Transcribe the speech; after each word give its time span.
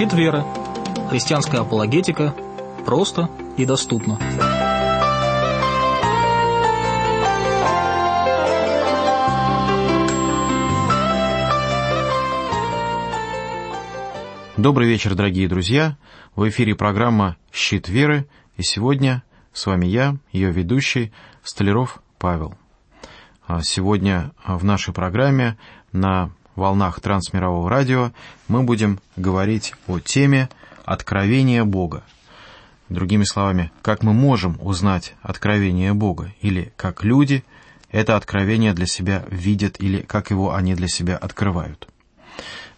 Щит 0.00 0.14
веры. 0.14 0.42
Христианская 1.10 1.58
апологетика. 1.58 2.34
Просто 2.86 3.28
и 3.58 3.66
доступно. 3.66 4.18
Добрый 14.56 14.88
вечер, 14.88 15.14
дорогие 15.14 15.46
друзья. 15.48 15.98
В 16.34 16.48
эфире 16.48 16.74
программа 16.74 17.36
«Щит 17.52 17.90
веры». 17.90 18.26
И 18.56 18.62
сегодня 18.62 19.22
с 19.52 19.66
вами 19.66 19.84
я, 19.84 20.16
ее 20.32 20.50
ведущий, 20.50 21.12
Столяров 21.42 22.02
Павел. 22.18 22.54
А 23.46 23.60
сегодня 23.60 24.32
в 24.46 24.64
нашей 24.64 24.94
программе 24.94 25.58
на 25.92 26.30
волнах 26.60 27.00
трансмирового 27.00 27.68
радио 27.68 28.12
мы 28.46 28.62
будем 28.62 29.00
говорить 29.16 29.74
о 29.86 29.98
теме 29.98 30.48
«Откровение 30.84 31.64
Бога». 31.64 32.04
Другими 32.90 33.24
словами, 33.24 33.72
как 33.82 34.02
мы 34.02 34.12
можем 34.12 34.58
узнать 34.60 35.14
откровение 35.22 35.94
Бога, 35.94 36.34
или 36.40 36.72
как 36.76 37.02
люди 37.02 37.42
это 37.90 38.16
откровение 38.16 38.74
для 38.74 38.86
себя 38.86 39.24
видят, 39.30 39.80
или 39.80 40.02
как 40.02 40.30
его 40.30 40.54
они 40.54 40.74
для 40.74 40.86
себя 40.86 41.16
открывают. 41.16 41.88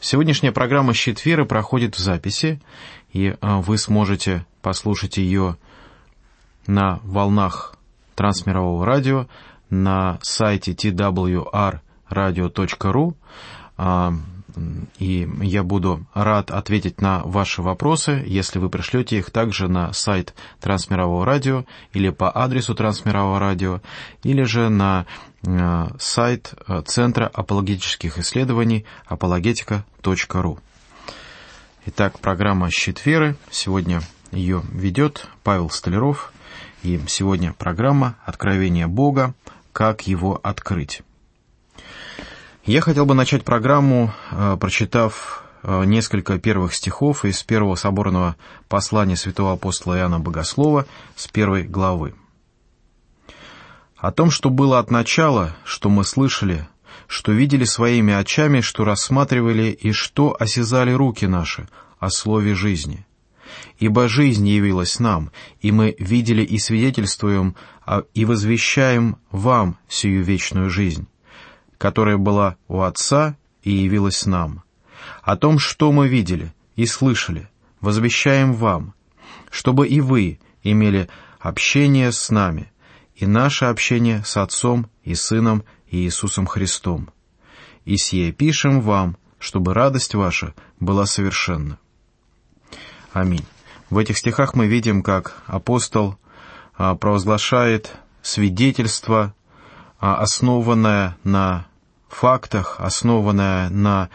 Сегодняшняя 0.01 0.53
программа 0.53 0.95
«Щит 0.95 1.25
веры» 1.25 1.45
проходит 1.45 1.97
в 1.97 1.99
записи, 1.99 2.61
и 3.13 3.35
а, 3.41 3.61
вы 3.61 3.79
сможете 3.79 4.47
послушать 4.63 5.17
ее 5.17 5.57
на 6.67 7.01
волнах 7.03 7.75
трансмирового 8.15 8.87
радио 8.87 9.27
на 9.71 10.19
сайте 10.23 10.73
twrradio.ru, 10.73 13.15
и 14.99 15.29
я 15.41 15.63
буду 15.63 16.05
рад 16.15 16.51
ответить 16.51 17.01
на 17.01 17.21
ваши 17.25 17.63
вопросы, 17.63 18.23
если 18.27 18.59
вы 18.59 18.69
пришлете 18.69 19.19
их 19.19 19.31
также 19.31 19.69
на 19.69 19.93
сайт 19.93 20.35
Трансмирового 20.61 21.25
радио 21.25 21.65
или 21.93 22.11
по 22.11 22.31
адресу 22.31 22.75
Трансмирового 22.75 23.39
радио, 23.39 23.81
или 24.23 24.43
же 24.43 24.69
на 24.69 25.07
а, 25.47 25.91
сайт 25.99 26.55
а, 26.67 26.83
Центра 26.83 27.27
апологетических 27.27 28.19
исследований 28.19 28.85
apologetica.ru. 29.09 30.59
Итак, 31.87 32.21
программа 32.21 32.71
«Щит 32.71 33.05
веры». 33.05 33.37
Сегодня 33.51 34.03
ее 34.31 34.63
ведет 34.73 35.27
Павел 35.43 35.69
Столяров. 35.71 36.33
И 36.83 37.01
сегодня 37.07 37.53
программа 37.53 38.17
«Откровение 38.25 38.87
Бога. 38.87 39.35
Как 39.73 40.07
его 40.07 40.39
открыть?». 40.43 41.03
Я 42.65 42.81
хотел 42.81 43.07
бы 43.07 43.15
начать 43.15 43.45
программу, 43.45 44.15
э, 44.31 44.57
прочитав 44.61 45.43
э, 45.65 45.85
несколько 45.85 46.39
первых 46.39 46.75
стихов 46.75 47.25
из 47.25 47.43
первого 47.43 47.75
соборного 47.75 48.37
послания 48.69 49.17
святого 49.17 49.55
апостола 49.55 49.99
Иоанна 49.99 50.21
Богослова 50.21 50.87
с 51.17 51.27
первой 51.27 51.65
главы. 51.65 52.15
«О 53.97 54.13
том, 54.13 54.31
что 54.31 54.49
было 54.49 54.79
от 54.79 54.93
начала, 54.93 55.57
что 55.65 55.89
мы 55.89 56.05
слышали, 56.05 56.69
что 57.09 57.33
видели 57.33 57.65
своими 57.65 58.15
очами, 58.15 58.61
что 58.61 58.85
рассматривали 58.85 59.71
и 59.71 59.91
что 59.91 60.37
осязали 60.39 60.93
руки 60.93 61.27
наши 61.27 61.69
о 61.99 62.11
слове 62.11 62.55
жизни» 62.55 63.05
Ибо 63.79 64.09
жизнь 64.09 64.49
явилась 64.49 64.99
нам, 64.99 65.31
и 65.61 65.73
мы 65.73 65.95
видели 65.99 66.43
и 66.43 66.59
свидетельствуем, 66.59 67.55
а, 67.85 68.05
и 68.15 68.25
возвещаем 68.25 69.19
вам 69.31 69.77
сию 69.89 70.25
вечную 70.25 70.71
жизнь, 70.71 71.07
которая 71.83 72.17
была 72.17 72.55
у 72.69 72.83
Отца 72.83 73.37
и 73.65 73.73
явилась 73.73 74.25
нам. 74.25 74.63
О 75.25 75.37
том, 75.37 75.59
что 75.59 75.91
мы 75.91 76.07
видели 76.07 76.55
и 76.77 76.87
слышали, 76.87 77.51
возвещаем 77.81 78.53
вам, 78.53 78.95
чтобы 79.51 79.89
и 79.89 80.01
вы 80.01 80.39
имели 80.63 81.09
общение 81.41 82.13
с 82.13 82.31
нами, 82.31 82.71
и 83.17 83.27
наше 83.27 83.65
общение 83.65 84.23
с 84.25 84.37
Отцом 84.37 84.89
и 85.03 85.17
Сыном 85.17 85.65
и 85.89 86.05
Иисусом 86.05 86.47
Христом. 86.47 87.11
И 87.85 87.97
сие 87.97 88.31
пишем 88.31 88.81
вам, 88.81 89.17
чтобы 89.41 89.75
радость 89.75 90.15
ваша 90.15 90.55
была 90.79 91.05
совершенна. 91.05 91.81
Аминь. 93.13 93.45
В 93.91 93.99
этих 93.99 94.19
стихах 94.19 94.55
мы 94.55 94.69
видим, 94.69 95.03
как 95.03 95.43
апостол 95.47 96.17
а, 96.79 96.95
провозглашает 96.95 97.93
свидетельство, 98.23 99.35
а, 99.99 100.21
основанное 100.21 101.17
на 101.25 101.67
фактах, 102.15 102.77
основанное 102.79 103.69
на 103.71 104.09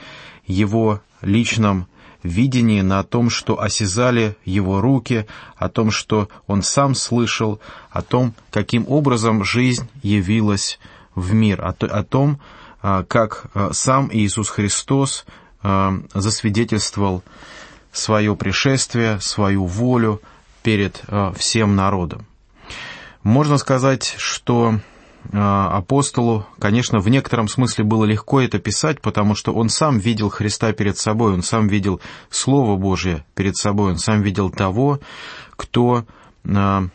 его 0.46 1.02
личном 1.22 1.88
видении, 2.24 2.82
на 2.82 3.04
том, 3.04 3.30
что 3.30 3.62
осязали 3.62 4.36
его 4.46 4.82
руки, 4.82 5.28
о 5.56 5.70
том, 5.70 5.92
что 5.92 6.30
он 6.46 6.64
сам 6.64 6.96
слышал, 6.96 7.60
о 7.90 8.02
том, 8.02 8.34
каким 8.52 8.86
образом 8.88 9.44
жизнь 9.44 9.88
явилась 10.04 10.80
в 11.16 11.34
мир, 11.34 11.64
о, 11.64 11.70
о 11.70 12.04
том, 12.04 12.40
а, 12.82 13.04
как 13.04 13.48
сам 13.72 14.10
Иисус 14.12 14.50
Христос 14.50 15.26
засвидетельствовал 16.14 17.24
свое 17.92 18.36
пришествие, 18.36 19.20
свою 19.20 19.66
волю 19.66 20.22
перед 20.62 21.02
всем 21.36 21.76
народом. 21.76 22.26
Можно 23.24 23.58
сказать, 23.58 24.16
что 24.18 24.80
апостолу, 25.32 26.46
конечно, 26.60 27.00
в 27.00 27.10
некотором 27.10 27.48
смысле 27.48 27.84
было 27.84 28.06
легко 28.06 28.42
это 28.42 28.60
писать, 28.60 29.02
потому 29.02 29.36
что 29.36 29.54
он 29.54 29.70
сам 29.70 30.00
видел 30.00 30.30
Христа 30.30 30.72
перед 30.74 30.98
собой, 30.98 31.34
он 31.34 31.44
сам 31.44 31.68
видел 31.68 32.00
Слово 32.30 32.78
Божье 32.78 33.26
перед 33.36 33.58
собой, 33.58 33.92
он 33.92 33.98
сам 33.98 34.22
видел 34.22 34.50
того, 34.50 35.00
кто 35.56 36.06
э, 36.44 36.88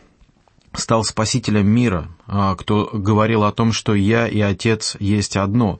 стал 0.73 1.03
спасителем 1.03 1.67
мира, 1.67 2.09
а, 2.27 2.55
кто 2.55 2.89
говорил 2.91 3.43
о 3.43 3.51
том, 3.51 3.71
что 3.71 3.93
«я 3.93 4.27
и 4.27 4.39
Отец 4.39 4.97
есть 4.99 5.37
одно». 5.37 5.79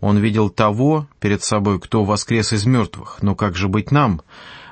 Он 0.00 0.18
видел 0.18 0.48
того 0.48 1.08
перед 1.20 1.42
собой, 1.42 1.80
кто 1.80 2.04
воскрес 2.04 2.52
из 2.52 2.64
мертвых. 2.64 3.18
Но 3.20 3.34
как 3.34 3.56
же 3.56 3.68
быть 3.68 3.90
нам, 3.90 4.22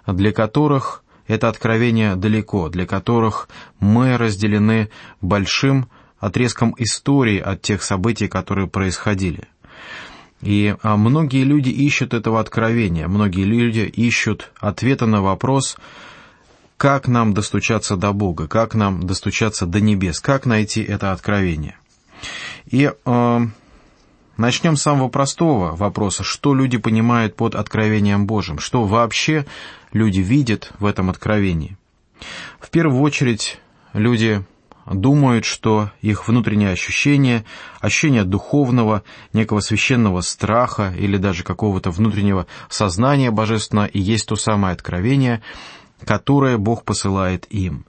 для 0.06 0.32
которых 0.32 1.02
это 1.26 1.48
откровение 1.48 2.14
далеко, 2.14 2.68
для 2.68 2.86
которых 2.86 3.48
мы 3.80 4.16
разделены 4.16 4.90
большим 5.20 5.88
отрезком 6.26 6.74
истории 6.78 7.38
от 7.38 7.62
тех 7.62 7.82
событий, 7.82 8.28
которые 8.28 8.66
происходили. 8.66 9.44
И 10.42 10.74
а, 10.82 10.96
многие 10.96 11.44
люди 11.44 11.70
ищут 11.70 12.14
этого 12.14 12.40
откровения, 12.40 13.08
многие 13.08 13.44
люди 13.44 13.80
ищут 13.80 14.50
ответа 14.60 15.06
на 15.06 15.22
вопрос– 15.22 15.76
как 16.76 17.08
нам 17.08 17.32
достучаться 17.32 17.96
до 17.96 18.12
Бога, 18.12 18.48
как 18.48 18.74
нам 18.74 19.06
достучаться 19.06 19.66
до 19.66 19.80
небес, 19.80 20.20
как 20.20 20.46
найти 20.46 20.82
это 20.82 21.12
откровение. 21.12 21.76
И 22.66 22.92
э, 22.92 23.40
начнем 24.36 24.76
с 24.76 24.82
самого 24.82 25.08
простого 25.08 25.74
вопроса, 25.74 26.22
что 26.22 26.54
люди 26.54 26.76
понимают 26.76 27.36
под 27.36 27.54
откровением 27.54 28.26
Божьим, 28.26 28.58
что 28.58 28.84
вообще 28.84 29.46
люди 29.92 30.20
видят 30.20 30.72
в 30.78 30.84
этом 30.84 31.08
откровении. 31.08 31.76
В 32.60 32.70
первую 32.70 33.02
очередь 33.02 33.58
люди 33.92 34.42
думают, 34.86 35.44
что 35.44 35.90
их 36.00 36.28
внутреннее 36.28 36.70
ощущение, 36.70 37.44
ощущение 37.80 38.24
духовного, 38.24 39.02
некого 39.32 39.60
священного 39.60 40.20
страха 40.20 40.94
или 40.96 41.16
даже 41.16 41.42
какого-то 41.42 41.90
внутреннего 41.90 42.46
сознания 42.68 43.30
божественного 43.30 43.86
и 43.86 44.00
есть 44.00 44.28
то 44.28 44.36
самое 44.36 44.72
откровение, 44.72 45.42
которое 46.04 46.56
Бог 46.58 46.84
посылает 46.84 47.46
им. 47.50 47.84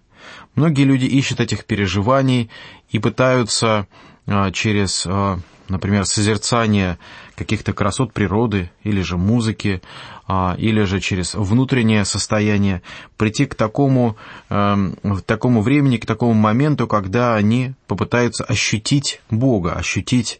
Многие 0.55 0.83
люди 0.83 1.05
ищут 1.05 1.39
этих 1.39 1.65
переживаний 1.65 2.49
и 2.89 2.99
пытаются 2.99 3.87
а, 4.25 4.51
через, 4.51 5.05
а, 5.05 5.39
например, 5.69 6.05
созерцание 6.05 6.97
каких-то 7.35 7.73
красот 7.73 8.13
природы 8.13 8.71
или 8.83 9.01
же 9.01 9.17
музыки, 9.17 9.81
а, 10.27 10.55
или 10.57 10.83
же 10.83 10.99
через 10.99 11.35
внутреннее 11.35 12.05
состояние 12.05 12.81
прийти 13.17 13.45
к 13.45 13.55
такому, 13.55 14.17
к 14.49 15.21
такому 15.25 15.61
времени, 15.61 15.97
к 15.97 16.05
такому 16.05 16.33
моменту, 16.33 16.87
когда 16.87 17.35
они 17.35 17.73
попытаются 17.87 18.43
ощутить 18.43 19.21
Бога, 19.29 19.73
ощутить 19.73 20.39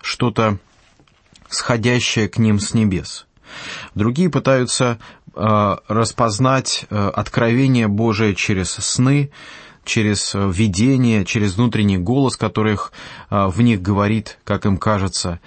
что-то 0.00 0.58
сходящее 1.48 2.28
к 2.28 2.38
ним 2.38 2.60
с 2.60 2.74
небес. 2.74 3.26
Другие 3.94 4.30
пытаются 4.30 4.98
Э, 5.34 5.76
распознать 5.88 6.84
э, 6.90 7.08
откровение 7.08 7.88
Божие 7.88 8.34
через 8.34 8.72
сны, 8.72 9.30
через 9.84 10.32
видение, 10.34 11.24
через 11.24 11.56
внутренний 11.56 11.98
голос, 11.98 12.36
который 12.36 12.78
в 13.30 13.60
них 13.60 13.82
говорит, 13.82 14.38
как 14.44 14.66
им 14.66 14.76
кажется. 14.76 15.40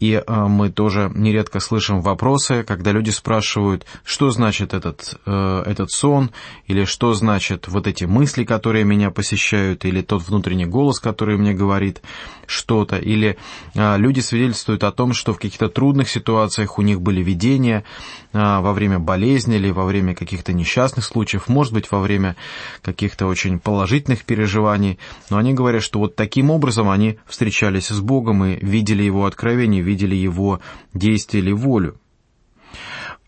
И 0.00 0.22
мы 0.26 0.70
тоже 0.70 1.10
нередко 1.14 1.60
слышим 1.60 2.00
вопросы, 2.00 2.62
когда 2.62 2.92
люди 2.92 3.10
спрашивают, 3.10 3.84
что 4.04 4.30
значит 4.30 4.72
этот, 4.74 5.18
этот 5.24 5.90
сон, 5.90 6.30
или 6.66 6.84
что 6.84 7.14
значит 7.14 7.66
вот 7.68 7.86
эти 7.86 8.04
мысли, 8.04 8.44
которые 8.44 8.84
меня 8.84 9.10
посещают, 9.10 9.84
или 9.84 10.02
тот 10.02 10.22
внутренний 10.22 10.66
голос, 10.66 11.00
который 11.00 11.36
мне 11.36 11.52
говорит 11.52 12.00
что-то, 12.46 12.96
или 12.96 13.38
люди 13.74 14.20
свидетельствуют 14.20 14.84
о 14.84 14.92
том, 14.92 15.12
что 15.12 15.32
в 15.34 15.38
каких-то 15.38 15.68
трудных 15.68 16.08
ситуациях 16.08 16.78
у 16.78 16.82
них 16.82 17.00
были 17.00 17.22
видения 17.22 17.84
во 18.32 18.72
время 18.72 18.98
болезни 18.98 19.56
или 19.56 19.70
во 19.70 19.84
время 19.84 20.14
каких-то 20.14 20.52
несчастных 20.52 21.04
случаев, 21.04 21.48
может 21.48 21.72
быть, 21.72 21.90
во 21.90 22.00
время 22.00 22.36
каких-то 22.82 23.26
очень 23.26 23.58
положительных 23.58 24.24
переживаний, 24.24 24.98
но 25.30 25.38
они 25.38 25.54
говорят, 25.54 25.82
что 25.82 25.98
вот 25.98 26.14
таким 26.14 26.50
образом 26.50 26.88
они 26.88 27.18
встречались 27.26 27.88
с 27.88 28.00
Богом 28.00 28.44
и 28.44 28.64
видели 28.64 29.02
Его 29.02 29.26
откровение, 29.26 29.82
видели 29.88 30.14
Его 30.14 30.60
действие 30.94 31.42
или 31.42 31.52
волю. 31.52 31.98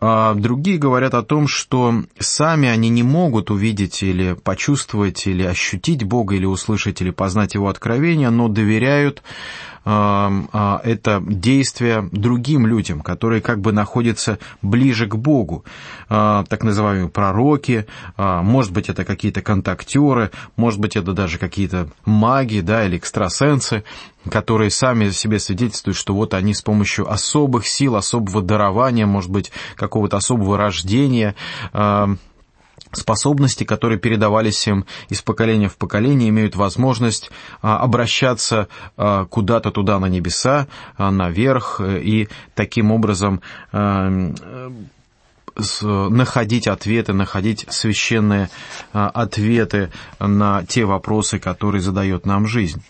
А 0.03 0.33
другие 0.33 0.79
говорят 0.79 1.13
о 1.13 1.21
том, 1.21 1.47
что 1.47 2.03
сами 2.17 2.67
они 2.67 2.89
не 2.89 3.03
могут 3.03 3.51
увидеть 3.51 4.01
или 4.01 4.33
почувствовать, 4.33 5.27
или 5.27 5.43
ощутить 5.43 6.03
Бога, 6.03 6.35
или 6.35 6.45
услышать, 6.45 7.01
или 7.01 7.11
познать 7.11 7.53
Его 7.53 7.69
откровение, 7.69 8.31
но 8.31 8.47
доверяют 8.47 9.21
это 9.83 11.23
действие 11.25 12.07
другим 12.11 12.67
людям, 12.67 13.01
которые 13.01 13.41
как 13.41 13.61
бы 13.61 13.71
находятся 13.71 14.37
ближе 14.61 15.07
к 15.07 15.15
Богу. 15.15 15.65
А, 16.09 16.43
так 16.49 16.63
называемые 16.63 17.09
пророки, 17.09 17.87
а, 18.17 18.41
может 18.41 18.73
быть, 18.73 18.89
это 18.89 19.05
какие-то 19.05 19.41
контактеры, 19.41 20.31
может 20.55 20.79
быть, 20.79 20.95
это 20.95 21.13
даже 21.13 21.37
какие-то 21.37 21.89
маги 22.05 22.59
да, 22.59 22.85
или 22.85 22.97
экстрасенсы, 22.97 23.83
которые 24.29 24.69
сами 24.69 25.09
себе 25.09 25.39
свидетельствуют, 25.39 25.97
что 25.97 26.13
вот 26.13 26.33
они 26.33 26.53
с 26.53 26.61
помощью 26.61 27.11
особых 27.11 27.65
сил, 27.65 27.95
особого 27.95 28.41
дарования, 28.41 29.05
может 29.05 29.31
быть, 29.31 29.51
какого-то 29.75 30.17
особого 30.17 30.57
рождения, 30.57 31.35
способности, 32.91 33.63
которые 33.63 33.99
передавались 33.99 34.67
им 34.67 34.85
из 35.09 35.21
поколения 35.21 35.69
в 35.69 35.77
поколение, 35.77 36.29
имеют 36.29 36.55
возможность 36.55 37.31
а, 37.61 37.77
обращаться 37.77 38.67
а, 38.97 39.25
куда-то 39.25 39.71
туда 39.71 39.99
на 39.99 40.07
небеса, 40.07 40.67
а, 40.97 41.11
наверх, 41.11 41.79
э, 41.79 42.01
и 42.01 42.29
таким 42.55 42.91
образом 42.91 43.41
находить 45.81 46.67
ответы, 46.67 47.13
находить 47.13 47.65
священные 47.69 48.49
а, 48.93 49.09
ответы 49.09 49.91
на 50.19 50.63
те 50.65 50.85
вопросы, 50.85 51.39
которые 51.39 51.81
задает 51.81 52.25
нам 52.25 52.47
жизнь. 52.47 52.81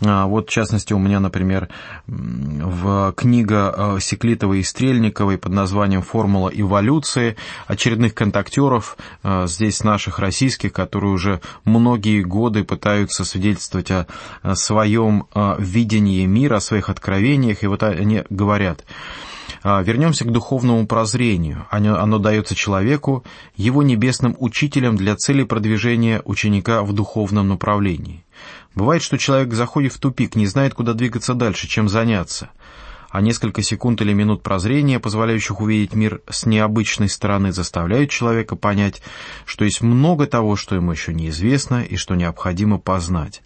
А, 0.00 0.26
вот, 0.26 0.48
в 0.48 0.52
частности, 0.52 0.92
у 0.92 0.98
меня, 0.98 1.20
например, 1.20 1.68
в 2.06 3.12
книга 3.16 3.74
а, 3.76 4.00
Секлитовой 4.00 4.60
и 4.60 4.62
Стрельниковой 4.62 5.38
под 5.38 5.52
названием 5.52 6.02
«Формула 6.02 6.50
эволюции» 6.52 7.36
очередных 7.66 8.14
контактеров, 8.14 8.96
здесь 9.44 9.82
наших 9.82 10.18
российских, 10.18 10.72
которые 10.72 11.12
уже 11.12 11.40
многие 11.64 12.22
годы 12.22 12.64
пытаются 12.64 13.24
свидетельствовать 13.24 13.90
о 13.90 14.06
своем 14.54 15.26
видении 15.58 16.24
мира, 16.26 16.56
о 16.56 16.60
своих 16.60 16.88
откровениях, 16.88 17.62
и 17.62 17.66
вот 17.66 17.82
они 17.82 18.24
говорят– 18.30 18.84
а, 18.94 19.35
вернемся 19.62 20.24
к 20.24 20.32
духовному 20.32 20.86
прозрению. 20.86 21.66
Оно, 21.70 21.98
оно 21.98 22.18
дается 22.18 22.54
человеку, 22.54 23.24
его 23.56 23.82
небесным 23.82 24.36
учителем 24.38 24.96
для 24.96 25.16
цели 25.16 25.42
продвижения 25.42 26.22
ученика 26.24 26.82
в 26.82 26.92
духовном 26.92 27.48
направлении. 27.48 28.24
Бывает, 28.74 29.02
что 29.02 29.18
человек 29.18 29.54
заходит 29.54 29.92
в 29.92 29.98
тупик, 29.98 30.36
не 30.36 30.46
знает, 30.46 30.74
куда 30.74 30.92
двигаться 30.92 31.34
дальше, 31.34 31.66
чем 31.66 31.88
заняться 31.88 32.50
а 33.16 33.22
несколько 33.22 33.62
секунд 33.62 34.02
или 34.02 34.12
минут 34.12 34.42
прозрения, 34.42 35.00
позволяющих 35.00 35.62
увидеть 35.62 35.94
мир 35.94 36.20
с 36.28 36.44
необычной 36.44 37.08
стороны, 37.08 37.50
заставляют 37.50 38.10
человека 38.10 38.56
понять, 38.56 39.00
что 39.46 39.64
есть 39.64 39.80
много 39.80 40.26
того, 40.26 40.54
что 40.54 40.74
ему 40.74 40.92
еще 40.92 41.14
неизвестно 41.14 41.82
и 41.82 41.96
что 41.96 42.14
необходимо 42.14 42.78
познать. 42.78 43.40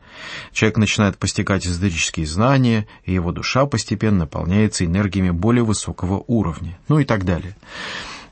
Человек 0.53 0.79
начинает 0.79 1.19
постигать 1.19 1.67
эзотерические 1.67 2.27
знания, 2.27 2.87
и 3.05 3.13
его 3.13 3.33
душа 3.33 3.67
постепенно 3.67 4.21
наполняется 4.21 4.85
энергиями 4.85 5.31
более 5.31 5.65
высокого 5.65 6.25
уровня, 6.27 6.79
ну 6.89 6.99
и 6.99 7.05
так 7.05 7.25
далее. 7.25 7.57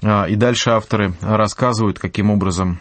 А, 0.02 0.24
и 0.24 0.36
дальше 0.36 0.70
авторы 0.70 1.14
рассказывают, 1.20 1.98
каким 1.98 2.30
образом 2.30 2.80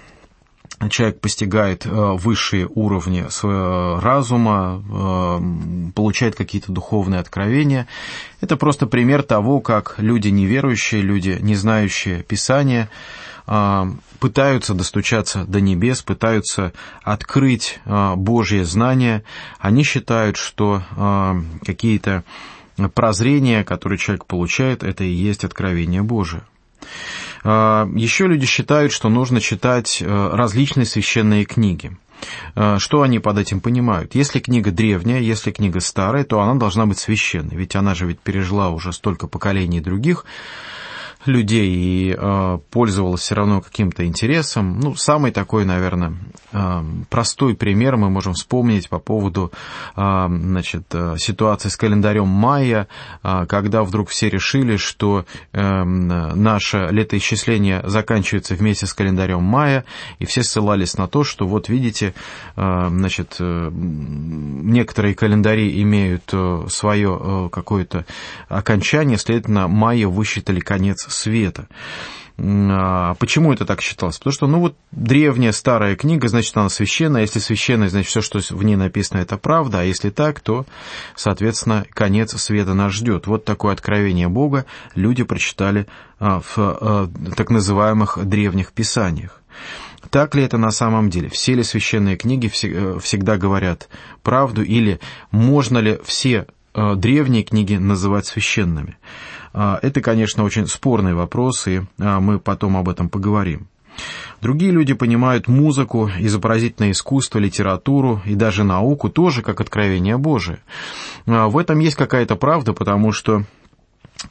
человек 0.91 1.19
постигает 1.21 1.85
э, 1.85 1.89
высшие 1.89 2.67
уровни 2.67 3.25
своего 3.29 3.99
разума, 3.99 4.83
э, 4.87 5.91
получает 5.95 6.35
какие-то 6.35 6.71
духовные 6.71 7.19
откровения. 7.19 7.87
Это 8.41 8.57
просто 8.57 8.85
пример 8.85 9.23
того, 9.23 9.59
как 9.59 9.95
люди 9.97 10.27
неверующие, 10.27 11.01
люди, 11.01 11.37
не 11.41 11.55
знающие 11.55 12.21
Писания, 12.21 12.89
э, 12.91 13.26
пытаются 14.19 14.73
достучаться 14.73 15.45
до 15.45 15.61
небес, 15.61 16.01
пытаются 16.01 16.73
открыть 17.01 17.79
Божье 17.85 18.65
знание. 18.65 19.23
Они 19.59 19.83
считают, 19.83 20.37
что 20.37 20.83
какие-то 21.65 22.23
прозрения, 22.93 23.63
которые 23.63 23.97
человек 23.97 24.25
получает, 24.25 24.83
это 24.83 25.03
и 25.03 25.09
есть 25.09 25.43
откровение 25.43 26.03
Божие. 26.03 26.43
А, 27.43 27.87
еще 27.95 28.27
люди 28.27 28.45
считают, 28.45 28.91
что 28.91 29.09
нужно 29.09 29.41
читать 29.41 30.03
различные 30.05 30.85
священные 30.85 31.45
книги. 31.45 31.97
А, 32.55 32.77
что 32.79 33.01
они 33.01 33.19
под 33.19 33.37
этим 33.37 33.61
понимают? 33.61 34.15
Если 34.15 34.39
книга 34.39 34.71
древняя, 34.71 35.19
если 35.19 35.51
книга 35.51 35.79
старая, 35.79 36.23
то 36.23 36.41
она 36.41 36.55
должна 36.55 36.85
быть 36.85 36.99
священной, 36.99 37.55
ведь 37.55 37.75
она 37.75 37.95
же 37.95 38.05
ведь 38.05 38.19
пережила 38.19 38.69
уже 38.69 38.93
столько 38.93 39.27
поколений 39.27 39.81
других, 39.81 40.25
людей 41.27 41.69
и 41.69 42.15
э, 42.17 42.59
пользовалась 42.71 43.21
все 43.21 43.35
равно 43.35 43.61
каким-то 43.61 44.05
интересом. 44.05 44.79
Ну, 44.79 44.95
самый 44.95 45.31
такой, 45.31 45.65
наверное, 45.65 46.15
э, 46.51 46.83
простой 47.09 47.55
пример 47.55 47.97
мы 47.97 48.09
можем 48.09 48.33
вспомнить 48.33 48.89
по 48.89 48.99
поводу 48.99 49.51
э, 49.95 50.27
значит, 50.29 50.93
ситуации 51.17 51.69
с 51.69 51.77
календарем 51.77 52.27
майя, 52.27 52.87
э, 53.23 53.45
когда 53.47 53.83
вдруг 53.83 54.09
все 54.09 54.29
решили, 54.29 54.77
что 54.77 55.25
э, 55.53 55.83
наше 55.83 56.87
летоисчисление 56.91 57.81
заканчивается 57.85 58.55
вместе 58.55 58.85
с 58.85 58.93
календарем 58.93 59.43
майя, 59.43 59.85
и 60.19 60.25
все 60.25 60.43
ссылались 60.43 60.97
на 60.97 61.07
то, 61.07 61.23
что 61.23 61.47
вот 61.47 61.69
видите, 61.69 62.13
значит, 62.55 63.37
э, 63.39 63.69
некоторые 63.71 65.15
календари 65.15 65.81
имеют 65.81 66.29
э, 66.33 66.65
свое 66.69 67.17
э, 67.19 67.49
какое-то 67.51 68.05
окончание, 68.49 69.17
следовательно, 69.17 69.67
майя 69.67 70.07
высчитали 70.07 70.59
конец 70.59 71.05
света. 71.17 71.67
А 72.39 73.15
почему 73.15 73.51
это 73.51 73.65
так 73.65 73.81
считалось? 73.81 74.19
Потому 74.19 74.33
что, 74.33 74.47
ну 74.47 74.59
вот, 74.59 74.75
древняя 74.91 75.51
старая 75.51 75.95
книга, 75.95 76.27
значит, 76.27 76.55
она 76.55 76.69
священная. 76.69 77.21
Если 77.21 77.39
священная, 77.39 77.89
значит, 77.89 78.09
все, 78.09 78.21
что 78.21 78.39
в 78.39 78.63
ней 78.63 78.75
написано, 78.75 79.19
это 79.19 79.37
правда. 79.37 79.79
А 79.79 79.83
если 79.83 80.11
так, 80.11 80.39
то, 80.39 80.65
соответственно, 81.15 81.85
конец 81.89 82.35
света 82.39 82.75
нас 82.75 82.93
ждет. 82.93 83.25
Вот 83.25 83.43
такое 83.43 83.73
откровение 83.73 84.27
Бога 84.27 84.65
люди 84.93 85.23
прочитали 85.23 85.87
а, 86.19 86.41
в 86.41 86.53
а, 86.57 87.09
так 87.35 87.49
называемых 87.49 88.19
древних 88.23 88.71
писаниях. 88.71 89.41
Так 90.11 90.35
ли 90.35 90.43
это 90.43 90.57
на 90.57 90.71
самом 90.71 91.09
деле? 91.09 91.29
Все 91.29 91.55
ли 91.55 91.63
священные 91.63 92.17
книги 92.17 92.51
э, 92.63 92.99
всегда 93.01 93.37
говорят 93.37 93.89
правду? 94.21 94.61
Или 94.61 94.99
можно 95.31 95.79
ли 95.79 95.99
все 96.03 96.45
э, 96.73 96.95
древние 96.95 97.43
книги 97.43 97.75
называть 97.75 98.27
священными? 98.27 98.97
А, 99.59 99.79
это, 99.81 100.01
конечно, 100.01 100.43
очень 100.43 100.67
спорный 100.67 101.15
вопрос, 101.15 101.65
и 101.67 101.81
а, 101.97 102.19
мы 102.19 102.37
потом 102.37 102.77
об 102.77 102.89
этом 102.89 103.09
поговорим. 103.09 103.67
Другие 104.39 104.71
люди 104.71 104.93
понимают 104.93 105.47
музыку, 105.47 106.11
изобразительное 106.19 106.91
искусство, 106.91 107.39
литературу 107.39 108.21
и 108.23 108.35
даже 108.35 108.63
науку 108.63 109.09
тоже 109.09 109.41
как 109.41 109.59
откровение 109.59 110.19
Божие. 110.19 110.59
А, 111.25 111.47
в 111.47 111.57
этом 111.57 111.79
есть 111.79 111.95
какая-то 111.95 112.35
правда, 112.35 112.73
потому 112.73 113.11
что 113.11 113.45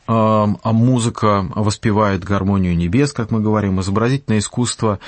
а 0.06 0.72
музыка 0.72 1.46
воспевает 1.54 2.24
гармонию 2.24 2.76
небес, 2.76 3.12
как 3.12 3.30
мы 3.30 3.40
говорим, 3.40 3.80
изобразительное 3.80 4.38
искусство 4.38 4.98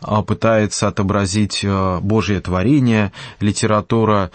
а, 0.00 0.22
пытается 0.22 0.88
отобразить 0.88 1.64
а, 1.64 2.00
Божье 2.00 2.40
творение, 2.40 3.12
литература 3.40 4.30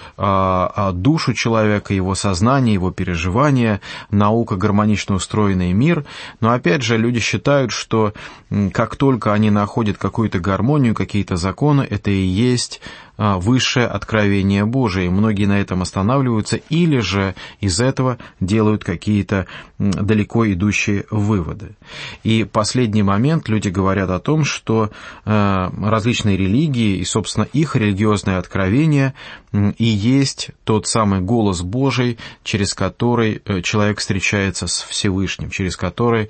душу 0.93 1.33
человека, 1.33 1.93
его 1.93 2.15
сознание, 2.15 2.73
его 2.73 2.91
переживания, 2.91 3.81
наука 4.09 4.55
гармонично 4.55 5.15
устроенный 5.15 5.73
мир. 5.73 6.05
Но 6.39 6.51
опять 6.51 6.81
же, 6.81 6.97
люди 6.97 7.19
считают, 7.19 7.71
что 7.71 8.13
как 8.73 8.95
только 8.95 9.33
они 9.33 9.49
находят 9.49 9.97
какую-то 9.97 10.39
гармонию, 10.39 10.95
какие-то 10.95 11.35
законы, 11.35 11.85
это 11.89 12.09
и 12.09 12.21
есть 12.21 12.81
высшее 13.17 13.87
откровение 13.87 14.65
Божие. 14.65 15.09
Многие 15.09 15.45
на 15.45 15.59
этом 15.59 15.81
останавливаются 15.81 16.57
или 16.57 16.99
же 16.99 17.35
из 17.59 17.79
этого 17.79 18.17
делают 18.39 18.83
какие-то 18.83 19.47
далеко 19.77 20.51
идущие 20.51 21.05
выводы. 21.11 21.75
И 22.23 22.43
последний 22.43 23.03
момент 23.03 23.49
люди 23.49 23.69
говорят 23.69 24.09
о 24.09 24.19
том, 24.19 24.43
что 24.43 24.89
различные 25.25 26.37
религии 26.37 26.97
и, 26.97 27.05
собственно, 27.05 27.45
их 27.53 27.75
религиозное 27.75 28.37
откровение 28.37 29.13
и 29.77 29.85
есть 29.85 30.51
тот 30.63 30.87
самый 30.87 31.21
голос 31.21 31.61
Божий, 31.61 32.17
через 32.43 32.73
который 32.73 33.41
э, 33.45 33.61
человек 33.61 33.99
встречается 33.99 34.67
с 34.67 34.81
Всевышним, 34.81 35.49
через 35.49 35.77
который, 35.77 36.29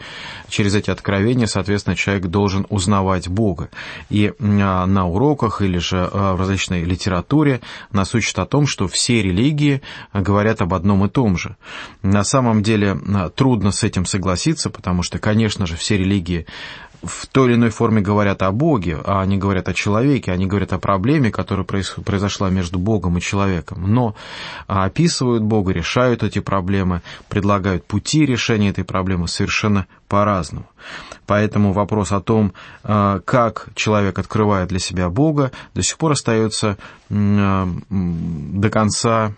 через 0.50 0.76
эти 0.76 0.90
откровения, 0.92 1.48
соответственно, 1.48 1.96
человек 1.96 2.28
должен 2.28 2.66
узнавать 2.70 3.28
Бога. 3.28 3.70
И 4.10 4.34
а, 4.40 4.86
на 4.86 5.08
уроках 5.08 5.62
или 5.62 5.78
же 5.78 6.10
а, 6.12 6.36
в 6.36 6.40
различной 6.40 6.84
литературе 6.84 7.62
нас 7.92 8.14
учат 8.14 8.38
о 8.40 8.46
том, 8.46 8.68
что 8.68 8.88
все 8.88 9.22
религии 9.22 9.82
говорят 10.14 10.62
об 10.62 10.74
одном 10.74 11.06
и 11.06 11.10
том 11.10 11.38
же. 11.38 11.56
На 12.02 12.24
самом 12.24 12.64
деле 12.64 12.98
трудно 13.36 13.72
с 13.72 13.84
этим 13.84 14.06
согласиться, 14.06 14.70
потому 14.70 15.04
что, 15.04 15.20
конечно 15.20 15.66
же, 15.66 15.76
все 15.76 15.98
религии 15.98 16.46
в 17.06 17.28
той 17.28 17.50
или 17.50 17.56
иной 17.56 17.70
форме 17.70 18.02
говорят 18.02 18.42
о 18.42 18.52
Боге, 18.52 19.00
а 19.06 19.22
они 19.22 19.38
говорят 19.38 19.70
о 19.70 19.74
человеке, 19.74 20.32
они 20.32 20.46
говорят 20.46 20.74
о 20.74 20.80
проблеме, 20.80 21.32
которая 21.32 21.66
произошла 21.66 22.50
между 22.50 22.80
Богом 22.80 23.18
и 23.18 23.22
человеком. 23.22 23.94
Но 23.94 24.16
описывают 24.68 25.44
Бога, 25.44 25.72
решают 25.72 26.24
эти 26.24 26.40
проблемы, 26.40 27.02
предлагают 27.30 27.86
пути 27.86 28.26
решения 28.26 28.70
этой 28.70 28.84
проблемы 28.84 29.28
совершенно 29.28 29.88
по-разному. 30.08 30.68
Поэтому 31.26 31.74
вопрос 31.74 32.12
о 32.12 32.22
том, 32.22 32.54
а, 32.84 33.20
как 33.22 33.70
человек 33.76 34.20
открывает 34.20 34.70
для 34.70 34.80
себя 34.80 35.10
Бога, 35.10 35.52
до 35.74 35.82
сих 35.82 35.98
пор 35.98 36.12
остается 36.12 36.78
а, 37.10 37.68
до 37.90 38.70
конца 38.70 39.34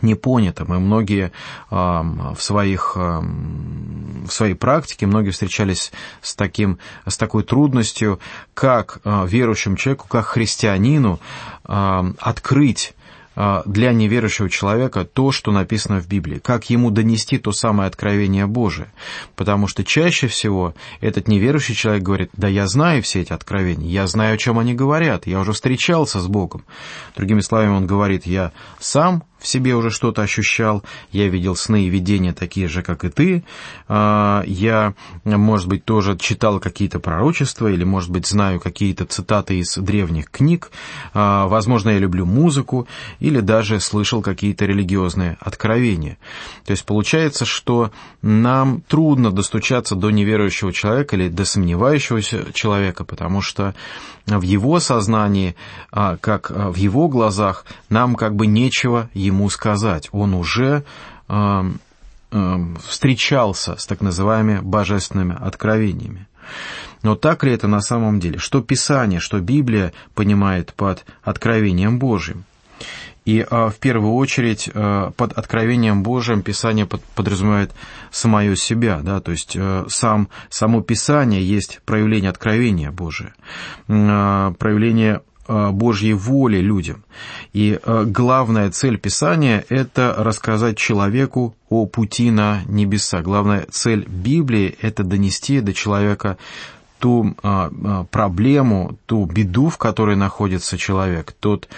а, 0.00 0.06
непонятым, 0.06 0.74
и 0.74 0.78
многие 0.78 1.32
в, 1.70 2.36
своих, 2.38 2.96
в 2.96 4.28
своей 4.28 4.54
практике, 4.54 5.06
многие 5.06 5.30
встречались 5.30 5.92
с, 6.22 6.34
таким, 6.34 6.78
с 7.06 7.16
такой 7.16 7.42
трудностью, 7.44 8.20
как 8.54 9.00
верующему 9.04 9.76
человеку, 9.76 10.06
как 10.08 10.26
христианину 10.26 11.20
открыть 11.64 12.94
а, 13.38 13.62
для 13.66 13.92
неверующего 13.92 14.48
человека 14.48 15.04
то, 15.04 15.30
что 15.30 15.52
написано 15.52 16.00
в 16.00 16.08
Библии, 16.08 16.38
как 16.38 16.70
ему 16.70 16.90
донести 16.90 17.36
то 17.36 17.52
самое 17.52 17.86
откровение 17.86 18.46
Божие. 18.46 18.88
Потому 19.36 19.66
что 19.66 19.84
чаще 19.84 20.26
всего 20.26 20.74
этот 21.02 21.28
неверующий 21.28 21.74
человек 21.74 22.02
говорит, 22.02 22.30
да 22.32 22.48
я 22.48 22.66
знаю 22.66 23.02
все 23.02 23.20
эти 23.20 23.34
откровения, 23.34 23.90
я 23.90 24.06
знаю, 24.06 24.34
о 24.34 24.38
чем 24.38 24.58
они 24.58 24.72
говорят, 24.72 25.26
я 25.26 25.38
уже 25.38 25.52
встречался 25.52 26.18
с 26.20 26.26
Богом. 26.26 26.64
Другими 27.14 27.40
словами, 27.40 27.72
он 27.72 27.86
говорит, 27.86 28.24
я 28.24 28.52
сам 28.80 29.22
себе 29.46 29.74
уже 29.74 29.90
что-то 29.90 30.22
ощущал, 30.22 30.82
я 31.12 31.28
видел 31.28 31.56
сны 31.56 31.84
и 31.84 31.88
видения 31.88 32.32
такие 32.32 32.68
же, 32.68 32.82
как 32.82 33.04
и 33.04 33.08
ты, 33.08 33.44
а, 33.88 34.42
я, 34.46 34.94
может 35.24 35.68
быть, 35.68 35.84
тоже 35.84 36.16
читал 36.16 36.60
какие-то 36.60 36.98
пророчества 36.98 37.68
или, 37.68 37.84
может 37.84 38.10
быть, 38.10 38.26
знаю 38.26 38.60
какие-то 38.60 39.04
цитаты 39.04 39.58
из 39.58 39.76
древних 39.76 40.30
книг, 40.30 40.70
а, 41.14 41.46
возможно, 41.46 41.90
я 41.90 41.98
люблю 41.98 42.26
музыку 42.26 42.88
или 43.20 43.40
даже 43.40 43.80
слышал 43.80 44.22
какие-то 44.22 44.66
религиозные 44.66 45.36
откровения. 45.40 46.18
То 46.64 46.72
есть 46.72 46.84
получается, 46.84 47.44
что 47.44 47.92
нам 48.22 48.80
трудно 48.82 49.30
достучаться 49.30 49.94
до 49.94 50.10
неверующего 50.10 50.72
человека 50.72 51.16
или 51.16 51.28
до 51.28 51.44
сомневающегося 51.44 52.52
человека, 52.52 53.04
потому 53.04 53.40
что 53.42 53.74
в 54.26 54.42
его 54.42 54.80
сознании, 54.80 55.54
а, 55.92 56.16
как 56.16 56.50
в 56.50 56.74
его 56.74 57.08
глазах, 57.08 57.64
нам 57.88 58.16
как 58.16 58.34
бы 58.34 58.46
нечего 58.46 59.08
ему 59.14 59.35
сказать. 59.48 60.08
Он 60.12 60.34
уже 60.34 60.84
э, 61.28 61.62
э, 62.30 62.56
встречался 62.86 63.76
с 63.76 63.86
так 63.86 64.00
называемыми 64.00 64.60
божественными 64.60 65.36
откровениями. 65.40 66.26
Но 67.02 67.14
так 67.14 67.44
ли 67.44 67.52
это 67.52 67.68
на 67.68 67.80
самом 67.80 68.20
деле? 68.20 68.38
Что 68.38 68.60
Писание, 68.62 69.20
что 69.20 69.40
Библия 69.40 69.92
понимает 70.14 70.74
под 70.74 71.04
откровением 71.22 71.98
Божьим? 71.98 72.44
И 73.24 73.44
а, 73.48 73.70
в 73.70 73.76
первую 73.76 74.14
очередь 74.14 74.70
а, 74.72 75.10
под 75.10 75.32
откровением 75.32 76.04
Божьим 76.04 76.42
Писание 76.42 76.86
под, 76.86 77.02
подразумевает 77.02 77.72
самое 78.12 78.56
себя, 78.56 79.00
да, 79.02 79.20
то 79.20 79.32
есть 79.32 79.56
а, 79.58 79.86
сам, 79.88 80.28
само 80.48 80.80
Писание 80.80 81.42
есть 81.42 81.80
проявление 81.84 82.30
откровения 82.30 82.92
Божия, 82.92 83.34
а, 83.88 84.52
проявление 84.52 85.22
Э, 85.35 85.35
Божьей 85.72 86.14
воли 86.14 86.58
людям. 86.58 87.04
И 87.52 87.78
э, 87.82 88.04
главная 88.06 88.70
цель 88.70 88.98
Писания– 88.98 89.64
это 89.68 90.14
рассказать 90.16 90.76
человеку 90.76 91.54
о 91.68 91.86
пути 91.86 92.30
на 92.30 92.62
небеса. 92.66 93.22
Главная 93.22 93.66
цель 93.70 94.06
Библии– 94.06 94.76
это 94.80 95.04
донести 95.04 95.60
до 95.60 95.72
человека 95.72 96.36
ту 96.98 97.36
а, 97.42 98.04
проблему, 98.10 98.98
ту 99.04 99.26
беду, 99.26 99.68
в 99.68 99.76
которой 99.76 100.16
находится 100.16 100.78
человек, 100.78 101.32
тот, 101.38 101.68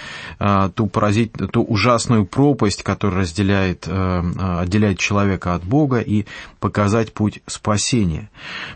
ту, 0.76 0.86
поразить, 0.86 1.32
ту 1.50 1.64
ужасную 1.64 2.24
пропасть, 2.24 2.84
которая 2.84 3.22
разделяет, 3.22 3.88
отделяет 3.88 5.00
человека 5.00 5.56
от 5.56 5.64
Бога, 5.64 5.98
и 5.98 6.24
показать 6.60 7.12
путь 7.12 7.42
спасения. 7.48 8.30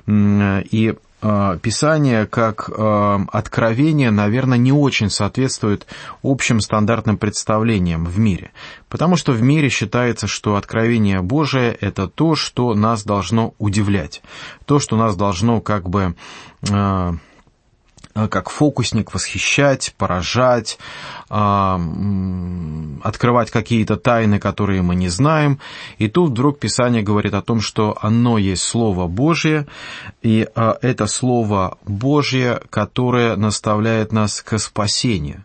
И 0.09 0.89
Э, 0.89 0.95
Писание 1.23 2.27
как 2.27 2.69
э, 2.69 3.19
откровение, 3.33 4.11
наверное, 4.11 4.59
не 4.59 4.73
очень 4.73 5.09
соответствует 5.09 5.87
общим 6.23 6.61
стандартным 6.61 7.17
представлениям 7.17 8.05
в 8.05 8.19
мире. 8.19 8.51
Потому 8.89 9.17
что 9.17 9.33
в 9.33 9.41
мире 9.41 9.69
считается, 9.69 10.27
что 10.27 10.57
откровение 10.57 11.21
Божие– 11.21 11.73
это 11.81 12.09
то, 12.09 12.35
что 12.35 12.75
нас 12.75 13.05
должно 13.05 13.55
удивлять, 13.59 14.23
то, 14.67 14.81
что 14.81 14.97
нас 14.97 15.15
должно 15.15 15.61
как 15.61 15.89
бы 15.89 16.17
э, 16.69 16.73
Э, 16.73 17.13
как 18.15 18.51
фокусник 18.51 19.15
восхищать, 19.15 19.95
поражать, 19.97 20.79
а, 21.31 21.81
открывать 23.03 23.51
какие-то 23.51 23.97
тайны, 23.97 24.39
которые 24.39 24.83
мы 24.83 24.95
не 24.95 25.09
знаем. 25.09 25.59
И 25.99 26.09
тут 26.09 26.33
вдруг 26.33 26.59
Писание 26.59 27.03
говорит 27.03 27.35
о 27.35 27.43
том, 27.43 27.61
что 27.61 27.97
оно 28.01 28.39
есть 28.39 28.63
Слово 28.63 29.07
Божье, 29.07 29.67
и 30.23 30.47
а, 30.55 30.77
это 30.83 31.07
Слово 31.07 31.79
Божье, 31.87 32.61
которое 32.71 33.37
наставляет 33.37 34.13
нас 34.13 34.43
к 34.43 34.59
спасению. 34.59 35.45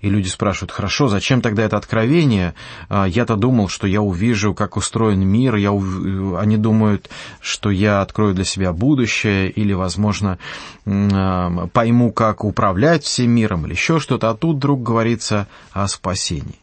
И 0.00 0.08
люди 0.08 0.28
спрашивают, 0.28 0.72
хорошо, 0.72 1.08
зачем 1.08 1.42
тогда 1.42 1.62
это 1.62 1.76
откровение? 1.76 2.54
А, 2.88 3.06
я-то 3.06 3.36
думал, 3.36 3.68
что 3.68 3.86
я 3.86 4.00
увижу, 4.00 4.54
как 4.54 4.76
устроен 4.76 5.26
мир, 5.26 5.56
я, 5.56 5.70
они 5.70 6.56
думают, 6.56 7.10
что 7.40 7.70
я 7.70 8.00
открою 8.00 8.34
для 8.34 8.44
себя 8.44 8.72
будущее, 8.72 9.50
или, 9.50 9.74
возможно, 9.74 10.38
а, 10.86 11.66
пойму, 11.72 12.12
как 12.12 12.44
управлять 12.44 13.04
всем 13.04 13.30
миром, 13.30 13.66
или 13.66 13.72
еще 13.72 14.00
что-то, 14.00 14.30
а 14.30 14.34
тут 14.34 14.56
вдруг 14.56 14.82
говорится 14.82 15.46
о 15.72 15.86
спасении. 15.86 16.58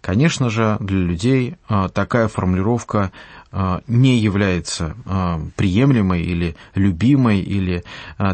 Конечно 0.00 0.50
же, 0.50 0.76
для 0.80 0.98
людей 0.98 1.54
а, 1.68 1.88
такая 1.88 2.26
формулировка 2.26 3.12
не 3.86 4.18
является 4.18 4.96
приемлемой 5.56 6.22
или 6.22 6.56
любимой, 6.74 7.40
или 7.40 7.84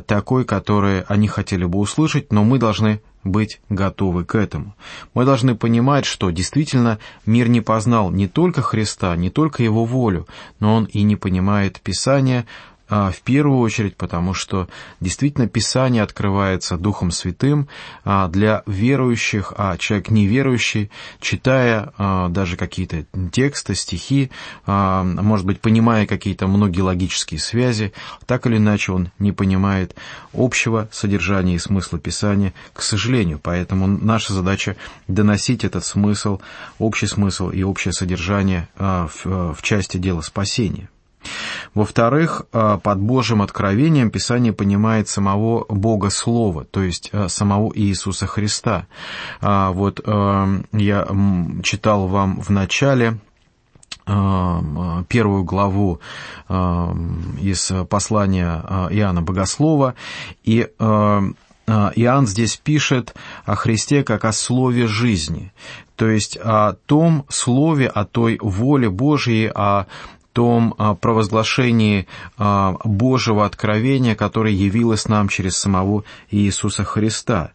такой, 0.06 0.44
которую 0.44 1.04
они 1.08 1.26
хотели 1.28 1.64
бы 1.64 1.78
услышать, 1.78 2.32
но 2.32 2.44
мы 2.44 2.58
должны 2.58 3.00
быть 3.24 3.60
готовы 3.68 4.24
к 4.24 4.34
этому. 4.34 4.74
Мы 5.14 5.24
должны 5.24 5.54
понимать, 5.54 6.04
что 6.04 6.30
действительно 6.30 6.98
мир 7.26 7.48
не 7.48 7.60
познал 7.60 8.10
не 8.10 8.28
только 8.28 8.62
Христа, 8.62 9.16
не 9.16 9.30
только 9.30 9.62
Его 9.62 9.84
волю, 9.84 10.26
но 10.60 10.74
он 10.74 10.84
и 10.84 11.02
не 11.02 11.16
понимает 11.16 11.80
Писания, 11.80 12.40
а, 12.40 12.46
в 12.88 13.20
первую 13.22 13.58
очередь, 13.58 13.96
потому 13.96 14.34
что 14.34 14.68
действительно 15.00 15.46
Писание 15.46 16.02
открывается 16.02 16.76
Духом 16.76 17.10
Святым 17.10 17.68
а, 18.04 18.28
для 18.28 18.62
верующих, 18.66 19.52
а 19.56 19.76
человек 19.76 20.10
неверующий, 20.10 20.90
читая 21.20 21.92
а, 21.98 22.28
даже 22.28 22.56
какие-то 22.56 23.04
тексты, 23.30 23.74
стихи, 23.74 24.30
может 24.66 25.46
быть, 25.46 25.60
понимая 25.60 26.06
какие-то 26.06 26.46
многие 26.46 26.80
логические 26.80 27.40
связи, 27.40 27.92
так 28.26 28.46
или 28.46 28.56
иначе 28.56 28.92
он 28.92 29.10
не 29.18 29.32
понимает 29.32 29.94
общего 30.32 30.88
содержания 30.92 31.54
и 31.54 31.58
смысла 31.58 31.98
Писания, 31.98 32.52
к 32.72 32.82
сожалению. 32.82 33.40
Поэтому 33.42 33.86
наша 33.86 34.32
задача 34.32 34.76
доносить 35.06 35.64
этот 35.64 35.84
смысл, 35.84 36.40
общий 36.78 37.06
смысл 37.06 37.50
и 37.50 37.62
общее 37.62 37.92
содержание 37.92 38.68
в 38.78 39.58
части 39.62 39.96
дела 39.96 40.20
спасения. 40.20 40.88
Во-вторых, 41.74 42.42
а, 42.52 42.78
под 42.78 42.98
Божьим 43.00 43.42
откровением 43.42 44.10
Писание 44.10 44.52
понимает 44.52 45.08
самого 45.08 45.64
Бога 45.68 46.10
Слова, 46.10 46.64
то 46.64 46.82
есть 46.82 47.10
а, 47.12 47.28
самого 47.28 47.72
Иисуса 47.74 48.26
Христа. 48.26 48.86
А, 49.40 49.70
вот 49.70 50.00
я 50.06 51.08
читал 51.62 52.08
вам 52.08 52.40
в 52.40 52.50
начале 52.50 53.18
первую 54.06 55.44
главу 55.44 56.00
из 56.48 57.72
послания 57.90 58.88
Иоанна 58.90 59.20
Богослова, 59.20 59.94
и 60.44 60.66
Иоанн 60.78 62.26
здесь 62.26 62.56
пишет 62.56 63.14
о 63.44 63.54
Христе 63.54 64.04
как 64.04 64.24
о 64.24 64.32
слове 64.32 64.86
жизни, 64.86 65.52
то 65.96 66.08
есть 66.08 66.38
о 66.42 66.74
том 66.86 67.26
слове, 67.28 67.88
о 67.88 68.06
той 68.06 68.38
воле 68.40 68.88
Божьей, 68.88 69.50
о 69.54 69.86
том 70.32 70.74
провозглашении 71.00 72.06
Божьего 72.38 73.44
откровения, 73.44 74.14
которое 74.14 74.52
явилось 74.52 75.08
нам 75.08 75.28
через 75.28 75.56
самого 75.56 76.04
Иисуса 76.30 76.84
Христа. 76.84 77.50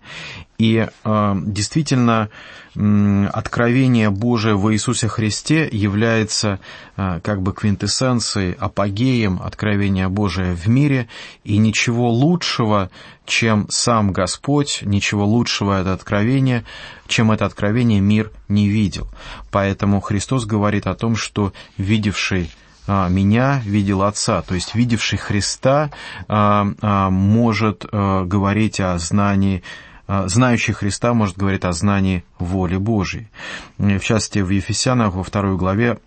И 0.64 0.88
э, 1.04 1.36
действительно, 1.46 2.30
э, 2.74 3.26
откровение 3.34 4.10
Божие 4.10 4.56
в 4.56 4.72
Иисусе 4.72 5.10
Христе 5.10 5.68
является 5.70 6.62
э, 6.96 7.20
как 7.22 7.42
бы 7.42 7.52
квинтэссенцией, 7.52 8.54
апогеем 8.54 9.42
откровения 9.44 10.08
Божия 10.08 10.56
в 10.56 10.66
мире, 10.70 11.10
и 11.44 11.58
ничего 11.58 12.10
лучшего, 12.10 12.90
чем 13.26 13.68
сам 13.70 14.14
Господь, 14.14 14.80
ничего 14.84 15.26
лучшего 15.26 15.82
это 15.82 15.92
откровение, 15.92 16.64
чем 17.08 17.34
это 17.34 17.46
откровение 17.46 18.00
мир 18.00 18.32
не 18.48 18.70
видел. 18.70 19.10
Поэтому 19.52 20.00
Христос 20.00 20.46
говорит 20.46 20.88
о 20.88 20.96
том, 20.96 21.18
что 21.18 21.52
видевший 21.78 22.50
меня 22.88 23.62
видел 23.66 24.04
Отца, 24.04 24.42
то 24.42 24.56
есть 24.56 24.76
видевший 24.76 25.18
Христа 25.18 25.90
может 26.28 27.86
говорить 27.90 28.82
о 28.82 28.98
знании 28.98 29.64
знающий 30.08 30.74
Христа 30.74 31.14
может 31.14 31.38
говорить 31.38 31.66
о 31.66 31.72
знании 31.72 32.24
воли 32.40 32.78
Божьей. 32.78 33.30
В 33.78 34.00
частности, 34.00 34.40
в 34.40 34.50
Ефесянах 34.50 35.14
во 35.14 35.24
второй 35.24 35.58
главе 35.58 36.00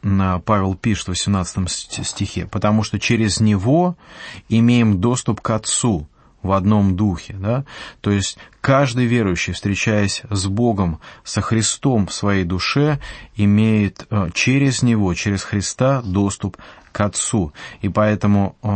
Павел 0.45 0.75
пишет 0.75 1.07
в 1.07 1.09
18 1.09 2.07
стихе, 2.07 2.47
«Потому 2.47 2.83
что 2.83 2.99
через 2.99 3.41
Него 3.41 3.97
имеем 4.49 5.01
доступ 5.01 5.41
к 5.41 5.51
Отцу, 5.51 6.09
в 6.47 6.53
одном 6.53 6.97
духе, 6.97 7.35
да? 7.35 7.65
То 8.01 8.11
есть 8.11 8.39
каждый 8.61 9.07
верующий, 9.07 9.53
встречаясь 9.53 10.23
с 10.31 10.47
Богом, 10.47 11.01
со 11.25 11.41
Христом 11.41 12.07
в 12.07 12.13
своей 12.13 12.45
душе, 12.45 13.01
имеет 13.35 14.07
э, 14.11 14.29
через 14.33 14.83
Него, 14.83 15.13
через 15.15 15.43
Христа 15.43 16.03
доступ 16.03 16.57
к 16.97 17.01
Отцу. 17.03 17.53
И 17.83 17.91
поэтому 17.91 18.57
э, 18.63 18.69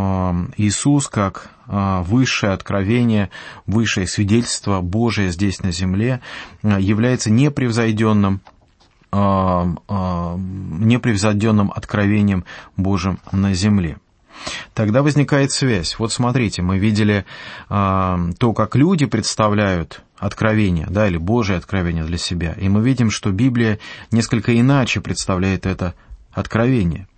Иисус, 0.59 1.09
как 1.09 1.49
э, 1.67 2.03
высшее 2.03 2.53
откровение, 2.53 3.31
высшее 3.67 4.07
свидетельство 4.07 4.83
Божие 4.83 5.31
здесь 5.31 5.63
на 5.63 5.73
земле, 5.73 6.21
э, 6.63 6.77
является 6.79 7.31
непревзойденным 7.31 8.43
непревзойденным 9.13 11.73
откровением 11.75 12.45
Божьим 12.77 13.19
на 13.33 13.55
земле. 13.55 13.97
Тогда 14.73 15.03
возникает 15.03 15.51
связь. 15.51 15.99
Вот 15.99 16.13
смотрите, 16.13 16.63
мы 16.63 16.79
видели 16.79 17.25
то, 17.69 18.53
как 18.55 18.77
люди 18.77 19.07
представляют 19.07 20.05
откровение, 20.17 20.87
да, 20.89 21.09
или 21.09 21.17
Божие 21.17 21.59
откровение 21.59 22.05
для 22.05 22.19
себя. 22.19 22.53
И 22.53 22.69
мы 22.69 22.83
видим, 22.83 23.11
что 23.11 23.33
Библия 23.33 23.81
несколько 24.13 24.57
иначе 24.57 25.01
представляет 25.01 25.67
это 25.67 25.95
откровение. 26.33 27.09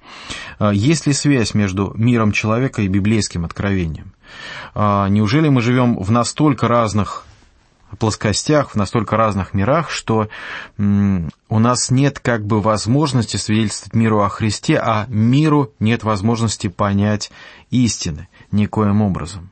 А, 0.59 0.71
есть 0.73 1.07
ли 1.07 1.13
связь 1.13 1.55
между 1.55 1.93
миром 1.97 2.33
человека 2.33 2.83
и 2.83 2.89
библейским 2.89 3.45
откровением? 3.45 4.13
А, 4.75 5.09
неужели 5.09 5.49
мы 5.49 5.61
живем 5.61 5.99
в 5.99 6.11
настолько 6.11 6.69
разных 6.69 7.25
плоскостях, 7.99 8.71
в 8.71 8.75
настолько 8.75 9.17
разных 9.17 9.55
мирах, 9.55 9.91
что 9.91 10.29
у 10.79 11.59
нас 11.59 11.91
нет 11.91 12.21
как 12.21 12.47
бы 12.47 12.61
возможности 12.61 13.37
свидетельствовать 13.37 13.95
миру 13.95 14.23
о 14.23 14.29
Христе, 14.29 14.79
а 14.79 15.05
миру 15.09 15.73
нет 15.79 16.03
возможности 16.03 16.69
понять 16.69 17.31
истины 17.71 18.29
никоим 18.51 19.03
образом. 19.03 19.51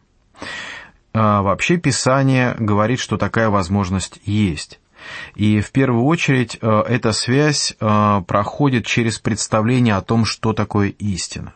А 1.13 1.43
вообще 1.43 1.77
Писание 1.77 2.55
говорит, 2.59 3.01
что 3.01 3.17
такая 3.17 3.51
возможность 3.51 4.21
есть. 4.25 4.80
И 5.35 5.61
в 5.61 5.71
первую 5.73 6.05
очередь 6.05 6.59
э, 6.61 6.83
эта 6.89 7.13
связь 7.13 7.77
э, 7.79 8.23
проходит 8.27 8.87
через 8.87 9.19
представление 9.19 9.97
о 9.97 10.03
том, 10.03 10.25
что 10.25 10.53
такое 10.53 10.89
истина. 10.89 11.55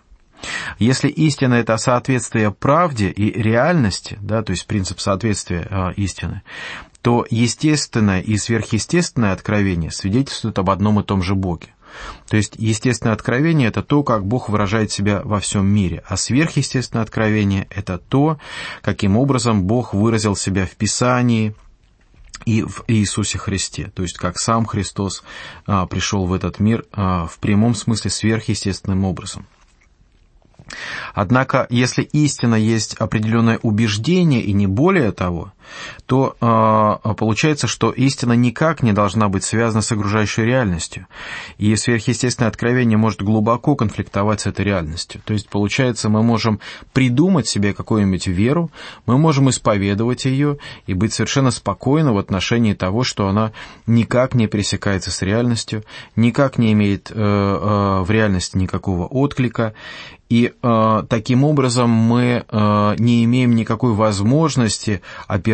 Если 0.78 1.08
истина– 1.08 1.54
это 1.54 1.76
соответствие 1.76 2.50
правде 2.50 3.08
и 3.08 3.30
реальности, 3.40 4.18
да, 4.20 4.42
то 4.42 4.50
есть 4.50 4.66
принцип 4.66 5.00
соответствия 5.00 5.66
э, 5.70 5.92
истины, 5.96 6.42
то 7.02 7.26
естественное 7.28 8.20
и 8.20 8.36
сверхъестественное 8.36 9.32
откровение 9.32 9.90
свидетельствуют 9.90 10.58
об 10.58 10.70
одном 10.70 11.00
и 11.00 11.02
том 11.02 11.22
же 11.22 11.34
Боге. 11.34 11.68
То 12.28 12.36
есть 12.36 12.54
естественное 12.58 13.14
откровение– 13.14 13.68
это 13.70 13.82
то, 13.82 14.02
как 14.02 14.26
Бог 14.26 14.48
выражает 14.48 14.90
себя 14.90 15.20
во 15.22 15.38
всем 15.38 15.66
мире, 15.66 16.02
а 16.08 16.16
сверхъестественное 16.16 17.04
откровение– 17.04 17.68
это 17.70 17.98
то, 17.98 18.38
каким 18.82 19.16
образом 19.16 19.64
Бог 19.64 19.94
выразил 19.94 20.34
себя 20.34 20.66
в 20.66 20.72
Писании, 20.72 21.54
и 22.44 22.62
в 22.62 22.84
Иисусе 22.88 23.38
Христе, 23.38 23.90
то 23.94 24.02
есть 24.02 24.18
как 24.18 24.38
сам 24.38 24.66
Христос 24.66 25.22
а, 25.66 25.86
пришел 25.86 26.26
в 26.26 26.32
этот 26.32 26.58
мир 26.60 26.84
а, 26.92 27.26
в 27.26 27.38
прямом 27.38 27.74
смысле 27.74 28.10
сверхъестественным 28.10 29.04
образом. 29.04 29.46
Однако, 31.14 31.66
если 31.70 32.02
истина 32.02 32.54
есть 32.54 32.94
определенное 32.94 33.58
убеждение 33.62 34.42
и 34.42 34.52
не 34.52 34.66
более 34.66 35.12
того, 35.12 35.52
то 36.06 36.36
э, 36.40 37.14
получается, 37.14 37.66
что 37.66 37.90
истина 37.90 38.32
никак 38.32 38.82
не 38.82 38.92
должна 38.92 39.28
быть 39.28 39.44
связана 39.44 39.82
с 39.82 39.90
окружающей 39.92 40.42
реальностью. 40.42 41.06
И 41.58 41.74
сверхъестественное 41.76 42.48
откровение 42.48 42.98
может 42.98 43.22
глубоко 43.22 43.76
конфликтовать 43.76 44.42
с 44.42 44.46
этой 44.46 44.64
реальностью. 44.64 45.20
То 45.24 45.32
есть, 45.32 45.48
получается, 45.48 46.08
мы 46.08 46.22
можем 46.22 46.60
придумать 46.92 47.48
себе 47.48 47.72
какую-нибудь 47.72 48.26
веру, 48.26 48.70
мы 49.06 49.18
можем 49.18 49.50
исповедовать 49.50 50.24
ее 50.24 50.58
и 50.86 50.94
быть 50.94 51.12
совершенно 51.12 51.50
спокойны 51.50 52.12
в 52.12 52.18
отношении 52.18 52.74
того, 52.74 53.04
что 53.04 53.28
она 53.28 53.52
никак 53.86 54.34
не 54.34 54.46
пересекается 54.46 55.10
с 55.10 55.22
реальностью, 55.22 55.84
никак 56.16 56.58
не 56.58 56.72
имеет 56.72 57.10
э, 57.10 57.14
э, 57.14 58.02
в 58.02 58.10
реальности 58.10 58.56
никакого 58.56 59.06
отклика, 59.06 59.74
и 60.28 60.52
э, 60.62 61.02
таким 61.08 61.44
образом 61.44 61.90
мы 61.90 62.44
э, 62.48 62.94
не 62.98 63.24
имеем 63.24 63.54
никакой 63.54 63.92
возможности 63.92 65.02
опираться 65.28 65.53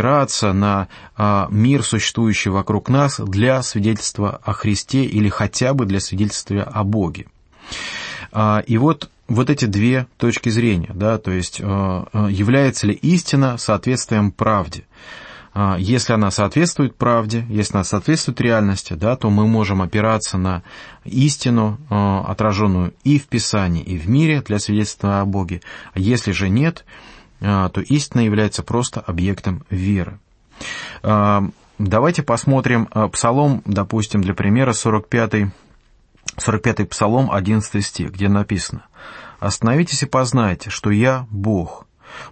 на 0.53 0.89
э, 1.17 1.47
мир, 1.51 1.83
существующий 1.83 2.51
вокруг 2.51 2.89
нас, 2.89 3.21
для 3.21 3.63
свидетельства 3.63 4.41
о 4.43 4.53
Христе 4.53 5.05
или 5.05 5.29
хотя 5.29 5.75
бы 5.75 5.87
для 5.87 6.01
свидетельства 6.01 6.63
о 6.63 6.85
Боге. 6.85 7.27
Э, 8.33 8.63
и 8.67 8.79
вот 8.79 9.11
вот 9.29 9.49
эти 9.49 9.67
две 9.67 10.09
точки 10.17 10.49
зрения, 10.49 10.91
да, 10.93 11.17
то 11.17 11.31
есть 11.31 11.61
э 11.61 11.65
является 12.31 12.89
ли 12.89 12.95
истина 12.95 13.59
соответствием 13.59 14.33
правде. 14.33 14.85
А, 15.53 15.77
если 15.79 16.13
она 16.13 16.31
соответствует 16.31 16.97
правде, 16.97 17.45
если 17.49 17.75
она 17.75 17.85
соответствует 17.85 18.41
реальности, 18.41 18.93
да, 18.93 19.17
то 19.17 19.31
мы 19.31 19.47
можем 19.49 19.83
опираться 19.83 20.39
на 20.39 20.63
истину, 21.05 21.79
а, 21.91 22.25
отраженную 22.29 22.95
и 23.03 23.19
в 23.19 23.27
Писании, 23.27 23.83
и 23.83 23.99
в 23.99 24.09
мире 24.09 24.43
для 24.43 24.59
свидетельства 24.59 25.21
о 25.21 25.25
Боге. 25.25 25.61
А 25.93 25.99
если 25.99 26.31
же 26.31 26.49
нет, 26.49 26.85
а, 26.85 27.10
то 27.41 27.81
истина 27.81 28.21
является 28.21 28.63
просто 28.63 29.01
объектом 29.01 29.65
веры. 29.71 30.19
Давайте 31.03 32.23
посмотрим 32.23 32.87
Псалом, 33.13 33.63
допустим, 33.65 34.21
для 34.21 34.35
примера 34.35 34.73
45 34.73 35.53
45 36.37 36.89
Псалом, 36.89 37.31
11 37.31 37.85
стих, 37.85 38.13
где 38.13 38.29
написано 38.29 38.85
«Остановитесь 39.39 40.03
и 40.03 40.07
познайте, 40.07 40.71
что 40.71 40.91
я 40.91 41.27
Бог, 41.31 41.87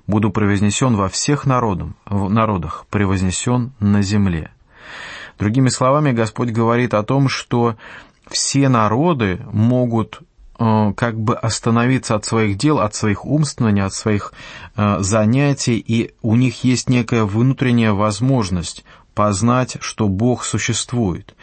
буду 0.07 0.31
превознесен 0.31 0.95
во 0.95 1.09
всех 1.09 1.47
народам, 1.47 1.97
народах, 2.07 2.87
превознесен 2.91 3.73
на 3.81 4.03
земле». 4.03 4.51
Другими 5.39 5.69
словами, 5.69 6.13
Господь 6.13 6.51
говорит 6.51 6.95
о 6.95 7.03
том, 7.03 7.29
что 7.29 7.77
все 8.29 8.69
народы 8.69 9.41
могут 9.53 10.21
как 10.59 11.21
бы 11.21 11.37
остановиться 11.37 12.17
от 12.17 12.25
своих 12.25 12.59
дел, 12.59 12.81
от 12.81 12.95
своих 12.95 13.25
умствований, 13.25 13.85
от 13.85 13.95
своих 13.95 14.33
э, 14.77 14.97
занятий, 15.01 15.79
и 15.79 16.13
у 16.21 16.35
них 16.35 16.65
есть 16.65 16.89
некая 16.89 17.25
внутренняя 17.25 17.93
возможность 17.93 18.85
познать, 19.15 19.77
что 19.81 20.09
Бог 20.09 20.45
существует. 20.45 21.35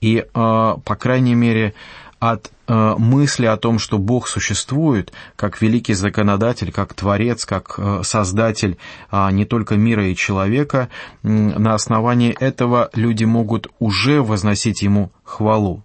И, 0.00 0.18
э, 0.18 0.24
по 0.32 0.96
крайней 0.96 1.34
мере, 1.34 1.74
от 2.18 2.50
э, 2.66 2.94
мысли 2.98 3.46
о 3.46 3.56
том, 3.56 3.78
что 3.78 3.98
Бог 3.98 4.26
существует, 4.26 5.12
как 5.36 5.60
великий 5.60 5.94
законодатель, 5.94 6.72
как 6.72 6.94
творец, 6.94 7.44
как 7.44 7.74
э, 7.78 8.00
создатель 8.04 8.78
э, 9.10 9.28
не 9.32 9.44
только 9.44 9.76
мира 9.76 10.08
и 10.08 10.16
человека, 10.16 10.88
э, 11.22 11.28
на 11.28 11.74
основании 11.74 12.32
этого 12.32 12.90
люди 12.94 13.24
могут 13.24 13.68
уже 13.78 14.22
возносить 14.22 14.82
Ему 14.82 15.10
хвалу. 15.24 15.82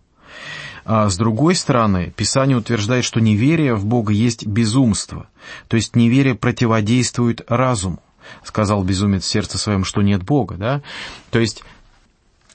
А 0.86 1.10
с 1.10 1.18
другой 1.18 1.56
стороны, 1.56 2.14
Писание 2.16 2.58
утверждает, 2.58 3.06
что 3.06 3.20
неверие 3.20 3.76
в 3.76 3.86
Бога 3.86 4.14
есть 4.14 4.46
безумство, 4.46 5.28
то 5.68 5.76
есть 5.78 5.96
неверие 5.96 6.36
противодействует 6.36 7.42
разуму. 7.48 8.02
Сказал 8.44 8.84
безумец 8.84 9.24
в 9.24 9.28
сердце 9.28 9.58
своем, 9.58 9.84
что 9.84 10.02
нет 10.02 10.24
Бога, 10.24 10.56
да? 10.56 10.82
То 11.32 11.40
есть 11.40 11.64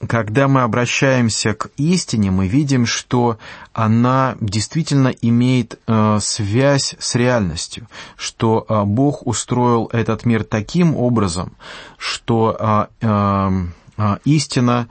когда 0.05 0.47
мы 0.47 0.61
обращаемся 0.61 1.53
к 1.53 1.71
истине, 1.77 2.29
мы 2.29 2.47
видим, 2.47 2.85
что 2.85 3.39
она 3.73 4.35
действительно 4.39 5.07
имеет 5.07 5.79
э, 5.87 6.19
связь 6.21 6.95
с 6.99 7.15
реальностью, 7.15 7.87
что 8.15 8.63
э, 8.67 8.83
Бог 8.83 9.25
устроил 9.25 9.89
этот 9.91 10.25
мир 10.25 10.43
таким 10.43 10.95
образом, 10.95 11.53
что 11.97 12.55
э, 12.59 12.85
э, 13.01 13.51
э 13.97 14.17
истина 14.25 14.87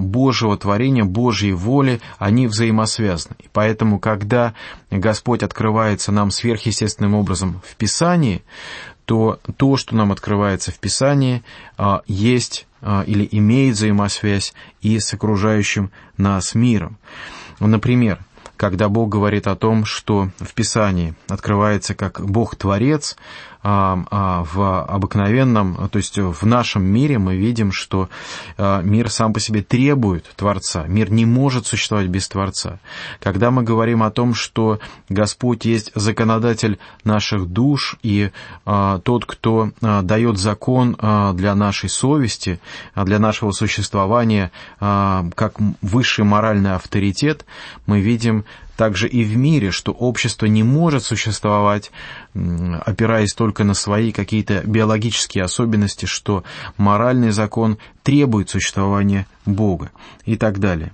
Божьего 0.00 0.56
творения, 0.56 1.04
Божьей 1.04 1.52
воли, 1.52 2.00
они 2.18 2.46
взаимосвязаны. 2.46 3.36
И 3.40 3.48
поэтому, 3.52 3.98
когда 3.98 4.54
Господь 4.90 5.42
открывается 5.42 6.12
нам 6.12 6.30
сверхъестественным 6.30 7.14
образом 7.14 7.60
в 7.64 7.76
Писании, 7.76 8.42
то 9.04 9.38
то, 9.56 9.76
что 9.76 9.94
нам 9.94 10.12
открывается 10.12 10.72
в 10.72 10.78
Писании, 10.78 11.42
э, 11.78 11.98
есть 12.06 12.66
а, 12.88 13.02
или 13.02 13.26
имеет 13.32 13.74
взаимосвязь 13.74 14.54
и 14.80 15.00
с 15.00 15.12
окружающим 15.12 15.90
нас 16.16 16.54
миром. 16.54 16.98
Например, 17.58 18.20
когда 18.56 18.88
Бог 18.88 19.08
говорит 19.08 19.48
о 19.48 19.56
том, 19.56 19.84
что 19.84 20.30
в 20.38 20.54
Писании 20.54 21.14
открывается 21.28 21.94
как 21.94 22.24
Бог-творец, 22.24 23.16
а, 23.16 23.16
а, 23.16 23.55
в 23.66 24.84
обыкновенном, 24.84 25.88
то 25.88 25.96
есть 25.96 26.18
в 26.18 26.46
нашем 26.46 26.84
мире 26.84 27.18
мы 27.18 27.34
видим, 27.34 27.72
что 27.72 28.08
а, 28.56 28.80
мир 28.80 29.10
сам 29.10 29.32
по 29.32 29.40
себе 29.40 29.60
требует 29.62 30.24
Творца. 30.36 30.84
Мир 30.86 31.10
не 31.10 31.26
может 31.26 31.66
существовать 31.66 32.06
без 32.06 32.28
Творца. 32.28 32.78
Когда 33.20 33.50
мы 33.50 33.64
говорим 33.64 34.04
о 34.04 34.10
том, 34.12 34.34
что 34.34 34.78
Господь 35.08 35.64
есть 35.64 35.90
законодатель 35.96 36.78
наших 37.02 37.46
душ 37.46 37.96
и 38.02 38.30
тот, 38.64 39.26
кто 39.26 39.70
дает 39.80 40.38
закон 40.38 40.96
для 41.34 41.54
нашей 41.54 41.88
совести, 41.88 42.60
для 42.94 43.18
нашего 43.18 43.50
существования 43.50 44.52
как 44.78 45.54
высший 45.82 46.24
моральный 46.24 46.74
авторитет, 46.74 47.44
мы 47.86 48.00
видим 48.00 48.44
также 48.76 49.08
и 49.08 49.24
в 49.24 49.36
мире, 49.36 49.70
что 49.70 49.92
общество 49.92 50.46
не 50.46 50.62
может 50.62 51.02
существовать, 51.02 51.90
опираясь 52.34 53.34
только 53.34 53.64
на 53.64 53.74
свои 53.74 54.12
какие-то 54.12 54.62
биологические 54.64 55.44
особенности, 55.44 56.06
что 56.06 56.44
моральный 56.76 57.30
закон 57.30 57.78
требует 58.02 58.50
существования 58.50 59.26
Бога 59.44 59.90
и 60.24 60.36
так 60.36 60.58
далее. 60.58 60.92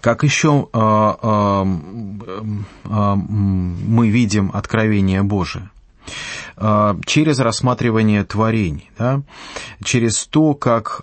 Как 0.00 0.24
еще 0.24 0.68
э, 0.72 0.78
э, 0.82 1.64
э, 2.84 3.14
мы 3.14 4.08
видим 4.08 4.50
откровение 4.52 5.22
Божие? 5.22 5.70
Через 7.06 7.38
рассматривание 7.38 8.24
творений, 8.24 8.90
да? 8.98 9.22
через 9.82 10.26
то, 10.26 10.54
как 10.54 11.02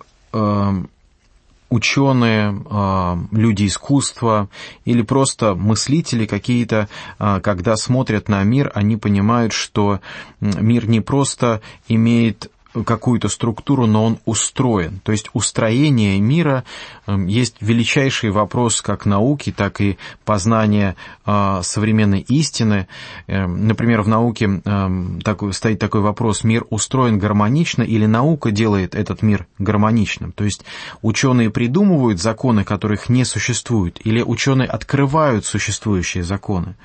ученые, 1.70 2.62
а, 2.68 3.18
люди 3.30 3.66
искусства 3.66 4.48
или 4.84 5.02
просто 5.02 5.54
мыслители 5.54 6.26
какие-то, 6.26 6.88
а, 7.18 7.40
когда 7.40 7.76
смотрят 7.76 8.28
на 8.28 8.42
мир, 8.42 8.70
они 8.74 8.96
понимают, 8.96 9.52
что 9.52 10.00
мир 10.40 10.88
не 10.88 11.00
просто 11.00 11.62
имеет 11.88 12.50
какую-то 12.72 13.28
структуру, 13.28 13.86
но 13.86 14.04
он 14.04 14.18
устроен. 14.24 15.00
То 15.02 15.12
есть 15.12 15.28
устроение 15.32 16.20
мира 16.20 16.64
эм, 17.06 17.26
есть 17.26 17.56
величайший 17.60 18.30
вопрос 18.30 18.80
как 18.80 19.06
науки, 19.06 19.52
так 19.52 19.80
и 19.80 19.98
познания 20.24 20.94
а, 21.24 21.62
современной 21.62 22.20
истины. 22.20 22.86
Эм, 23.26 23.66
например, 23.66 24.02
в 24.02 24.08
науке 24.08 24.60
эм, 24.64 25.20
стоит 25.52 25.78
такой 25.80 26.00
вопрос, 26.00 26.44
мир 26.44 26.64
устроен 26.70 27.18
гармонично 27.18 27.82
или 27.82 28.06
наука 28.06 28.52
делает 28.52 28.94
этот 28.94 29.22
мир 29.22 29.46
гармоничным? 29.58 30.32
То 30.32 30.44
есть 30.44 30.64
ученые 31.02 31.50
придумывают 31.50 32.20
законы, 32.20 32.62
которых 32.62 33.08
не 33.08 33.24
существует, 33.24 34.00
или 34.04 34.22
ученые 34.22 34.68
открывают 34.68 35.44
существующие 35.44 36.22
законы. 36.22 36.76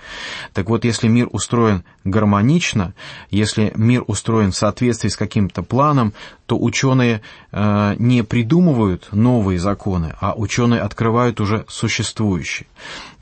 Так 0.54 0.70
вот, 0.70 0.84
если 0.84 1.08
мир 1.08 1.30
устроен 1.32 1.84
гармонично, 2.04 2.94
если 3.30 3.72
мир 3.76 4.04
устроен 4.08 4.52
в 4.52 4.56
соответствии 4.56 5.10
с 5.10 5.18
каким-то 5.18 5.62
планом, 5.76 6.14
то 6.46 6.58
ученые 6.58 7.22
э, 7.52 7.96
не 8.00 8.24
придумывают 8.24 9.10
новые 9.12 9.60
законы, 9.60 10.16
а 10.22 10.34
ученые 10.34 10.80
открывают 10.80 11.42
уже 11.42 11.66
существующие. 11.68 12.66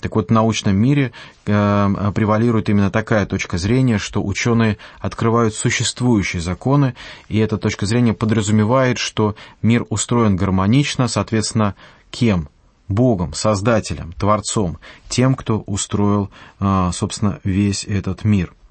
Так 0.01 0.15
вот, 0.15 0.27
в 0.27 0.31
научном 0.31 0.75
мире 0.75 1.13
э, 1.47 2.11
превалирует 2.13 2.69
именно 2.69 2.91
такая 2.91 3.25
точка 3.25 3.57
зрения, 3.57 3.97
что 3.97 4.23
ученые 4.23 4.77
открывают 4.99 5.55
существующие 5.55 6.43
законы, 6.43 6.93
и 7.27 7.39
эта 7.39 7.57
точка 7.57 7.87
зрения 7.87 8.13
подразумевает, 8.13 8.99
что 8.99 9.35
мир 9.63 9.87
устроен 9.89 10.35
гармонично, 10.35 11.07
соответственно, 11.07 11.73
кем? 12.11 12.49
Богом, 12.87 13.33
Создателем, 13.33 14.11
Творцом, 14.11 14.77
тем, 15.09 15.33
кто 15.33 15.61
устроил, 15.61 16.29
э, 16.59 16.91
собственно, 16.93 17.39
весь 17.43 17.83
этот 17.83 18.23
мир– 18.23 18.53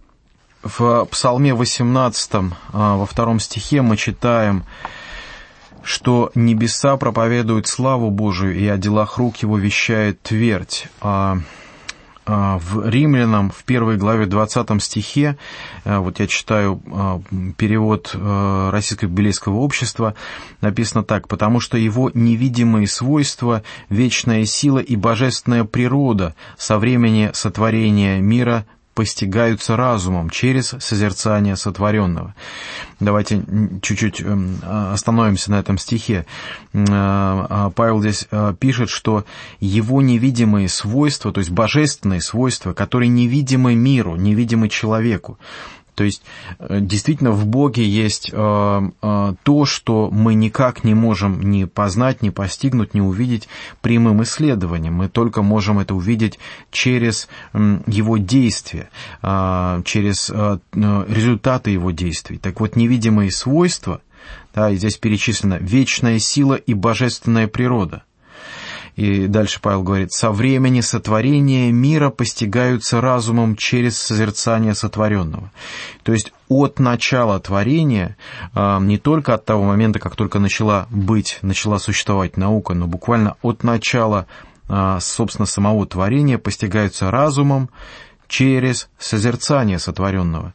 в 0.63 1.05
Псалме 1.07 1.55
18, 1.55 2.53
а, 2.73 2.97
во 2.97 3.07
втором 3.07 3.41
стихе 3.41 3.83
мы 3.83 3.97
читаем, 3.97 4.65
что 5.83 6.31
небеса 6.35 6.97
проповедуют 6.97 7.67
славу 7.67 8.11
Божию, 8.11 8.57
и 8.57 8.67
о 8.69 8.77
делах 8.77 9.19
рук 9.19 9.39
его 9.39 9.59
вещает 9.59 10.23
твердь. 10.23 10.87
А, 11.01 11.39
а 12.25 12.59
в 12.59 12.89
Римлянам, 12.89 13.51
в 13.51 13.65
первой 13.65 13.97
главе 13.97 14.27
20 14.27 14.81
стихе, 14.81 15.37
вот 15.85 16.21
я 16.21 16.29
читаю 16.29 16.81
перевод 17.57 18.15
Российского 18.15 19.09
библейского 19.09 19.57
общества, 19.57 20.15
написано 20.61 21.03
так, 21.03 21.27
«Потому 21.27 21.59
что 21.59 21.77
его 21.77 22.13
невидимые 22.15 22.87
свойства, 22.87 23.65
вечная 23.89 24.45
сила 24.45 24.79
и 24.79 24.95
божественная 24.95 25.65
природа 25.65 26.37
со 26.57 26.79
времени 26.79 27.33
сотворения 27.35 28.21
мира 28.21 28.67
постигаются 28.95 29.77
разумом 29.77 30.31
через 30.31 30.75
созерцание 30.81 31.57
сотворенного. 31.57 32.35
Давайте 33.01 33.43
чуть-чуть 33.81 34.21
эм, 34.21 34.59
остановимся 34.63 35.51
на 35.51 35.59
этом 35.59 35.79
стихе. 35.79 36.27
Э, 36.73 36.85
а 36.89 37.71
Павел 37.75 38.01
здесь 38.01 38.29
э, 38.31 38.55
пишет, 38.59 38.91
что 38.91 39.25
его 39.61 40.03
невидимые 40.03 40.69
свойства, 40.69 41.33
то 41.33 41.41
есть 41.41 41.51
божественные 41.51 42.21
свойства, 42.21 42.73
которые 42.75 43.09
невидимы 43.09 43.75
миру, 43.75 44.17
невидимы 44.17 44.69
человеку, 44.69 45.39
то 46.03 46.07
есть 46.07 46.23
э, 46.59 46.81
действительно 46.81 47.31
в 47.31 47.47
Боге 47.47 47.89
есть 47.89 48.31
э, 48.33 48.37
э, 48.37 49.35
то, 49.45 49.65
что 49.65 50.11
мы 50.11 50.35
никак 50.35 50.83
не 50.83 50.95
можем 50.95 51.49
ни 51.49 51.63
познать, 51.63 52.23
ни 52.23 52.31
постигнуть, 52.31 52.93
ни 52.93 53.01
увидеть 53.01 53.49
прямым 53.83 54.25
исследованием. 54.25 54.95
Мы 54.95 55.09
только 55.09 55.43
можем 55.43 55.79
это 55.79 55.95
увидеть 55.95 56.41
через 56.73 57.29
Его 57.53 58.17
действия, 58.17 58.89
через 59.23 60.29
результаты 60.31 61.71
Его 61.71 61.93
действий. 61.93 62.39
Так 62.39 62.59
вот, 62.59 62.75
невидимые 62.75 63.31
свойства, 63.31 64.01
да, 64.57 64.71
и 64.71 64.77
здесь 64.77 64.97
перечислено 64.97 65.59
вечная 65.61 66.19
сила 66.19 66.55
и 66.55 66.75
божественная 66.75 67.47
природа– 67.47 68.03
и 68.97 69.27
дальше 69.27 69.61
Павел 69.63 69.83
говорит, 69.83 70.13
«Со 70.13 70.31
времени 70.31 70.81
сотворения 70.81 71.73
мира 71.73 72.11
постигаются 72.11 73.01
разумом 73.01 73.57
через 73.57 73.97
созерцание 73.99 74.75
сотворенного». 74.75 75.51
То 76.03 76.13
есть 76.13 76.33
от 76.49 76.79
начала 76.79 77.41
творения, 77.41 78.17
а, 78.55 78.79
не 78.81 78.99
только 78.99 79.35
от 79.35 79.45
того 79.45 79.65
момента, 79.65 79.99
как 79.99 80.15
только 80.15 80.39
начала 80.39 80.87
быть, 80.91 81.39
начала 81.43 81.79
существовать 81.79 82.37
наука, 82.37 82.75
но 82.75 82.87
буквально 82.87 83.37
от 83.41 83.65
начала, 83.65 84.27
а, 84.69 85.01
собственно, 85.01 85.47
самого 85.47 85.87
творения 85.87 86.37
постигаются 86.37 87.11
разумом 87.11 87.71
через 88.29 88.89
созерцание 88.99 89.79
сотворенного 89.79 90.53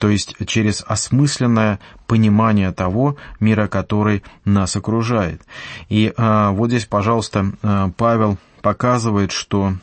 то 0.00 0.08
есть 0.08 0.34
через 0.46 0.82
осмысленное 0.86 1.78
понимание 2.06 2.72
того 2.72 3.16
мира, 3.38 3.68
который 3.68 4.24
нас 4.46 4.74
окружает. 4.74 5.42
И 5.90 6.12
а, 6.16 6.52
вот 6.52 6.70
здесь, 6.70 6.86
пожалуйста, 6.86 7.52
а, 7.62 7.90
Павел 7.96 8.38
показывает, 8.62 9.30
что 9.30 9.74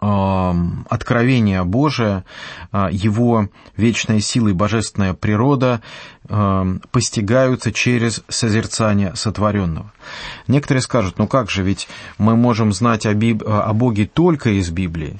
а, 0.00 0.54
откровение 0.88 1.64
Божие, 1.64 2.24
а, 2.70 2.88
его 2.92 3.48
вечная 3.76 4.20
сила 4.20 4.48
и 4.48 4.52
божественная 4.52 5.14
природа 5.14 5.82
постигаются 6.92 7.72
через 7.72 8.22
созерцание 8.28 9.16
сотворенного. 9.16 9.90
Некоторые 10.46 10.82
скажут, 10.82 11.18
ну 11.18 11.26
как 11.26 11.48
же, 11.48 11.62
ведь 11.62 11.88
мы 12.18 12.36
можем 12.36 12.74
знать 12.74 13.06
о, 13.06 13.14
Биб... 13.14 13.42
о 13.46 13.72
Боге 13.72 14.04
только 14.04 14.50
из 14.50 14.68
Библии. 14.68 15.18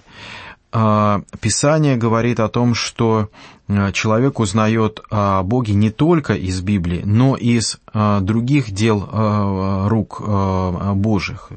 Писание 0.70 1.96
говорит 1.96 2.40
о 2.40 2.48
том, 2.50 2.74
что 2.74 3.30
человек 3.92 4.40
узнает 4.40 5.00
о 5.10 5.42
Боге 5.42 5.74
не 5.74 5.90
только 5.90 6.34
из 6.34 6.60
Библии, 6.62 7.02
но 7.04 7.36
и 7.36 7.56
из 7.58 7.78
э, 7.87 7.87
других 8.20 8.70
дел 8.70 9.08
рук 9.88 10.22
Божьих, 10.94 11.50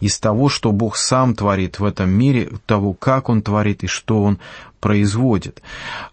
из 0.00 0.18
того, 0.18 0.48
что 0.48 0.72
Бог 0.72 0.96
сам 0.96 1.34
творит 1.34 1.78
в 1.78 1.84
этом 1.84 2.10
мире, 2.10 2.50
того, 2.66 2.92
как 2.92 3.28
Он 3.28 3.42
творит 3.42 3.84
и 3.84 3.86
что 3.86 4.22
Он 4.22 4.38
производит. 4.80 5.62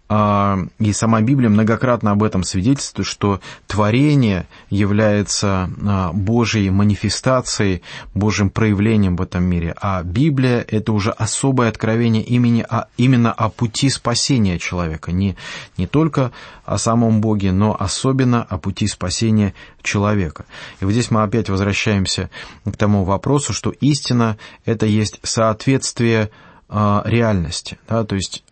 И 0.07 0.93
сама 0.93 1.21
Библия 1.21 1.49
многократно 1.49 2.11
об 2.11 2.21
этом 2.23 2.43
свидетельствует, 2.43 3.07
что 3.07 3.39
творение 3.65 4.47
является 4.69 5.69
Божьей 6.13 6.69
манифестацией, 6.69 7.81
Божьим 8.13 8.51
проявлением 8.51 9.15
в 9.15 9.21
этом 9.23 9.43
мире, 9.43 9.73
а 9.81 10.03
Библия— 10.03 10.63
это 10.67 10.93
уже 10.93 11.11
особое 11.11 11.69
откровение 11.69 12.23
имени, 12.23 12.63
а, 12.69 12.87
именно 12.97 13.31
о 13.31 13.49
пути 13.49 13.89
спасения 13.89 14.59
человека, 14.59 15.11
не, 15.11 15.35
не 15.77 15.87
только 15.87 16.31
о 16.65 16.77
самом 16.77 17.21
Боге, 17.21 17.51
но 17.51 17.75
особенно 17.79 18.43
о 18.43 18.57
пути 18.59 18.87
спасения 18.95 19.53
человека. 19.81 20.45
И 20.79 20.85
вот 20.85 20.91
здесь 20.91 21.11
мы 21.11 21.21
опять 21.23 21.49
возвращаемся 21.49 22.29
к 22.63 22.75
тому 22.77 23.03
вопросу, 23.03 23.53
что 23.53 23.69
истина— 23.69 24.37
это 24.65 24.85
есть 24.85 25.19
соответствие 25.23 26.31
а, 26.67 27.03
реальности. 27.05 27.77
Да, 27.87 28.03
то 28.05 28.15
есть 28.15 28.43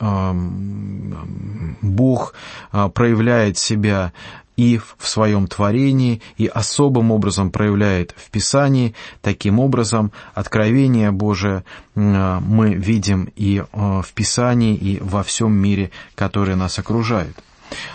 Бог 1.82 2.36
а, 2.71 2.89
проявляет 2.89 3.58
себя 3.58 4.13
и 4.56 4.77
в 4.77 5.08
своем 5.08 5.47
творении, 5.47 6.21
и 6.38 6.45
особым 6.45 7.10
образом 7.12 7.49
проявляет 7.49 8.13
в 8.15 8.29
Писании. 8.29 8.93
Таким 9.21 9.60
образом, 9.60 10.12
откровение 10.36 11.12
Божие 11.12 11.63
а, 11.95 12.39
мы 12.39 12.75
видим 12.75 13.29
и 13.36 13.63
в 13.71 14.06
Писании, 14.13 14.75
и 14.75 14.99
во 14.99 15.23
всем 15.23 15.53
мире, 15.53 15.89
который 16.13 16.56
нас 16.56 16.77
окружает. 16.77 17.36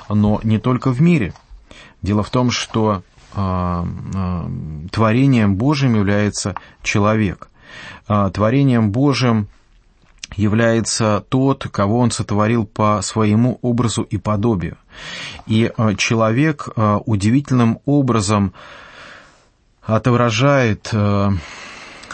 Но 0.09 0.41
не 0.43 0.59
только 0.59 0.91
в 0.91 1.01
мире. 1.01 1.33
Дело 2.03 2.23
в 2.23 2.31
том, 2.31 2.51
что 2.51 3.03
творением 4.91 5.57
Божьим 5.57 5.95
является 5.95 6.55
человек. 6.83 7.49
Творением 8.07 8.91
Божьим 8.91 9.49
является 10.35 11.25
тот, 11.29 11.67
кого 11.71 11.99
он 12.01 12.11
сотворил 12.11 12.67
по 12.67 13.01
своему 13.03 13.59
образу 13.63 14.03
и 14.03 14.17
подобию. 14.17 14.77
И 15.47 15.71
человек 15.97 16.69
удивительным 17.07 17.81
образом 17.85 18.53
отображает 19.83 20.91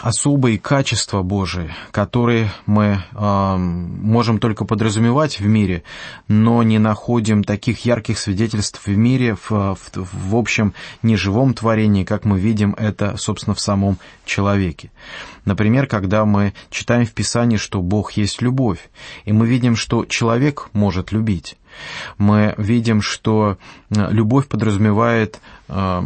особые 0.01 0.59
качества 0.59 1.21
Божии, 1.21 1.73
которые 1.91 2.51
мы 2.65 3.03
э, 3.13 3.55
можем 3.57 4.39
только 4.39 4.65
подразумевать 4.65 5.39
в 5.39 5.45
мире, 5.45 5.83
но 6.27 6.63
не 6.63 6.79
находим 6.79 7.43
таких 7.43 7.85
ярких 7.85 8.17
свидетельств 8.19 8.85
в 8.85 8.95
мире, 8.95 9.35
в, 9.35 9.49
в, 9.49 9.79
в 9.93 10.35
общем 10.35 10.73
неживом 11.03 11.53
творении, 11.53 12.03
как 12.03 12.25
мы 12.25 12.39
видим 12.39 12.75
это, 12.77 13.17
собственно, 13.17 13.55
в 13.55 13.59
самом 13.59 13.97
человеке. 14.25 14.91
Например, 15.45 15.87
когда 15.87 16.25
мы 16.25 16.53
читаем 16.69 17.05
в 17.05 17.13
Писании, 17.13 17.57
что 17.57 17.81
Бог 17.81 18.13
есть 18.13 18.41
любовь, 18.41 18.89
и 19.25 19.31
мы 19.31 19.47
видим, 19.47 19.75
что 19.75 20.05
человек 20.05 20.69
может 20.73 21.11
любить. 21.11 21.57
Мы 22.17 22.53
видим, 22.57 23.01
что 23.01 23.57
любовь 23.89 24.47
подразумевает 24.47 25.39
э, 25.67 26.03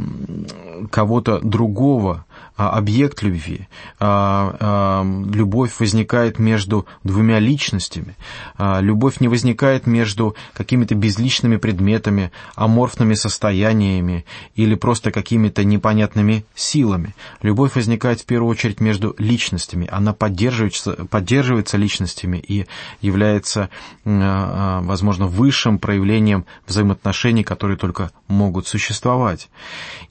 кого-то 0.91 1.39
другого, 1.41 2.25
а, 2.27 2.28
объект 2.67 3.23
любви. 3.23 3.67
А, 3.99 4.55
а, 4.59 5.03
любовь 5.33 5.79
возникает 5.79 6.39
между 6.39 6.85
двумя 7.03 7.39
личностями. 7.39 8.15
Любовь 8.57 9.19
не 9.19 9.27
возникает 9.27 9.87
между 9.87 10.35
какими-то 10.53 10.95
безличными 10.95 11.55
предметами, 11.57 12.31
аморфными 12.55 13.13
состояниями 13.13 14.25
или 14.55 14.75
просто 14.75 15.11
какими-то 15.11 15.63
непонятными 15.63 16.45
силами. 16.55 17.15
Любовь 17.41 17.75
возникает 17.75 18.21
в 18.21 18.25
первую 18.25 18.49
очередь 18.51 18.81
между 18.81 19.15
личностями. 19.17 19.87
Она 19.91 20.13
поддерживается, 20.13 21.05
поддерживается 21.05 21.77
личностями 21.77 22.37
и 22.37 22.65
является, 23.01 23.69
возможно, 24.03 25.27
высшим 25.27 25.79
проявлением 25.79 26.45
взаимоотношений, 26.67 27.43
которые 27.43 27.77
только 27.77 28.11
могут 28.27 28.67
существовать. 28.67 29.49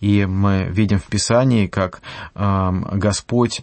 И 0.01 0.25
мы 0.27 0.67
видим 0.71 0.99
в 0.99 1.05
Писании, 1.05 1.67
как 1.67 2.01
Господь 2.39 3.63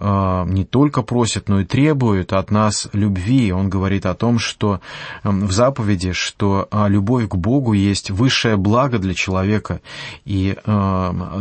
не 0.00 0.64
только 0.64 1.02
просит, 1.02 1.50
но 1.50 1.60
и 1.60 1.64
требует 1.64 2.32
от 2.32 2.50
нас 2.50 2.88
любви. 2.94 3.52
Он 3.52 3.68
говорит 3.68 4.06
о 4.06 4.14
том, 4.14 4.38
что 4.38 4.80
в 5.22 5.52
заповеди, 5.52 6.12
что 6.12 6.66
а, 6.70 6.88
любовь 6.88 7.28
к 7.28 7.34
Богу 7.34 7.74
есть 7.74 8.10
высшее 8.10 8.56
благо 8.56 8.98
для 8.98 9.12
человека, 9.12 9.82
и 10.24 10.56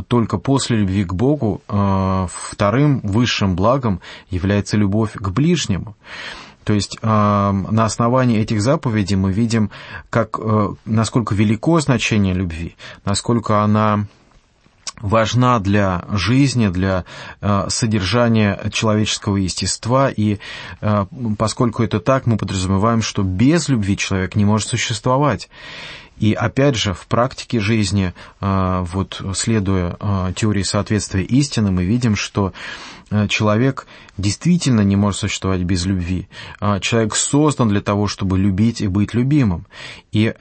только 0.10 0.38
после 0.38 0.78
любви 0.80 1.06
к 1.06 1.14
Богу 1.14 1.62
вторым 1.66 3.00
высшим 3.04 3.56
благом 3.56 4.02
является 4.30 4.76
любовь 4.76 5.14
к 5.14 5.30
ближнему. 5.30 5.96
То 6.64 6.74
есть 6.74 7.00
на 7.02 7.86
основании 7.86 8.40
этих 8.40 8.62
заповедей 8.62 9.16
мы 9.16 9.32
видим, 9.32 9.72
как, 10.10 10.38
э, 10.40 10.70
насколько 10.86 11.34
велико 11.34 11.80
значение 11.80 12.36
любви, 12.36 12.76
насколько 13.04 13.64
она 13.64 14.06
важна 15.02 15.60
для 15.60 16.06
жизни, 16.12 16.68
для 16.68 17.06
э, 17.42 17.68
содержания 17.70 18.60
человеческого 18.72 19.38
естества, 19.38 20.10
и 20.10 20.38
э, 20.82 21.06
поскольку 21.38 21.84
это 21.84 22.00
так, 22.00 22.26
мы 22.26 22.38
подразумеваем, 22.38 23.02
что 23.02 23.24
без 23.24 23.70
любви 23.70 23.98
человек 23.98 24.36
не 24.36 24.46
может 24.46 24.70
существовать. 24.70 25.50
И 26.18 26.34
опять 26.34 26.76
же, 26.76 26.94
в 26.94 27.08
практике 27.08 27.60
жизни, 27.60 28.14
э, 28.42 28.86
вот 28.94 29.22
следуя 29.36 29.98
теории 30.36 30.64
соответствия 30.64 31.24
истины, 31.24 31.72
мы 31.72 31.84
видим, 31.84 32.16
что 32.16 32.54
человек 33.30 33.88
действительно 34.18 34.82
не 34.82 34.96
может 34.96 35.20
существовать 35.20 35.62
без 35.62 35.86
любви. 35.86 36.28
Человек 36.82 37.16
создан 37.16 37.70
для 37.70 37.82
того, 37.82 38.08
чтобы 38.08 38.38
любить 38.38 38.82
и 38.82 38.88
быть 38.88 39.14
любимым. 39.14 39.66
И 40.12 40.34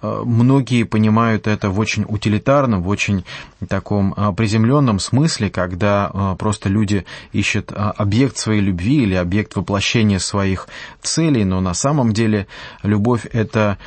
многие 0.00 0.84
понимают 0.84 1.46
это 1.46 1.70
в 1.70 1.78
очень 1.78 2.04
утилитарном, 2.08 2.82
в 2.82 2.88
очень 2.88 3.24
таком 3.68 4.14
приземленном 4.36 4.98
смысле, 4.98 5.50
когда 5.50 6.36
просто 6.38 6.68
люди 6.68 7.04
ищут 7.32 7.72
объект 7.74 8.36
своей 8.36 8.60
любви 8.60 9.02
или 9.02 9.14
объект 9.14 9.56
воплощения 9.56 10.18
своих 10.18 10.68
целей, 11.02 11.44
но 11.44 11.60
на 11.60 11.74
самом 11.74 12.12
деле 12.12 12.46
любовь— 12.82 13.26
это 13.32 13.78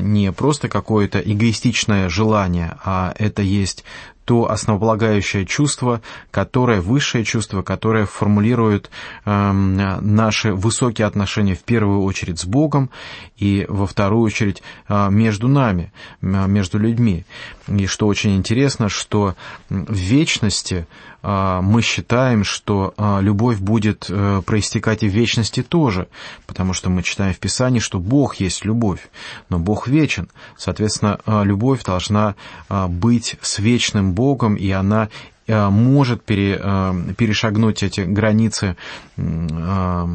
не 0.00 0.32
просто 0.32 0.68
какое-то 0.68 1.18
эгоистичное 1.18 2.08
желание, 2.08 2.76
а 2.84 3.14
это 3.18 3.42
есть 3.42 3.84
то 4.24 4.50
основополагающее 4.50 5.44
чувство, 5.44 6.00
которое, 6.30 6.80
высшее 6.80 7.24
чувство, 7.24 7.62
которое 7.62 8.06
формулирует 8.06 8.90
э, 9.24 9.52
наши 9.52 10.52
высокие 10.52 11.06
отношения 11.06 11.54
в 11.54 11.62
первую 11.62 12.02
очередь 12.02 12.40
с 12.40 12.44
Богом 12.44 12.90
и 13.36 13.66
во 13.68 13.86
вторую 13.86 14.22
очередь 14.22 14.62
э, 14.88 15.08
между 15.10 15.48
нами, 15.48 15.92
э, 16.22 16.46
между 16.46 16.78
людьми. 16.78 17.24
И 17.68 17.86
что 17.86 18.06
очень 18.06 18.36
интересно, 18.36 18.88
что 18.88 19.34
в 19.68 19.94
вечности 19.94 20.86
мы 21.26 21.80
считаем, 21.80 22.44
что 22.44 22.92
э, 22.96 23.22
любовь 23.22 23.58
будет 23.58 24.06
э, 24.10 24.42
проистекать 24.44 25.02
и 25.02 25.08
в 25.08 25.12
вечности 25.12 25.62
тоже, 25.62 26.08
потому 26.46 26.74
что 26.74 26.90
мы 26.90 27.02
читаем 27.02 27.32
в 27.32 27.38
Писании, 27.38 27.78
что 27.78 27.98
Бог 27.98 28.36
есть 28.36 28.66
любовь, 28.66 29.08
но 29.48 29.58
Бог 29.58 29.88
вечен. 29.88 30.28
Соответственно, 30.58 31.18
э, 31.24 31.44
любовь 31.44 31.82
должна 31.82 32.34
быть 32.68 33.36
с 33.40 33.58
вечным 33.58 34.12
Богом, 34.12 34.54
и 34.54 34.70
она 34.70 35.08
может 35.46 36.24
пере, 36.24 36.58
э, 36.62 36.94
перешагнуть 37.16 37.82
эти 37.82 38.00
границы 38.00 38.76
э, 39.16 40.06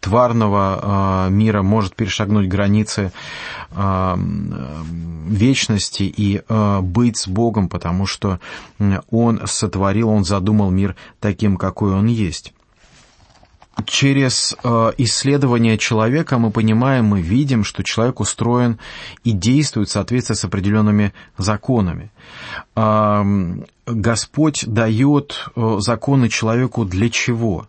тварного 0.00 1.28
мира, 1.30 1.62
может 1.62 1.94
перешагнуть 1.94 2.48
границы 2.48 3.12
вечности 5.26 6.02
и 6.02 6.42
быть 6.82 7.16
с 7.16 7.28
Богом, 7.28 7.68
потому 7.68 8.06
что 8.06 8.40
Он 9.10 9.46
сотворил, 9.46 10.08
Он 10.10 10.24
задумал 10.24 10.70
мир 10.70 10.96
таким, 11.20 11.56
какой 11.56 11.92
он 11.92 12.06
есть 12.06 12.52
через 13.86 14.54
э, 14.62 14.92
исследование 14.98 15.78
человека 15.78 16.38
мы 16.38 16.50
понимаем, 16.50 17.06
мы 17.06 17.20
видим, 17.20 17.64
что 17.64 17.82
человек 17.82 18.20
устроен 18.20 18.78
и 19.24 19.32
действует 19.32 19.88
в 19.88 19.92
соответствии 19.92 20.34
с 20.34 20.44
определенными 20.44 21.12
законами. 21.38 22.10
Э, 23.86 23.92
Господь 23.92 24.64
дает 24.66 25.48
э, 25.54 25.76
законы 25.78 26.28
человеку 26.28 26.84
для 26.84 27.10
чего? 27.10 27.68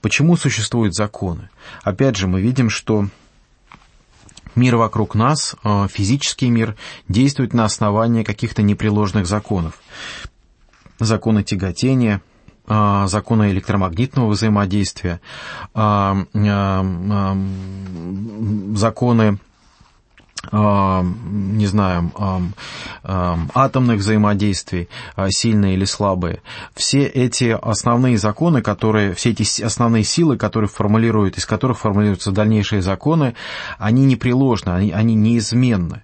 Почему 0.00 0.36
существуют 0.36 0.94
законы? 0.94 1.48
Опять 1.82 2.16
же, 2.16 2.26
мы 2.28 2.40
видим, 2.40 2.68
что 2.70 3.08
мир 4.54 4.76
вокруг 4.76 5.14
нас, 5.14 5.56
э, 5.64 5.86
физический 5.90 6.50
мир, 6.50 6.76
действует 7.08 7.54
на 7.54 7.64
основании 7.64 8.22
каких-то 8.22 8.62
непреложных 8.62 9.26
законов. 9.26 9.80
Законы 10.98 11.42
тяготения– 11.42 12.22
а, 12.64 13.08
законы 13.08 13.50
электромагнитного 13.50 14.30
взаимодействия, 14.30 15.20
законы 18.74 19.38
не 20.50 21.66
знаю, 21.66 22.10
атомных 23.04 23.98
взаимодействий, 23.98 24.88
сильные 25.28 25.74
или 25.74 25.84
слабые. 25.84 26.42
Все 26.74 27.04
эти 27.04 27.56
основные 27.62 28.18
законы, 28.18 28.60
которые, 28.60 29.14
все 29.14 29.30
эти 29.30 29.62
основные 29.62 30.04
силы, 30.04 30.36
которые 30.36 30.68
формулируют, 30.68 31.38
из 31.38 31.46
которых 31.46 31.78
формулируются 31.78 32.32
дальнейшие 32.32 32.82
законы, 32.82 33.34
они 33.78 34.04
непреложны, 34.04 34.70
они, 34.70 34.90
они 34.90 35.14
неизменны. 35.14 36.02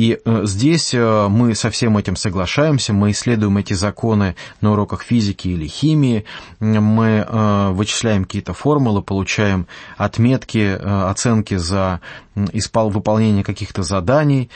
И 0.00 0.18
э, 0.24 0.40
здесь 0.44 0.94
э, 0.94 1.28
мы 1.28 1.54
со 1.54 1.68
всем 1.68 1.98
этим 1.98 2.16
соглашаемся, 2.16 2.94
мы 2.94 3.10
исследуем 3.10 3.58
эти 3.58 3.74
законы 3.74 4.34
на 4.62 4.72
уроках 4.72 5.02
физики 5.02 5.48
или 5.48 5.66
химии, 5.66 6.24
мы 6.58 7.26
э, 7.28 7.68
вычисляем 7.72 8.24
какие-то 8.24 8.54
формулы, 8.54 9.02
получаем 9.02 9.66
отметки, 9.98 10.74
оценки 10.82 11.56
за 11.56 12.00
выполнение 12.34 13.44
каких-то 13.44 13.82
заданий 13.82 14.48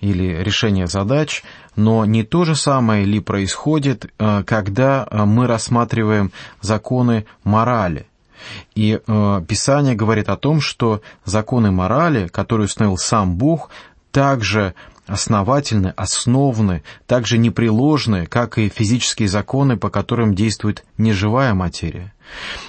или 0.00 0.40
решение 0.40 0.86
задач, 0.86 1.42
но 1.74 2.04
не 2.04 2.22
то 2.22 2.44
же 2.44 2.54
самое 2.54 3.04
ли 3.04 3.18
происходит, 3.18 4.12
когда 4.46 5.08
мы 5.10 5.48
рассматриваем 5.48 6.30
законы 6.60 7.24
морали. 7.42 8.06
И 8.76 9.00
Писание 9.48 9.94
говорит 9.94 10.28
о 10.28 10.36
том, 10.36 10.60
что 10.60 11.00
законы 11.24 11.72
морали, 11.72 12.28
которые 12.28 12.66
установил 12.66 12.98
сам 12.98 13.36
Бог, 13.36 13.70
также 14.12 14.74
основательны, 15.06 15.88
основны, 15.96 16.82
также 17.06 17.38
непреложны, 17.38 18.26
как 18.26 18.58
и 18.58 18.68
физические 18.68 19.28
законы, 19.28 19.76
по 19.76 19.90
которым 19.90 20.34
действует 20.34 20.84
неживая 20.98 21.54
материя. 21.54 22.11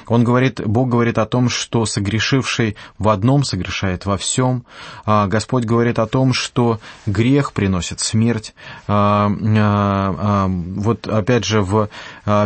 Он 0.07 0.23
говорит, 0.23 0.61
Бог 0.65 0.89
говорит 0.89 1.17
о 1.17 1.25
том, 1.25 1.49
что 1.49 1.85
согрешивший 1.85 2.75
в 2.97 3.09
одном 3.09 3.43
согрешает 3.43 4.05
во 4.05 4.17
всем. 4.17 4.65
А 5.05 5.27
Господь 5.27 5.65
говорит 5.65 5.99
о 5.99 6.07
том, 6.07 6.33
что 6.33 6.79
грех 7.05 7.53
приносит 7.53 7.99
смерть. 7.99 8.53
А, 8.87 9.31
а, 9.31 10.47
вот 10.47 11.07
опять 11.07 11.45
же 11.45 11.61
в 11.61 11.89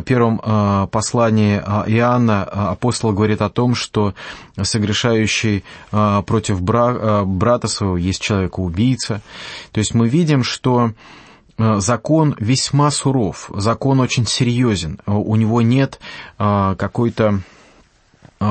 первом 0.05 0.87
послании 0.89 1.57
Иоанна 1.57 2.43
апостол 2.43 3.11
говорит 3.11 3.41
о 3.41 3.49
том, 3.49 3.75
что 3.75 4.13
согрешающий 4.61 5.63
против 5.91 6.61
брата 6.61 7.67
своего 7.67 7.97
есть 7.97 8.21
человека-убийца. 8.21 9.21
То 9.71 9.79
есть 9.79 9.93
мы 9.93 10.07
видим, 10.07 10.43
что 10.43 10.91
закон 11.57 12.35
весьма 12.39 12.91
суров, 12.91 13.49
закон 13.55 13.99
очень 13.99 14.25
серьезен. 14.25 14.99
У 15.05 15.35
него 15.35 15.61
нет 15.61 15.99
э, 16.37 16.75
какой-то 16.77 17.41
э, 18.39 18.45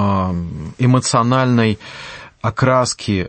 эмоциональной 0.78 1.78
окраски, 2.46 3.28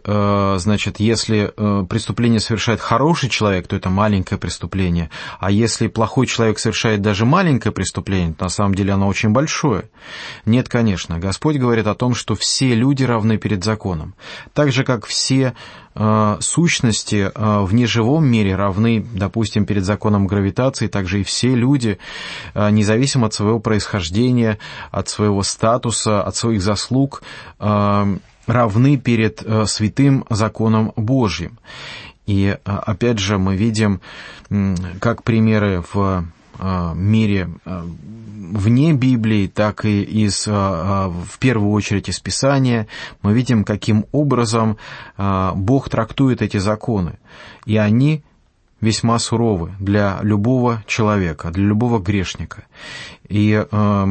значит, 0.58 1.00
если 1.00 1.54
преступление 1.88 2.40
совершает 2.40 2.80
хороший 2.80 3.30
человек, 3.30 3.68
то 3.68 3.76
это 3.76 3.90
маленькое 3.90 4.40
преступление, 4.40 5.10
а 5.40 5.52
если 5.52 5.88
плохой 5.88 6.28
человек 6.28 6.60
совершает 6.60 7.02
даже 7.02 7.26
маленькое 7.26 7.72
преступление, 7.72 8.34
то 8.34 8.46
на 8.46 8.50
самом 8.50 8.76
деле 8.76 8.94
оно 8.94 9.08
очень 9.08 9.30
большое. 9.30 9.90
Нет, 10.46 10.70
конечно, 10.70 11.20
Господь 11.20 11.58
говорит 11.58 11.88
о 11.88 11.96
том, 11.96 12.14
что 12.14 12.36
все 12.36 12.74
люди 12.76 13.04
равны 13.04 13.38
перед 13.38 13.64
законом, 13.64 14.14
так 14.54 14.72
же, 14.72 14.84
как 14.84 15.06
все 15.06 15.54
Э, 16.00 16.38
сущности 16.42 17.32
э, 17.34 17.60
в 17.64 17.74
неживом 17.74 18.24
мире 18.24 18.56
равны, 18.56 19.04
допустим, 19.14 19.66
перед 19.66 19.84
законом 19.84 20.28
гравитации, 20.28 20.88
также 20.88 21.22
и 21.22 21.24
все 21.24 21.56
люди, 21.56 21.98
э, 22.54 22.70
независимо 22.70 23.28
от 23.28 23.34
своего 23.34 23.60
происхождения, 23.60 24.60
от 24.92 25.10
своего 25.10 25.42
статуса, 25.42 26.22
от 26.22 26.36
своих 26.36 26.62
заслуг, 26.62 27.24
равны 28.48 28.98
перед 28.98 29.44
святым 29.68 30.26
законом 30.30 30.94
Божьим. 30.96 31.60
И 32.26 32.58
опять 32.64 33.20
же 33.20 33.38
мы 33.38 33.56
видим, 33.56 34.02
как 35.00 35.24
примеры 35.24 35.84
в 35.94 36.26
мире 36.96 37.50
вне 37.64 38.94
Библии, 38.94 39.48
так 39.48 39.86
и 39.86 40.02
из, 40.02 40.48
в 40.48 41.40
первую 41.40 41.72
очередь 41.72 42.10
из 42.10 42.20
Писания, 42.20 42.88
мы 43.22 43.34
видим, 43.34 43.64
каким 43.64 44.06
образом 44.12 44.78
Бог 45.18 45.90
трактует 45.90 46.42
эти 46.42 46.58
законы. 46.58 47.20
И 47.66 47.78
они 47.78 48.24
весьма 48.80 49.20
суровы 49.20 49.72
для 49.80 50.20
любого 50.22 50.84
человека, 50.86 51.50
для 51.52 51.66
любого 51.66 52.00
грешника. 52.00 52.66
И 53.28 53.66
э, 53.70 54.08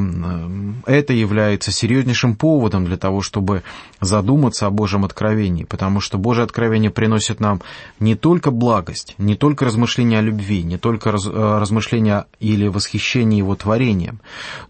это 0.86 1.12
является 1.12 1.70
серьезнейшим 1.70 2.36
поводом 2.36 2.84
для 2.84 2.96
того, 2.96 3.22
чтобы 3.22 3.62
задуматься 4.00 4.66
о 4.66 4.70
Божьем 4.70 5.04
откровении, 5.04 5.64
потому 5.64 6.00
что 6.00 6.18
Божье 6.18 6.44
откровение 6.44 6.90
приносит 6.90 7.40
нам 7.40 7.62
не 8.00 8.14
только 8.14 8.50
благость, 8.50 9.14
не 9.18 9.36
только 9.36 9.64
размышления 9.64 10.18
о 10.18 10.22
любви, 10.22 10.62
не 10.62 10.76
только 10.76 11.12
раз, 11.12 11.26
э, 11.26 11.30
размышления 11.30 12.26
или 12.40 12.68
восхищение 12.68 13.38
Его 13.38 13.54
творением, 13.56 14.20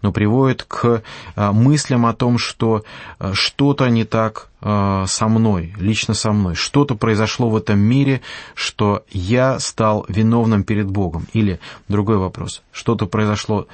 но 0.01 0.11
приводит 0.11 0.63
к 0.63 1.03
э, 1.35 1.51
мыслям 1.51 2.05
о 2.05 2.13
том, 2.13 2.37
что 2.37 2.83
э, 3.19 3.31
что-то 3.33 3.89
не 3.89 4.05
так 4.05 4.49
со 4.59 5.27
мной, 5.27 5.75
лично 5.77 6.15
со 6.15 6.31
мной. 6.31 6.55
Что-то 6.55 6.95
произошло 6.95 7.47
в 7.47 7.55
этом 7.55 7.77
мире, 7.77 8.21
что 8.55 9.03
я 9.11 9.59
стал 9.59 10.03
виновным 10.09 10.63
перед 10.63 10.89
Богом. 10.89 11.27
Или 11.31 11.59
другой 11.87 12.17
вопрос. 12.17 12.63
Что-то 12.71 13.05
произошло 13.05 13.67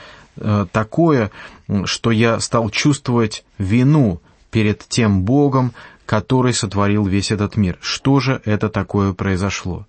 такое, 0.73 1.31
что 1.85 2.11
я 2.11 2.37
стал 2.41 2.69
чувствовать 2.69 3.45
вину 3.57 4.19
перед 4.53 4.85
тем 4.87 5.23
Богом, 5.23 5.73
который 6.05 6.53
сотворил 6.53 7.07
весь 7.07 7.31
этот 7.31 7.57
мир. 7.57 7.77
Что 7.81 8.19
же 8.19 8.39
это 8.45 8.69
такое 8.69 9.13
произошло? 9.13 9.87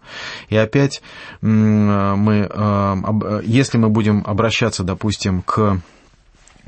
И 0.49 0.57
опять 0.57 1.03
мы, 1.43 2.49
э, 2.51 3.41
если 3.45 3.77
мы 3.77 3.91
будем 3.91 4.25
обращаться, 4.27 4.83
допустим, 4.83 5.43
к 5.43 5.81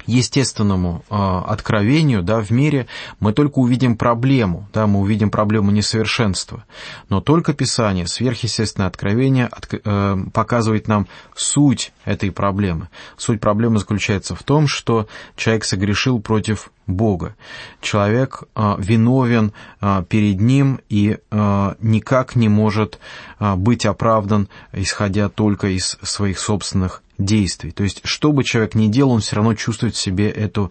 естественному 0.06 1.04
э, 1.08 1.14
откровению 1.14 2.22
да, 2.22 2.40
в 2.40 2.50
мире, 2.50 2.86
мы 3.18 3.32
только 3.32 3.58
увидим 3.58 3.96
проблему, 3.96 4.68
да, 4.74 4.86
мы 4.86 5.00
увидим 5.00 5.30
проблему 5.30 5.70
несовершенства. 5.70 6.64
Но 7.08 7.20
только 7.20 7.54
Писание, 7.54 8.06
сверхъестественное 8.06 8.88
откровение, 8.88 9.46
от, 9.46 9.68
э, 9.72 10.16
показывает 10.32 10.86
нам 10.86 11.06
суть 11.34 11.92
этой 12.04 12.30
проблемы. 12.30 12.88
Суть 13.16 13.40
проблемы 13.40 13.78
заключается 13.78 14.34
в 14.34 14.42
том, 14.42 14.68
что 14.68 15.08
человек 15.34 15.64
согрешил 15.64 16.20
против 16.20 16.70
Бога. 16.86 17.34
Человек 17.80 18.44
э, 18.54 18.74
виновен 18.78 19.52
э, 19.80 20.04
перед 20.08 20.40
Ним 20.40 20.80
и 20.88 21.18
э, 21.30 21.74
никак 21.80 22.36
не 22.36 22.48
может 22.48 22.98
быть 23.38 23.84
оправдан, 23.84 24.48
исходя 24.72 25.28
только 25.28 25.68
из 25.68 25.98
своих 26.02 26.38
собственных 26.38 27.02
действий. 27.18 27.70
То 27.70 27.82
есть, 27.82 28.00
что 28.04 28.32
бы 28.32 28.44
человек 28.44 28.74
ни 28.74 28.88
делал, 28.88 29.12
он 29.12 29.20
все 29.20 29.36
равно 29.36 29.54
чувствует 29.54 29.94
в 29.94 29.98
себе 29.98 30.30
эту, 30.30 30.70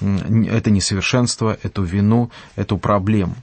это 0.00 0.70
несовершенство, 0.70 1.58
эту 1.62 1.82
вину, 1.82 2.30
эту 2.54 2.78
проблему. 2.78 3.36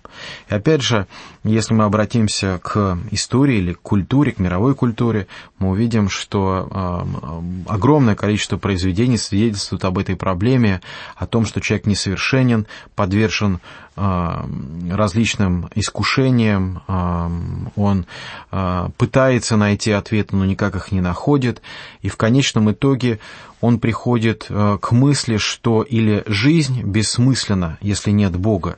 И 0.50 0.56
опять 0.56 0.82
же, 0.82 1.08
если 1.44 1.74
мы 1.74 1.84
обратимся 1.84 2.60
к 2.64 2.98
истории 3.12 3.58
или 3.58 3.74
к 3.74 3.82
культуре, 3.82 4.32
к 4.32 4.40
мировой 4.40 4.76
культуре, 4.76 5.28
мы 5.60 5.72
увидим, 5.72 6.08
что 6.08 6.70
э, 6.70 7.64
огромное 7.68 8.16
количество 8.16 8.58
произведений 8.58 9.18
свидетельствует 9.18 9.84
об 9.84 9.98
этой 9.98 10.16
проблеме, 10.16 10.82
о 11.18 11.26
том, 11.26 11.46
что 11.46 11.60
человек 11.60 11.86
несовершенен, 11.86 12.66
подвержен 12.96 13.60
э, 13.98 14.46
различным 14.90 15.70
искушениям, 15.76 16.82
э, 16.88 17.30
он 17.76 18.06
пытается 18.98 19.58
найти 19.58 19.92
ответы, 19.92 20.36
но 20.36 20.46
никак 20.46 20.76
их 20.76 20.92
не 20.92 21.02
находит, 21.02 21.62
и 22.02 22.10
в 22.10 22.18
конечном 22.18 22.72
итоге 22.72 23.20
он 23.64 23.80
приходит 23.80 24.48
э, 24.50 24.78
к 24.82 24.92
мысли, 24.92 25.38
что 25.38 25.84
или 25.84 26.24
жизнь 26.26 26.84
бессмысленна, 26.84 27.78
если 27.80 28.12
нет 28.12 28.36
Бога, 28.36 28.78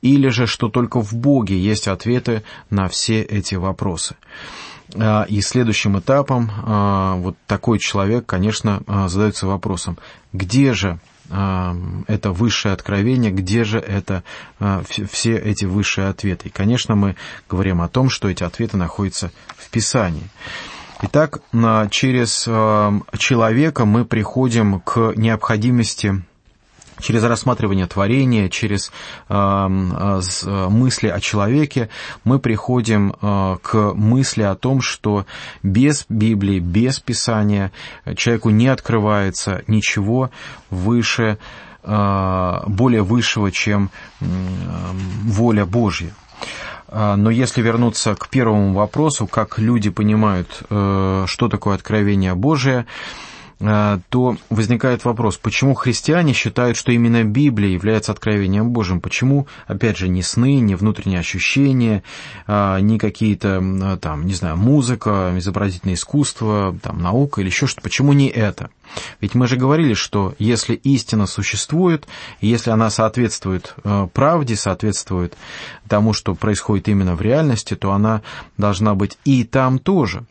или 0.00 0.28
же 0.28 0.46
что 0.46 0.70
только 0.70 1.02
в 1.02 1.12
Боге 1.12 1.58
есть 1.58 1.86
ответы 1.86 2.42
на 2.70 2.88
все 2.88 3.20
эти 3.20 3.56
вопросы. 3.56 4.16
Э, 4.94 5.26
и 5.28 5.42
следующим 5.42 5.98
этапом 5.98 6.50
э, 6.50 7.14
вот 7.18 7.36
такой 7.46 7.78
человек, 7.78 8.24
конечно, 8.24 8.82
задается 9.06 9.46
вопросом, 9.46 9.98
где 10.32 10.72
же 10.72 10.98
это 11.28 12.30
высшее 12.30 12.74
откровение, 12.74 13.30
где 13.30 13.64
же 13.64 13.78
это 13.78 14.22
все 14.58 15.36
эти 15.38 15.64
высшие 15.64 16.08
ответы. 16.08 16.48
И, 16.48 16.50
конечно, 16.50 16.94
мы 16.94 17.16
говорим 17.48 17.80
о 17.80 17.88
том, 17.88 18.10
что 18.10 18.28
эти 18.28 18.42
ответы 18.42 18.76
находятся 18.76 19.30
в 19.56 19.70
Писании. 19.70 20.28
Итак, 21.04 21.40
через 21.90 22.44
э, 22.46 23.00
человека 23.18 23.84
мы 23.84 24.04
приходим 24.04 24.78
к 24.78 25.14
необходимости 25.16 26.22
через 27.00 27.24
рассматривание 27.24 27.88
творения, 27.88 28.48
через 28.48 28.92
э, 29.28 29.34
э, 29.34 30.68
мысли 30.68 31.08
о 31.08 31.18
человеке, 31.18 31.88
мы 32.22 32.38
приходим 32.38 33.12
к 33.20 33.94
мысли 33.94 34.42
о 34.42 34.54
том, 34.54 34.80
что 34.80 35.26
без 35.64 36.06
Библии, 36.08 36.60
без 36.60 37.00
Писания 37.00 37.72
человеку 38.16 38.50
не 38.50 38.68
открывается 38.68 39.62
ничего 39.66 40.30
выше, 40.70 41.38
более 41.84 43.02
высшего, 43.02 43.50
чем 43.50 43.90
воля 44.20 45.66
Божья. 45.66 46.14
А, 46.94 47.16
но 47.16 47.30
если 47.30 47.62
вернуться 47.62 48.14
к 48.14 48.28
первому 48.28 48.74
вопросу, 48.74 49.26
как 49.26 49.58
люди 49.58 49.88
понимают, 49.88 50.62
э, 50.68 51.24
что 51.26 51.48
такое 51.48 51.74
откровение 51.74 52.34
Божие, 52.34 52.84
то 53.62 54.36
возникает 54.50 55.04
вопрос, 55.04 55.36
почему 55.36 55.74
христиане 55.74 56.32
считают, 56.32 56.76
что 56.76 56.90
именно 56.90 57.22
Библия 57.22 57.70
является 57.70 58.10
откровением 58.10 58.70
Божьим? 58.70 59.00
Почему, 59.00 59.46
опять 59.68 59.96
же, 59.96 60.08
не 60.08 60.22
сны, 60.22 60.58
не 60.58 60.74
внутренние 60.74 61.20
ощущения, 61.20 62.02
а, 62.48 62.80
не 62.80 62.98
какие-то, 62.98 63.98
там, 64.00 64.26
не 64.26 64.34
знаю, 64.34 64.56
музыка, 64.56 65.32
изобразительное 65.36 65.94
искусство, 65.94 66.76
там, 66.82 67.00
наука 67.00 67.40
или 67.40 67.48
еще 67.48 67.68
что-то? 67.68 67.82
Почему 67.82 68.12
не 68.12 68.28
это? 68.28 68.70
Ведь 69.20 69.36
мы 69.36 69.46
же 69.46 69.56
говорили, 69.56 69.94
что 69.94 70.34
если 70.40 70.74
истина 70.74 71.26
существует, 71.26 72.08
если 72.40 72.70
она 72.70 72.90
соответствует 72.90 73.76
правде, 74.12 74.56
соответствует 74.56 75.36
тому, 75.88 76.12
что 76.12 76.34
происходит 76.34 76.88
именно 76.88 77.14
в 77.14 77.22
реальности, 77.22 77.76
то 77.76 77.92
она 77.92 78.22
должна 78.56 78.94
быть 78.94 79.18
и 79.24 79.44
там 79.44 79.78
тоже. 79.78 80.24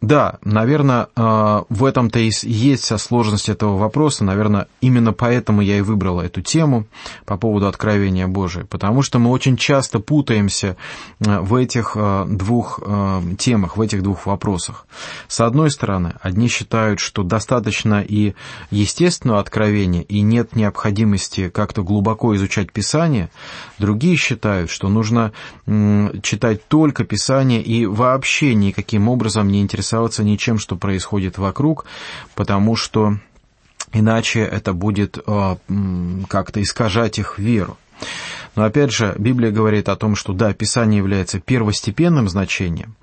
Да, 0.00 0.38
наверное, 0.42 1.08
э, 1.14 1.62
в 1.68 1.84
этом-то 1.84 2.18
и 2.20 2.30
есть 2.42 2.84
вся 2.84 2.96
сложность 2.96 3.50
этого 3.50 3.76
вопроса. 3.76 4.24
Наверное, 4.24 4.66
именно 4.80 5.12
поэтому 5.12 5.60
я 5.60 5.76
и 5.76 5.82
выбрал 5.82 6.20
эту 6.20 6.40
тему 6.40 6.86
по 7.26 7.36
поводу 7.36 7.66
откровения 7.66 8.26
Божия. 8.26 8.64
Потому 8.64 9.02
что 9.02 9.18
мы 9.18 9.30
очень 9.30 9.58
часто 9.58 10.00
путаемся 10.00 10.76
э, 11.20 11.40
в 11.40 11.54
этих 11.54 11.92
э, 11.96 12.24
двух 12.28 12.80
темах, 13.38 13.76
в 13.76 13.80
этих 13.80 14.02
двух 14.02 14.26
вопросах. 14.26 14.86
С 15.28 15.40
одной 15.40 15.70
стороны, 15.70 16.14
одни 16.22 16.48
считают, 16.48 16.98
что 16.98 17.22
достаточно 17.22 18.00
и 18.00 18.34
естественного 18.70 19.40
откровения, 19.40 20.02
и 20.02 20.20
нет 20.22 20.56
необходимости 20.56 21.50
как-то 21.50 21.82
глубоко 21.82 22.34
изучать 22.36 22.72
Писание. 22.72 23.30
Другие 23.78 24.16
считают, 24.16 24.70
что 24.70 24.88
нужно 24.88 25.32
читать 26.22 26.66
только 26.68 27.04
Писание 27.04 27.62
и 27.62 27.86
вообще 27.86 28.54
никаким 28.54 29.08
образом 29.08 29.48
не 29.48 29.60
интересоваться 29.60 29.89
интересоваться 29.90 30.22
ничем, 30.22 30.58
что 30.58 30.76
происходит 30.76 31.38
вокруг, 31.38 31.84
потому 32.34 32.76
что 32.76 33.16
иначе 33.92 34.40
это 34.40 34.72
будет 34.72 35.18
э, 35.18 35.56
как-то 36.28 36.62
искажать 36.62 37.18
их 37.18 37.38
веру. 37.38 37.76
Но 38.56 38.64
опять 38.64 38.92
же, 38.92 39.14
Библия 39.18 39.50
говорит 39.50 39.88
о 39.88 39.96
том, 39.96 40.14
что 40.14 40.32
да, 40.32 40.52
Писание 40.52 40.98
является 40.98 41.40
первостепенным 41.40 42.28
значением, 42.28 42.94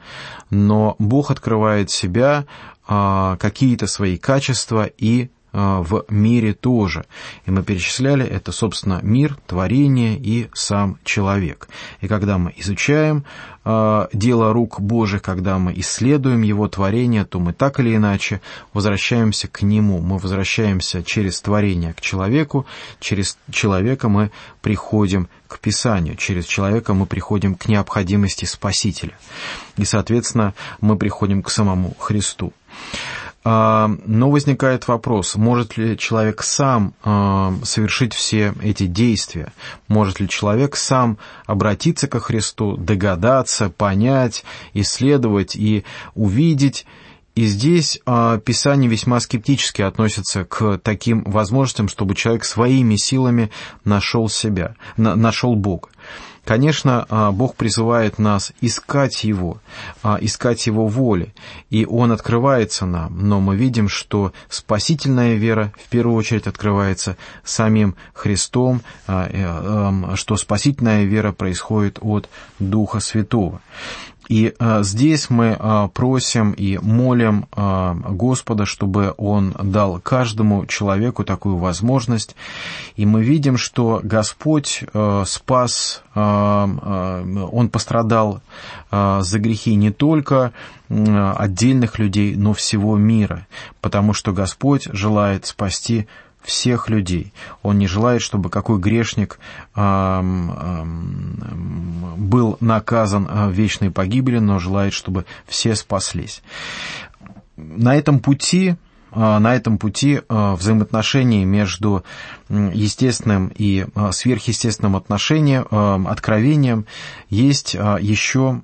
но 0.50 0.96
Бог 0.98 1.30
открывает 1.30 1.90
себя, 1.92 2.46
э, 2.88 3.38
какие-то 3.40 3.88
свои 3.88 4.18
качества 4.18 4.86
и 4.86 5.24
а, 5.26 5.37
в 5.58 6.06
мире 6.10 6.54
тоже. 6.54 7.06
И 7.48 7.52
мы 7.52 7.64
перечисляли 7.64 8.24
это, 8.24 8.52
собственно, 8.52 9.00
мир, 9.02 9.38
творение 9.48 10.16
и 10.16 10.50
сам 10.54 11.00
человек. 11.04 11.68
И 12.02 12.08
когда 12.08 12.38
мы 12.38 12.54
изучаем 12.58 13.26
э, 13.66 14.08
дело 14.14 14.54
рук 14.54 14.80
Божьих, 14.80 15.24
когда 15.24 15.58
мы 15.58 15.74
исследуем 15.78 16.44
его 16.44 16.68
творение, 16.68 17.26
то 17.26 17.40
мы 17.40 17.54
так 17.54 17.80
или 17.80 17.96
иначе 17.96 18.40
возвращаемся 18.74 19.48
к 19.48 19.64
нему. 19.64 20.00
Мы 20.00 20.20
возвращаемся 20.20 21.02
через 21.02 21.42
творение 21.42 21.94
к 21.94 22.02
человеку, 22.02 22.68
через 23.00 23.40
человека 23.50 24.10
мы 24.10 24.30
приходим 24.62 25.28
к 25.48 25.60
Писанию, 25.60 26.18
через 26.18 26.46
человека 26.46 26.94
мы 26.94 27.08
приходим 27.08 27.56
к 27.56 27.68
необходимости 27.68 28.46
Спасителя. 28.46 29.18
И, 29.78 29.86
соответственно, 29.86 30.54
мы 30.82 30.98
приходим 30.98 31.42
к 31.42 31.50
самому 31.50 31.96
Христу. 31.98 32.54
А, 33.50 33.90
но 34.06 34.30
возникает 34.30 34.90
вопрос, 34.90 35.36
может 35.38 35.78
ли 35.78 35.98
человек 35.98 36.44
сам 36.44 36.94
а, 37.02 37.54
совершить 37.64 38.14
все 38.14 38.54
эти 38.62 38.88
действия? 38.88 39.54
Может 39.88 40.20
ли 40.20 40.28
человек 40.28 40.76
сам 40.76 41.18
обратиться 41.46 42.10
ко 42.10 42.20
Христу, 42.20 42.76
догадаться, 42.76 43.70
понять, 43.70 44.44
исследовать 44.74 45.56
и 45.56 45.86
увидеть? 46.14 46.86
И 47.36 47.46
здесь 47.46 48.02
а, 48.06 48.38
Писание 48.38 48.92
весьма 48.92 49.22
скептически 49.22 49.82
относится 49.82 50.44
к 50.44 50.78
таким 50.80 51.24
возможностям, 51.24 51.88
чтобы 51.88 52.16
человек 52.16 52.44
своими 52.44 52.98
силами 52.98 53.50
нашел 53.86 54.28
себя, 54.28 54.76
нашел 54.98 55.56
Бога. 55.56 55.88
Конечно, 56.48 57.06
а, 57.10 57.34
Бог 57.34 57.56
призывает 57.56 58.20
нас 58.20 58.54
искать 58.62 59.26
Его, 59.26 59.58
а, 60.02 60.18
искать 60.22 60.66
Его 60.66 60.88
воли, 60.88 61.34
и 61.70 61.86
Он 61.86 62.14
открывается 62.14 62.86
нам, 62.86 63.28
но 63.28 63.42
мы 63.42 63.58
видим, 63.58 63.90
что 63.90 64.32
спасительная 64.48 65.36
вера 65.36 65.74
в 65.78 65.90
первую 65.90 66.16
очередь 66.16 66.48
открывается 66.48 67.18
самим 67.44 67.98
Христом, 68.14 68.82
а, 69.08 70.16
что 70.16 70.38
спасительная 70.38 71.04
вера 71.04 71.34
происходит 71.34 72.00
от 72.00 72.30
Духа 72.60 73.02
Святого. 73.02 73.60
И 74.28 74.54
а, 74.60 74.84
здесь 74.84 75.30
мы 75.30 75.56
а, 75.58 75.88
просим 75.88 76.52
и 76.52 76.78
молим 76.78 77.46
а, 77.52 77.94
Господа, 77.94 78.66
чтобы 78.66 79.14
Он 79.18 79.56
дал 79.62 80.00
каждому 80.00 80.66
человеку 80.66 81.24
такую 81.24 81.58
возможность. 81.58 82.36
И 82.96 83.06
мы 83.06 83.24
видим, 83.24 83.58
что 83.58 84.02
Господь 84.04 84.84
спас, 85.26 86.04
Он 86.14 87.70
пострадал 87.72 88.42
за 88.92 89.40
грехи 89.40 89.76
не 89.76 89.92
только 89.92 90.52
отдельных 90.90 92.00
людей, 92.00 92.36
но 92.36 92.54
всего 92.54 92.98
мира, 92.98 93.46
потому 93.82 94.14
что 94.14 94.34
Господь 94.34 94.88
желает 94.92 95.46
спасти 95.46 96.08
всех 96.48 96.90
людей. 96.90 97.34
Он 97.62 97.78
не 97.78 97.88
желает, 97.88 98.22
чтобы 98.22 98.50
какой 98.50 98.80
грешник 98.80 99.40
был 102.18 102.58
наказан 102.60 103.28
а, 103.30 103.50
вечной 103.50 103.92
погибели, 103.92 104.40
но 104.40 104.60
желает, 104.60 104.94
чтобы 104.94 105.26
все 105.46 105.76
спаслись. 105.76 106.42
На 107.56 107.96
этом 107.96 108.20
пути 108.20 108.76
а, 109.12 109.40
на 109.40 109.56
этом 109.56 109.78
пути 109.78 110.22
а, 110.28 110.56
взаимоотношений 110.56 111.46
между 111.46 112.04
естественным 112.50 113.52
и 113.56 113.86
сверхъестественным 114.12 114.96
отношением, 114.96 116.08
откровением, 116.08 116.86
есть 117.30 117.74
еще 117.74 118.62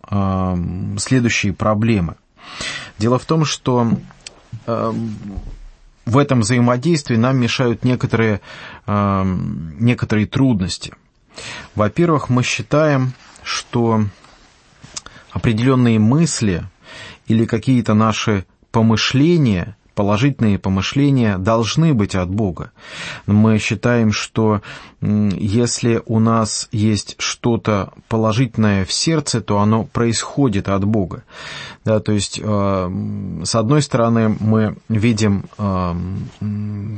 следующие 0.98 1.52
проблемы. 1.54 2.16
Дело 2.98 3.20
в 3.20 3.26
том, 3.26 3.44
что 3.44 3.92
в 6.06 6.18
этом 6.18 6.42
взаимодействии 6.42 7.16
нам 7.16 7.38
мешают 7.38 7.84
некоторые, 7.84 8.42
э, 8.86 9.24
некоторые 9.26 10.28
трудности. 10.28 10.94
Во-первых, 11.76 12.30
мы 12.30 12.44
считаем, 12.44 13.14
что 13.44 14.06
определенные 15.32 16.00
мысли 16.00 16.64
или 17.28 17.46
какие-то 17.46 17.94
наши 17.94 18.46
помышления 18.72 19.76
положительные 19.96 20.60
помышления 20.60 21.38
должны 21.38 21.94
быть 21.94 22.16
от 22.16 22.30
Бога. 22.30 22.72
Мы 23.26 23.58
считаем, 23.60 24.12
что 24.12 24.62
если 25.02 26.02
у 26.06 26.20
нас 26.20 26.70
есть 26.72 27.16
что-то 27.20 27.92
положительное 28.08 28.86
в 28.86 28.94
сердце, 28.94 29.42
то 29.42 29.60
оно 29.60 29.84
происходит 29.84 30.70
от 30.70 30.86
Бога. 30.86 31.24
Да, 31.84 32.00
то 32.00 32.14
есть, 32.14 32.40
э, 32.42 32.92
с 33.44 33.56
одной 33.56 33.82
стороны, 33.82 34.38
мы 34.40 34.78
видим 34.88 35.46
э, 35.58 35.96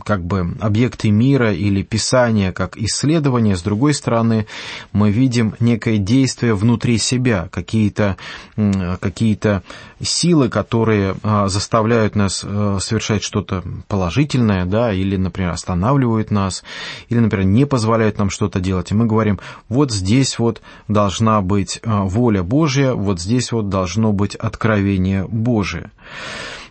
как 0.04 0.24
бы 0.24 0.56
объекты 0.60 1.10
мира 1.10 1.52
или 1.52 1.82
Писания 1.82 2.52
как 2.52 2.78
исследование, 2.78 3.56
с 3.56 3.64
другой 3.64 3.96
стороны, 3.96 4.46
мы 4.94 5.10
видим 5.10 5.56
некое 5.60 5.98
действие 5.98 6.54
внутри 6.54 7.00
себя, 7.00 7.50
какие-то 7.52 8.18
какие 8.56 9.36
силы, 10.02 10.50
которые 10.50 11.16
э, 11.22 11.46
заставляют 11.48 12.16
нас 12.16 12.46
совершать 12.86 13.24
что-то 13.24 13.64
положительное, 13.88 14.66
да, 14.66 14.94
или, 14.94 15.18
например, 15.18 15.52
останавливают 15.52 16.32
нас, 16.32 16.64
или, 17.10 17.20
например, 17.20 17.46
не 17.46 17.66
позволяют 17.66 18.18
нам 18.18 18.30
что-то 18.30 18.60
делать. 18.60 18.92
И 18.92 18.96
мы 18.96 19.06
говорим, 19.06 19.40
вот 19.70 19.92
здесь 19.92 20.40
вот 20.40 20.62
должна 20.88 21.42
быть 21.42 21.80
э, 21.82 21.90
воля 21.92 22.44
Божья, 22.44 22.94
вот 22.94 23.20
здесь 23.20 23.52
вот 23.52 23.70
должно 23.70 24.14
быть 24.14 24.36
откровение 24.36 25.26
Божие. 25.28 25.92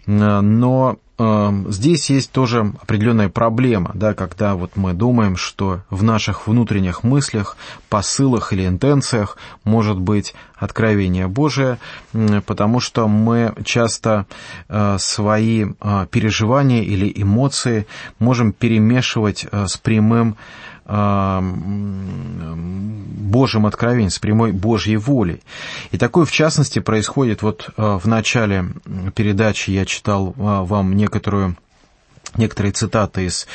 Э, 0.07 0.41
но 0.41 0.99
Эм, 1.17 1.71
здесь 1.71 2.11
есть 2.11 2.33
тоже 2.33 2.73
определенная 2.83 3.29
проблема, 3.29 3.93
да, 3.95 4.15
когда 4.15 4.57
вот 4.57 4.73
мы 4.75 4.95
думаем, 4.95 5.37
что 5.37 5.83
в 5.89 6.03
наших 6.03 6.49
внутренних 6.49 7.05
мыслях, 7.05 7.57
посылах 7.89 8.53
или 8.53 8.67
интенциях 8.67 9.37
может 9.63 9.97
быть 9.97 10.35
откровение 10.57 11.29
Божие, 11.29 11.79
потому 12.47 12.81
что 12.81 13.07
мы 13.07 13.55
часто 13.65 14.27
э, 14.69 14.97
свои 14.99 15.67
э, 15.67 16.07
переживания 16.11 16.83
или 16.83 17.13
эмоции 17.15 17.87
можем 18.19 18.53
перемешивать 18.53 19.47
э, 19.51 19.67
с 19.69 19.77
прямым 19.77 20.37
Божьим 23.35 23.67
откровением, 23.67 24.11
с 24.11 24.19
прямой 24.19 24.53
Божьей 24.53 24.97
волей. 24.97 25.43
И 25.91 25.99
такое, 25.99 26.25
в 26.25 26.33
частности, 26.33 26.79
происходит 26.79 27.43
вот 27.43 27.71
в 27.77 28.07
начале 28.07 28.67
передачи 29.15 29.71
я 29.71 29.85
читал 29.87 30.35
вам 30.37 30.97
некоторую 30.97 31.57
некоторые 32.37 32.73
цитаты 32.73 33.27
из 33.27 33.47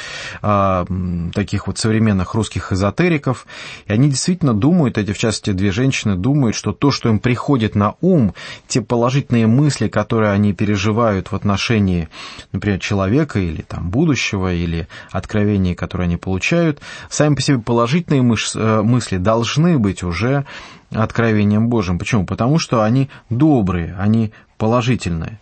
а, 0.41 0.86
таких 1.34 1.67
вот 1.67 1.78
современных 1.78 2.34
русских 2.34 2.72
эзотериков, 2.72 3.45
и 3.88 3.93
они 3.93 4.09
действительно 4.09 4.53
думают, 4.53 4.97
эти 4.97 5.11
в 5.11 5.17
частности 5.17 5.51
две 5.51 5.72
женщины 5.72 6.15
думают, 6.15 6.55
что 6.55 6.72
то, 6.72 6.91
что 6.91 7.09
им 7.09 7.20
приходит 7.20 7.76
на 7.76 7.95
ум, 8.01 8.34
те 8.67 8.82
положительные 8.82 9.47
мысли, 9.47 9.88
которые 9.88 10.32
они 10.32 10.53
переживают 10.53 11.32
в 11.32 11.36
отношении, 11.36 12.09
например, 12.51 12.80
человека 12.80 13.39
или 13.39 13.61
там 13.61 13.89
будущего, 13.89 14.53
или 14.53 14.88
откровений, 15.11 15.76
которые 15.76 16.05
они 16.05 16.17
получают, 16.17 16.80
сами 17.09 17.36
по 17.36 17.41
себе 17.41 17.59
положительные 17.59 18.22
э, 18.55 18.82
мысли 18.82 19.17
должны 19.17 19.78
быть 19.78 20.03
уже 20.03 20.45
откровением 20.91 21.67
Божьим. 21.67 21.99
Почему? 21.99 22.26
Потому 22.26 22.59
что 22.59 22.84
они 22.84 23.09
добрые, 23.30 23.95
они 23.99 24.32
положительные 24.60 25.39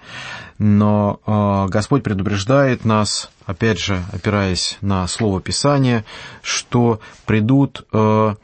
но 0.60 1.20
э, 1.26 1.68
Господь 1.70 2.04
предупреждает 2.04 2.86
нас, 2.86 3.30
опять 3.46 3.80
же, 3.80 4.04
опираясь 4.12 4.78
на 4.82 5.08
Слово 5.08 5.40
Писания, 5.40 6.04
что 6.42 7.00
придут 7.26 7.86
э, 7.94 8.36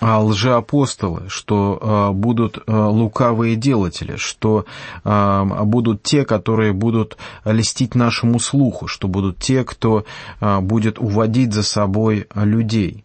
лжеапостолы, 0.00 1.28
что 1.28 1.78
э, 1.80 2.12
будут 2.12 2.58
лукавые 2.66 3.56
делатели, 3.56 4.16
что 4.16 4.66
будут 5.04 6.02
те, 6.02 6.26
которые 6.26 6.72
будут 6.74 7.16
листить 7.44 7.94
нашему 7.94 8.38
слуху, 8.38 8.86
что 8.86 9.08
будут 9.08 9.38
те, 9.38 9.64
кто 9.64 10.04
будет 10.40 10.98
уводить 10.98 11.54
за 11.54 11.62
собой 11.62 12.26
людей. 12.34 13.04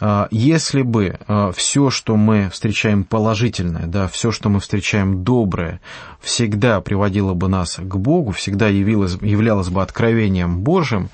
А, 0.00 0.28
если 0.30 0.82
бы 0.82 1.18
а, 1.26 1.52
все, 1.52 1.90
что 1.90 2.16
мы 2.16 2.50
встречаем 2.50 3.04
положительное, 3.04 3.86
да, 3.86 4.08
все, 4.08 4.30
что 4.30 4.48
мы 4.48 4.60
встречаем 4.60 5.24
доброе, 5.24 5.80
всегда 6.20 6.80
приводило 6.80 7.34
бы 7.34 7.48
нас 7.48 7.76
к 7.76 7.96
Богу, 7.96 8.32
всегда 8.32 8.68
явилось, 8.68 9.16
являлось 9.20 9.68
бы 9.68 9.82
откровением 9.82 10.60
Божьим, 10.60 11.10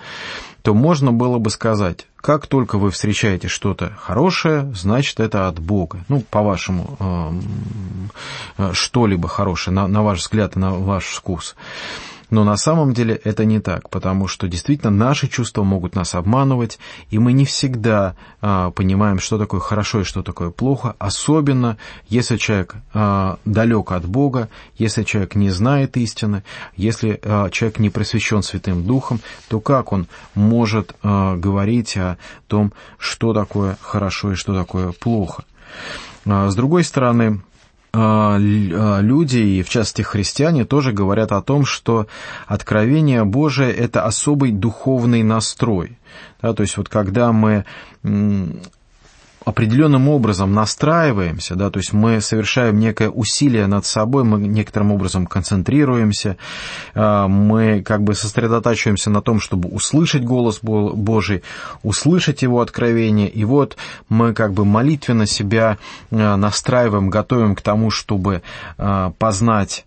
то 0.62 0.74
можно 0.74 1.12
было 1.12 1.38
бы 1.38 1.50
сказать, 1.50 2.06
как 2.16 2.46
только 2.46 2.78
вы 2.78 2.90
встречаете 2.90 3.48
что-то 3.48 3.92
хорошее, 3.98 4.70
значит 4.74 5.20
это 5.20 5.48
от 5.48 5.58
Бога. 5.58 6.04
Ну, 6.08 6.20
по-вашему, 6.20 6.96
а, 6.98 8.72
что-либо 8.72 9.28
хорошее, 9.28 9.74
на, 9.74 9.86
на 9.86 10.02
ваш 10.02 10.20
взгляд 10.20 10.56
и 10.56 10.58
на 10.58 10.72
ваш 10.72 11.04
вкус. 11.04 11.56
Но 12.30 12.44
на 12.44 12.56
самом 12.56 12.94
деле 12.94 13.14
это 13.24 13.44
не 13.44 13.60
так, 13.60 13.90
потому 13.90 14.28
что 14.28 14.48
действительно 14.48 14.90
наши 14.90 15.28
чувства 15.28 15.64
могут 15.64 15.94
нас 15.94 16.14
обманывать, 16.14 16.78
и 17.10 17.18
мы 17.18 17.32
не 17.32 17.44
всегда 17.44 18.14
а, 18.40 18.70
понимаем, 18.70 19.18
что 19.18 19.36
такое 19.36 19.60
хорошо 19.60 20.00
и 20.00 20.04
что 20.04 20.22
такое 20.22 20.50
плохо, 20.50 20.94
особенно 20.98 21.76
если 22.08 22.36
человек 22.36 22.76
а, 22.94 23.38
далек 23.44 23.92
от 23.92 24.06
Бога, 24.06 24.48
если 24.76 25.02
человек 25.02 25.34
не 25.34 25.50
знает 25.50 25.96
истины, 25.96 26.44
если 26.76 27.20
а, 27.22 27.50
человек 27.50 27.78
не 27.80 27.90
просвещен 27.90 28.42
Святым 28.42 28.84
Духом, 28.84 29.20
то 29.48 29.60
как 29.60 29.92
он 29.92 30.06
может 30.34 30.94
а, 31.02 31.36
говорить 31.36 31.96
о 31.96 32.16
том, 32.46 32.72
что 32.98 33.32
такое 33.32 33.76
хорошо 33.80 34.32
и 34.32 34.36
что 34.36 34.54
такое 34.54 34.92
плохо? 34.92 35.44
А, 36.26 36.48
с 36.48 36.54
другой 36.54 36.84
стороны, 36.84 37.42
люди, 37.92 39.38
и 39.38 39.62
в 39.62 39.68
частности 39.68 40.02
христиане, 40.02 40.64
тоже 40.64 40.92
говорят 40.92 41.32
о 41.32 41.42
том, 41.42 41.64
что 41.64 42.06
откровение 42.46 43.24
Божие– 43.24 43.72
это 43.74 44.04
особый 44.04 44.52
духовный 44.52 45.22
настрой. 45.22 45.98
Да, 46.40 46.52
то 46.54 46.62
есть 46.62 46.76
вот 46.76 46.88
когда 46.88 47.32
мы 47.32 47.64
определенным 49.44 50.08
образом 50.08 50.52
настраиваемся, 50.52 51.54
да, 51.54 51.70
то 51.70 51.78
есть 51.78 51.92
мы 51.92 52.20
совершаем 52.20 52.78
некое 52.78 53.08
усилие 53.08 53.66
над 53.66 53.86
собой, 53.86 54.22
мы 54.24 54.38
некоторым 54.38 54.92
образом 54.92 55.26
концентрируемся, 55.26 56.36
а, 56.94 57.26
мы 57.26 57.82
как 57.82 58.02
бы 58.02 58.14
сосредотачиваемся 58.14 59.08
на 59.10 59.22
том, 59.22 59.40
чтобы 59.40 59.68
услышать 59.70 60.24
голос 60.24 60.60
Божий, 60.62 61.42
услышать 61.82 62.42
Его 62.42 62.60
откровение, 62.60 63.28
и 63.28 63.44
вот 63.44 63.76
мы 64.08 64.34
как 64.34 64.52
бы 64.52 64.64
молитвенно 64.64 65.26
себя 65.26 65.78
а, 66.10 66.36
настраиваем, 66.36 67.08
готовим 67.08 67.54
к 67.54 67.62
тому, 67.62 67.90
чтобы 67.90 68.42
а, 68.76 69.12
познать 69.18 69.86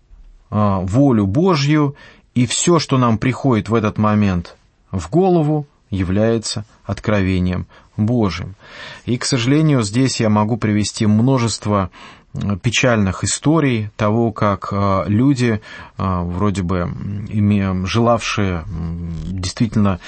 волю 0.50 1.26
Божью, 1.26 1.96
и 2.36 2.46
все, 2.46 2.78
что 2.78 2.96
нам 2.96 3.18
приходит 3.18 3.68
в 3.68 3.74
этот 3.74 3.98
момент 3.98 4.56
в 4.92 5.10
голову, 5.10 5.66
является 5.90 6.64
откровением 6.84 7.66
Божьим. 7.96 8.54
И, 9.04 9.16
к 9.18 9.24
сожалению, 9.24 9.82
здесь 9.82 10.20
я 10.20 10.28
могу 10.28 10.56
привести 10.56 11.06
множество 11.06 11.90
печальных 12.62 13.22
историй 13.22 13.90
того, 13.96 14.32
как 14.32 14.68
э, 14.72 15.04
люди, 15.06 15.60
э, 15.96 16.22
вроде 16.22 16.62
бы 16.62 16.92
желавшие 17.86 18.64
действительно 19.26 20.00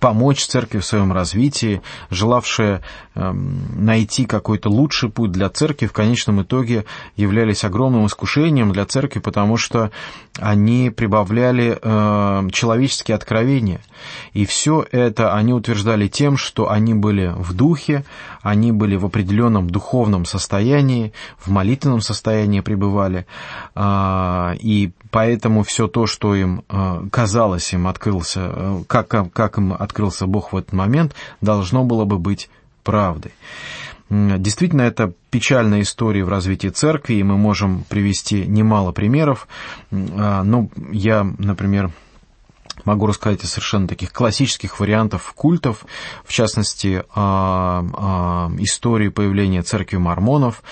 помочь 0.00 0.44
церкви 0.44 0.78
в 0.78 0.84
своем 0.84 1.12
развитии, 1.12 1.82
желавшие 2.10 2.82
эм, 3.14 3.84
найти 3.84 4.26
какой-то 4.26 4.70
лучший 4.70 5.08
путь 5.08 5.30
для 5.32 5.48
церкви, 5.48 5.86
в 5.86 5.92
конечном 5.92 6.42
итоге 6.42 6.84
являлись 7.16 7.64
огромным 7.64 8.06
искушением 8.06 8.72
для 8.72 8.86
церкви, 8.86 9.20
потому 9.20 9.56
что 9.56 9.90
они 10.40 10.90
прибавляли 10.90 11.78
э, 11.80 12.48
человеческие 12.52 13.14
откровения. 13.14 13.80
И 14.32 14.46
все 14.46 14.84
это 14.90 15.34
они 15.34 15.52
утверждали 15.52 16.08
тем, 16.08 16.36
что 16.36 16.70
они 16.70 16.94
были 16.94 17.32
в 17.36 17.54
духе, 17.54 18.04
они 18.42 18.72
были 18.72 18.96
в 18.96 19.04
определенном 19.04 19.70
духовном 19.70 20.24
состоянии, 20.24 21.12
в 21.38 21.50
молитвенном 21.50 22.00
состоянии 22.00 22.60
пребывали, 22.60 23.26
а, 23.74 24.54
и 24.60 24.90
поэтому 25.10 25.62
все 25.62 25.88
то, 25.88 26.06
что 26.06 26.34
им 26.34 26.62
э, 26.68 27.02
казалось, 27.10 27.72
им 27.72 27.86
открылся, 27.86 28.40
э, 28.52 28.82
как, 28.86 29.32
как 29.32 29.58
им 29.58 29.67
открылся 29.74 30.26
Бог 30.26 30.52
в 30.52 30.56
этот 30.56 30.72
момент, 30.72 31.14
должно 31.40 31.84
было 31.84 32.04
бы 32.04 32.18
быть 32.18 32.50
правдой. 32.82 33.32
Действительно, 34.10 34.82
это 34.82 35.12
печальная 35.30 35.82
история 35.82 36.24
в 36.24 36.30
развитии 36.30 36.68
церкви, 36.68 37.14
и 37.14 37.22
мы 37.22 37.36
можем 37.36 37.84
привести 37.84 38.46
немало 38.46 38.92
примеров. 38.92 39.46
А, 39.92 40.42
ну, 40.44 40.70
я, 40.90 41.24
например, 41.38 41.90
могу 42.86 43.06
рассказать 43.06 43.44
о 43.44 43.46
совершенно 43.46 43.86
таких 43.86 44.12
классических 44.12 44.80
вариантов 44.80 45.32
культов, 45.34 45.84
в 46.24 46.32
частности, 46.32 47.02
истории 48.62 49.08
появления 49.08 49.62
церкви 49.62 49.98
мормонов, 49.98 50.62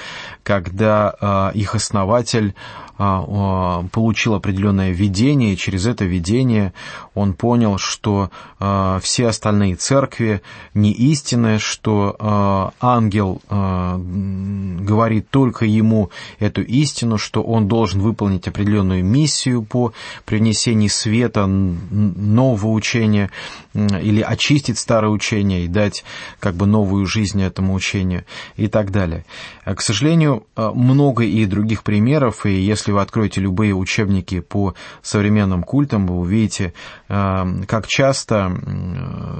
когда 0.42 1.14
а, 1.20 1.50
их 1.52 1.74
основатель 1.74 2.54
получил 2.96 4.34
определенное 4.34 4.90
видение, 4.90 5.52
и 5.52 5.56
через 5.56 5.86
это 5.86 6.04
видение 6.04 6.72
он 7.14 7.34
понял, 7.34 7.78
что 7.78 8.30
а, 8.58 8.98
все 9.00 9.28
остальные 9.28 9.76
церкви 9.76 10.40
не 10.74 10.92
истинные, 10.92 11.58
что 11.58 12.16
а, 12.18 12.72
ангел 12.80 13.40
говорит 13.48 15.30
только 15.30 15.64
ему 15.64 16.10
эту 16.38 16.62
истину, 16.62 17.18
что 17.18 17.42
он 17.42 17.68
должен 17.68 18.00
выполнить 18.00 18.48
определенную 18.48 19.04
миссию 19.04 19.62
по 19.62 19.92
принесению 20.24 20.90
света 20.90 21.46
нового 21.46 22.70
учения 22.70 23.30
или 23.74 24.20
очистить 24.20 24.78
старое 24.78 25.10
учение 25.10 25.64
и 25.64 25.68
дать 25.68 26.04
как 26.40 26.54
бы 26.54 26.66
новую 26.66 27.06
жизнь 27.06 27.42
этому 27.42 27.74
учению 27.74 28.24
и 28.56 28.68
так 28.68 28.90
далее. 28.90 29.24
К 29.64 29.80
сожалению, 29.80 30.46
много 30.56 31.24
и 31.24 31.44
других 31.46 31.82
примеров, 31.82 32.46
и 32.46 32.52
если 32.52 32.85
если 32.86 32.92
вы 32.92 33.00
откроете 33.00 33.40
любые 33.40 33.74
учебники 33.74 34.38
по 34.38 34.74
современным 35.02 35.64
культам, 35.64 36.06
вы 36.06 36.18
увидите, 36.18 36.72
э, 37.08 37.44
как 37.66 37.88
часто, 37.88 38.56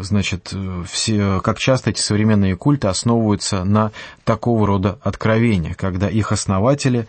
значит, 0.00 0.52
все, 0.90 1.40
как 1.44 1.60
часто 1.60 1.90
эти 1.90 2.00
современные 2.00 2.56
культы 2.56 2.88
основываются 2.88 3.62
на 3.62 3.92
такого 4.24 4.66
рода 4.66 4.98
откровениях, 5.02 5.76
когда 5.76 6.08
их 6.08 6.32
основатели, 6.32 7.06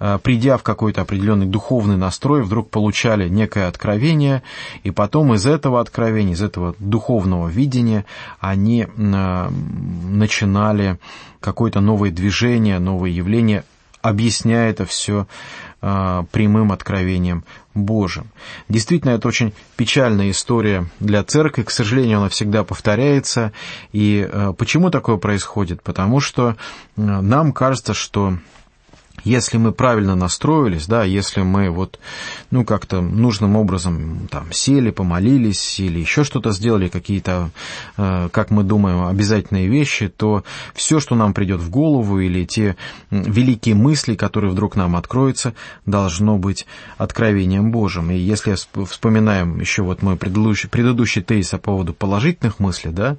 э, 0.00 0.18
придя 0.22 0.58
в 0.58 0.62
какой-то 0.62 1.00
определенный 1.00 1.46
духовный 1.46 1.96
настрой, 1.96 2.42
вдруг 2.42 2.68
получали 2.68 3.30
некое 3.30 3.66
откровение, 3.66 4.42
и 4.82 4.90
потом 4.90 5.32
из 5.32 5.46
этого 5.46 5.80
откровения, 5.80 6.34
из 6.34 6.42
этого 6.42 6.74
духовного 6.78 7.48
видения 7.48 8.04
они 8.38 8.86
начинали 8.96 10.98
какое-то 11.40 11.80
новое 11.80 12.10
движение, 12.10 12.78
новое 12.78 13.10
явление, 13.10 13.64
объясняя 14.02 14.70
это 14.70 14.86
все 14.86 15.26
а, 15.82 16.24
прямым 16.30 16.72
откровением 16.72 17.44
Божьим. 17.74 18.30
Действительно, 18.68 19.12
это 19.12 19.28
очень 19.28 19.54
печальная 19.76 20.30
история 20.30 20.86
для 20.98 21.22
церкви, 21.24 21.62
к 21.62 21.70
сожалению, 21.70 22.18
она 22.18 22.28
всегда 22.28 22.64
повторяется. 22.64 23.52
И 23.92 24.28
а, 24.30 24.52
почему 24.52 24.90
такое 24.90 25.16
происходит? 25.16 25.82
Потому 25.82 26.20
что 26.20 26.56
а, 26.96 27.22
нам 27.22 27.52
кажется, 27.52 27.94
что 27.94 28.38
если 29.24 29.58
мы 29.58 29.72
правильно 29.72 30.14
настроились, 30.14 30.86
да, 30.86 31.04
если 31.04 31.42
мы 31.42 31.70
вот, 31.70 31.98
ну, 32.50 32.64
как-то 32.64 33.00
нужным 33.00 33.56
образом 33.56 34.28
там 34.30 34.52
сели, 34.52 34.90
помолились 34.90 35.80
или 35.80 36.00
еще 36.00 36.24
что-то 36.24 36.52
сделали, 36.52 36.88
какие-то, 36.88 37.50
э, 37.96 38.28
как 38.32 38.50
мы 38.50 38.64
думаем, 38.64 39.06
обязательные 39.06 39.68
вещи, 39.68 40.08
то 40.08 40.44
все, 40.74 41.00
что 41.00 41.14
нам 41.14 41.34
придет 41.34 41.60
в 41.60 41.70
голову 41.70 42.20
или 42.20 42.44
те 42.44 42.76
великие 43.10 43.74
мысли, 43.74 44.14
которые 44.14 44.52
вдруг 44.52 44.76
нам 44.76 44.96
откроются, 44.96 45.54
должно 45.86 46.38
быть 46.38 46.66
откровением 46.98 47.70
Божьим. 47.70 48.10
И 48.10 48.16
если 48.16 48.54
вспоминаем 48.84 49.60
еще 49.60 49.82
вот 49.82 50.02
мой 50.02 50.16
предыдущий, 50.16 50.68
предыдущий 50.68 51.22
тезис 51.22 51.50
по 51.50 51.58
поводу 51.58 51.94
положительных 51.94 52.58
мыслей, 52.58 52.90
да, 52.90 53.16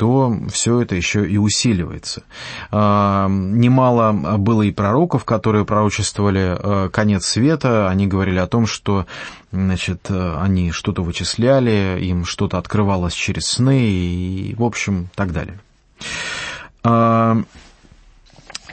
то 0.00 0.34
все 0.50 0.80
это 0.80 0.94
еще 0.94 1.28
и 1.28 1.36
усиливается. 1.36 2.22
А, 2.70 3.28
немало 3.28 4.38
было 4.38 4.62
и 4.62 4.72
пророков, 4.72 5.26
которые 5.26 5.66
пророчествовали 5.66 6.56
э, 6.58 6.88
конец 6.88 7.26
света. 7.26 7.90
Они 7.90 8.06
говорили 8.06 8.38
о 8.38 8.46
том, 8.46 8.66
что 8.66 9.04
значит, 9.52 10.06
э, 10.08 10.38
они 10.40 10.72
что-то 10.72 11.02
вычисляли, 11.02 11.98
им 12.00 12.24
что-то 12.24 12.56
открывалось 12.56 13.12
через 13.12 13.46
сны 13.46 13.90
и, 13.90 14.54
в 14.56 14.64
общем, 14.64 15.10
так 15.14 15.32
далее. 15.32 15.60
А, 16.82 17.36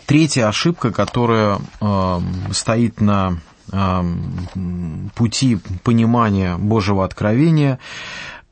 третья 0.06 0.48
ошибка, 0.48 0.94
которая 0.94 1.60
э, 1.82 2.20
стоит 2.54 3.02
на 3.02 3.38
пути 5.14 5.60
понимания 5.84 6.56
Божьего 6.56 7.04
откровения, 7.04 7.80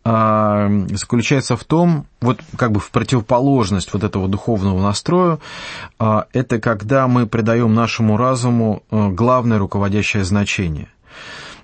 заключается 0.06 1.58
в 1.58 1.64
том, 1.64 2.06
вот 2.22 2.40
как 2.58 2.72
бы 2.72 2.80
в 2.80 2.92
противоположность 2.92 3.92
вот 3.92 4.04
этого 4.04 4.28
духовного 4.28 4.80
настроя, 4.80 5.40
а, 5.98 6.28
это 6.32 6.60
когда 6.60 7.08
мы 7.08 7.26
придаем 7.26 7.74
нашему 7.74 8.16
разуму 8.16 8.84
а, 8.92 9.10
главное 9.10 9.58
руководящее 9.58 10.24
значение. 10.24 10.90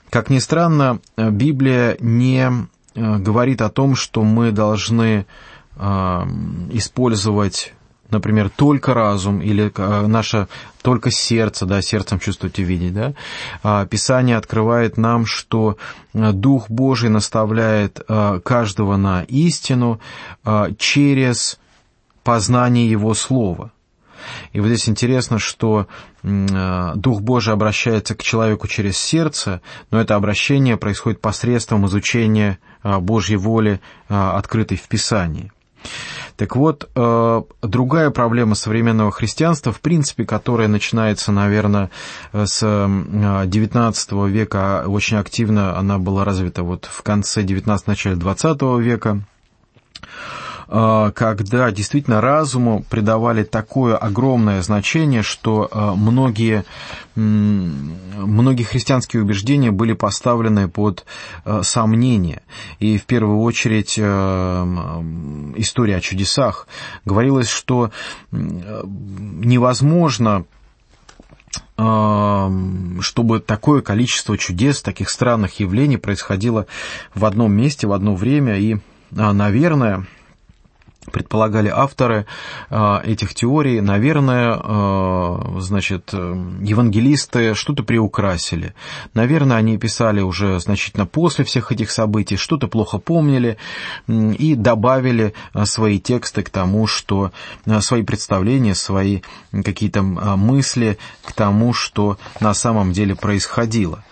Как 0.10 0.32
ни 0.32 0.40
странно, 0.40 1.00
Библия 1.16 1.96
не 2.00 2.50
говорит 2.96 3.62
о 3.62 3.70
том, 3.70 3.96
что 3.96 4.24
мы 4.24 4.52
должны 4.52 5.26
использовать 5.78 7.74
например, 8.12 8.50
только 8.50 8.94
разум 8.94 9.42
или 9.42 9.72
э, 9.76 10.08
наше 10.08 10.48
только 10.82 11.12
сердце, 11.12 11.66
да, 11.66 11.82
сердцем 11.82 12.20
чувствовать 12.20 12.60
и 12.60 12.64
видеть, 12.64 12.94
да. 12.94 13.14
А, 13.64 13.86
Писание 13.86 14.38
открывает 14.38 14.98
нам, 14.98 15.26
что 15.26 15.78
э, 16.14 16.32
Дух 16.32 16.70
Божий 16.70 17.10
наставляет 17.10 18.02
э, 18.08 18.40
каждого 18.44 18.98
на 18.98 19.24
истину 19.24 20.00
через 20.78 21.60
познание 22.24 22.90
Его 22.90 23.14
Слова. 23.14 23.72
И 24.54 24.60
вот 24.60 24.68
здесь 24.68 24.88
интересно, 24.88 25.40
что 25.40 25.88
Дух 26.22 27.22
Божий 27.22 27.54
обращается 27.54 28.14
к 28.14 28.22
человеку 28.22 28.68
через 28.68 28.98
сердце, 28.98 29.62
но 29.90 30.00
это 30.00 30.16
обращение 30.16 30.78
происходит 30.78 31.22
посредством 31.22 31.88
изучения 31.88 32.60
Божьей 32.84 33.38
воли, 33.38 33.82
открытой 34.08 34.78
в 34.78 34.88
Писании. 34.88 35.52
Так 36.38 36.56
вот, 36.56 36.90
э, 36.96 37.42
другая 37.62 38.10
проблема 38.10 38.56
современного 38.56 39.12
христианства, 39.12 39.72
в 39.72 39.80
принципе, 39.82 40.26
которая 40.26 40.68
начинается, 40.68 41.32
наверное, 41.32 41.92
с 42.34 42.64
XIX 42.64 44.30
века, 44.30 44.84
очень 44.88 45.18
активно 45.18 45.78
она 45.78 46.00
была 46.00 46.26
развита 46.26 46.64
вот 46.64 46.86
в 46.92 47.04
конце 47.04 47.44
XIX, 47.44 47.80
начале 47.86 48.16
XX 48.16 48.82
века, 48.82 49.22
Э, 50.02 50.51
когда 50.72 51.70
действительно 51.72 52.22
разуму 52.22 52.86
придавали 52.90 53.44
такое 53.44 53.98
огромное 53.98 54.62
значение, 54.62 55.22
что 55.22 55.68
э, 55.70 55.92
многие, 55.98 56.64
многие 57.16 58.64
христианские 58.64 59.22
убеждения 59.22 59.72
были 59.72 59.92
поставлены 59.92 60.70
под 60.70 61.06
э, 61.44 61.60
сомнение. 61.64 62.42
И 62.80 62.98
в 62.98 63.06
первую 63.06 63.42
очередь 63.42 64.00
история 65.60 65.98
о 65.98 66.02
чудесах. 66.02 66.70
Говорилось, 67.04 67.50
что 67.50 67.92
невозможно 68.32 70.46
чтобы 71.78 73.40
такое 73.40 73.82
количество 73.82 74.38
чудес, 74.38 74.84
таких 74.84 75.10
странных 75.10 75.60
явлений 75.60 75.98
происходило 75.98 76.68
в 77.16 77.26
одном 77.26 77.54
месте, 77.54 77.88
в 77.88 77.94
одно 77.94 78.16
время. 78.16 78.60
И, 78.60 78.78
наверное, 79.10 80.06
предполагали 81.12 81.70
авторы 81.70 82.26
э, 82.70 82.98
этих 83.04 83.34
теорий, 83.34 83.82
наверное, 83.82 84.56
э, 84.56 85.60
значит, 85.60 86.14
евангелисты 86.14 87.56
что-то 87.56 87.84
приукрасили. 87.84 88.74
Наверное, 89.14 89.58
они 89.58 89.78
писали 89.78 90.22
уже 90.22 90.60
значительно 90.60 91.06
после 91.06 91.44
всех 91.44 91.72
этих 91.72 91.92
событий, 91.92 92.38
что-то 92.38 92.68
плохо 92.68 93.00
помнили 93.00 93.58
и 94.08 94.56
добавили 94.56 95.34
э, 95.54 95.66
свои 95.66 96.00
тексты 96.00 96.44
к 96.44 96.50
тому, 96.50 96.88
что 96.88 97.32
свои 97.80 98.04
представления, 98.04 98.76
свои 98.76 99.22
какие-то 99.52 100.02
мысли 100.04 100.98
к 101.24 101.34
тому, 101.34 101.74
что 101.74 102.18
на 102.40 102.54
самом 102.54 102.92
деле 102.92 103.16
происходило. 103.16 104.04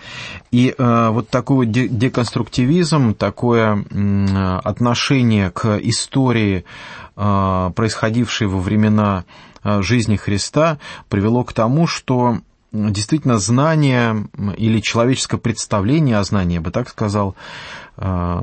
И 0.51 0.73
э, 0.75 1.09
вот 1.09 1.29
такой 1.29 1.67
вот 1.67 1.71
деконструктивизм, 1.71 3.13
такое 3.13 3.85
э, 3.89 4.59
отношение 4.63 5.51
к 5.51 5.77
истории, 5.77 6.65
э, 7.19 7.71
происходившей 7.75 8.47
во 8.47 8.59
времена 8.59 9.25
э, 9.63 9.81
жизни 9.81 10.15
Христа, 10.15 10.79
привело 11.09 11.43
к 11.43 11.53
тому, 11.53 11.85
что 11.85 12.39
действительно 12.71 13.39
знание 13.39 14.27
или 14.57 14.79
человеческое 14.79 15.37
представление 15.37 16.17
о 16.17 16.23
знании, 16.23 16.55
я 16.55 16.61
бы 16.61 16.71
так 16.71 16.87
сказал, 16.89 17.35
э, 17.97 18.41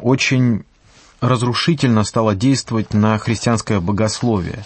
очень 0.00 0.64
разрушительно 1.20 2.04
стало 2.04 2.34
действовать 2.34 2.92
на 2.94 3.18
христианское 3.18 3.80
богословие. 3.80 4.64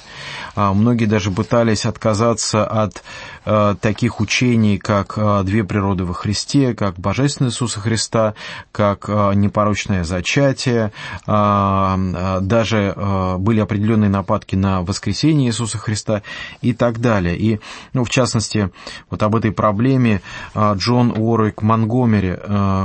А 0.55 0.72
многие 0.74 1.05
даже 1.05 1.30
пытались 1.30 1.86
отказаться 1.86 2.66
от 2.66 3.05
э, 3.44 3.76
таких 3.80 4.20
учений, 4.20 4.76
как 4.76 5.14
э, 5.16 5.42
две 5.44 5.62
природы 5.62 6.05
во 6.05 6.14
Христе, 6.14 6.74
как 6.74 6.99
Божественное 6.99 7.53
Иисуса 7.53 7.78
Христа, 7.78 8.34
как 8.72 9.05
э, 9.09 9.34
непорочное 9.34 10.03
зачатие. 10.03 10.92
Даже 11.26 12.94
были 13.38 13.61
определенные 13.61 14.11
нападки 14.11 14.57
на 14.57 14.82
воскресение 14.82 15.49
Иисуса 15.49 15.78
Христа 15.78 16.22
и 16.61 16.72
так 16.72 17.01
далее. 17.01 17.36
И, 17.36 17.61
ну, 17.92 18.05
в 18.05 18.11
частности, 18.11 18.70
вот 19.11 19.22
об 19.22 19.36
этой 19.36 19.53
проблеме 19.53 20.22
Джон 20.57 21.12
Уоррик 21.16 21.62
Монгомери 21.62 22.36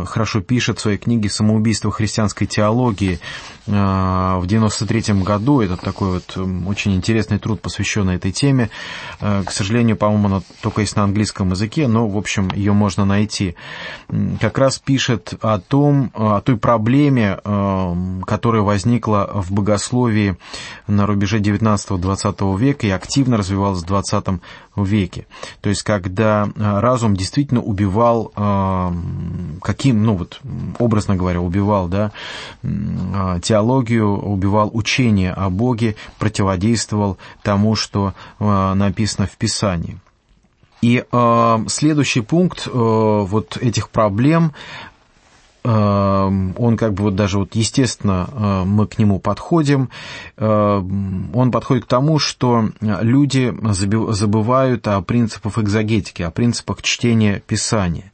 хорошо 0.06 0.42
пишет 0.42 0.78
в 0.78 0.82
своей 0.82 0.98
книге 0.98 1.30
«Самоубийство 1.30 1.92
христианской 1.92 2.48
теологии», 2.48 3.20
в 3.66 4.44
93 4.46 5.14
году. 5.22 5.62
Это 5.62 5.78
такой 5.78 6.14
вот 6.16 6.38
очень 6.68 6.96
интересный 6.96 7.40
труд, 7.40 7.62
посвященный 7.62 8.16
этой 8.16 8.32
теме. 8.32 8.70
К 9.20 9.50
сожалению, 9.50 9.96
по-моему, 9.96 10.28
она 10.28 10.42
только 10.62 10.82
есть 10.82 10.96
на 10.96 11.04
английском 11.04 11.52
языке, 11.52 11.88
но, 11.88 12.08
в 12.08 12.18
общем, 12.18 12.50
ее 12.54 12.74
можно 12.74 13.06
найти. 13.06 13.56
Как 14.42 14.58
раз 14.58 14.80
пишет 14.80 15.34
о 15.42 15.60
том, 15.60 16.12
о 16.14 16.42
той 16.42 16.58
проблеме, 16.58 17.40
которая 18.26 18.64
возникла 18.64 19.30
в 19.34 19.52
богословии 19.52 20.36
на 20.88 21.06
рубеже 21.06 21.40
19-20 21.40 22.58
века 22.58 22.88
и 22.88 22.90
активно 22.90 23.38
развивалась 23.38 23.82
в 23.84 23.86
20 23.86 24.26
веке. 24.76 25.28
То 25.62 25.70
есть, 25.70 25.84
когда 25.84 26.50
разум 26.56 27.16
действительно 27.16 27.62
убивал, 27.62 28.32
каким, 29.62 30.04
ну 30.04 30.16
вот, 30.16 30.40
образно 30.80 31.16
говоря, 31.16 31.42
убивал, 31.42 31.88
да, 31.88 32.12
теологию, 32.62 34.18
убивал 34.18 34.72
учение 34.74 35.34
о 35.34 35.50
Боге, 35.50 35.96
противодействовал 36.18 37.18
тому, 37.42 37.76
что 37.76 38.14
э, 38.40 38.74
написано 38.74 39.28
в 39.28 39.38
Писании. 39.38 39.98
И 40.82 41.04
э, 41.10 41.58
следующий 41.68 42.22
пункт 42.22 42.68
э, 42.68 42.70
вот 42.74 43.58
этих 43.58 43.90
проблем 43.90 44.52
э, 44.52 44.93
он 45.64 46.78
как 46.78 46.94
бы 46.94 47.04
вот 47.04 47.16
даже 47.16 47.40
вот 47.40 47.56
естественно 47.56 48.28
э, 48.32 48.64
мы 48.66 48.86
к 48.86 48.98
нему 49.00 49.20
подходим, 49.20 49.90
он 50.38 51.52
подходит 51.52 51.86
к 51.86 51.88
тому, 51.88 52.20
что 52.20 52.70
люди 52.82 53.54
забывают 54.12 54.88
о 54.88 55.02
принципах 55.02 55.60
экзогетики, 55.60 56.22
о 56.22 56.32
принципах 56.32 56.82
чтения 56.82 57.42
Писания. 57.46 58.12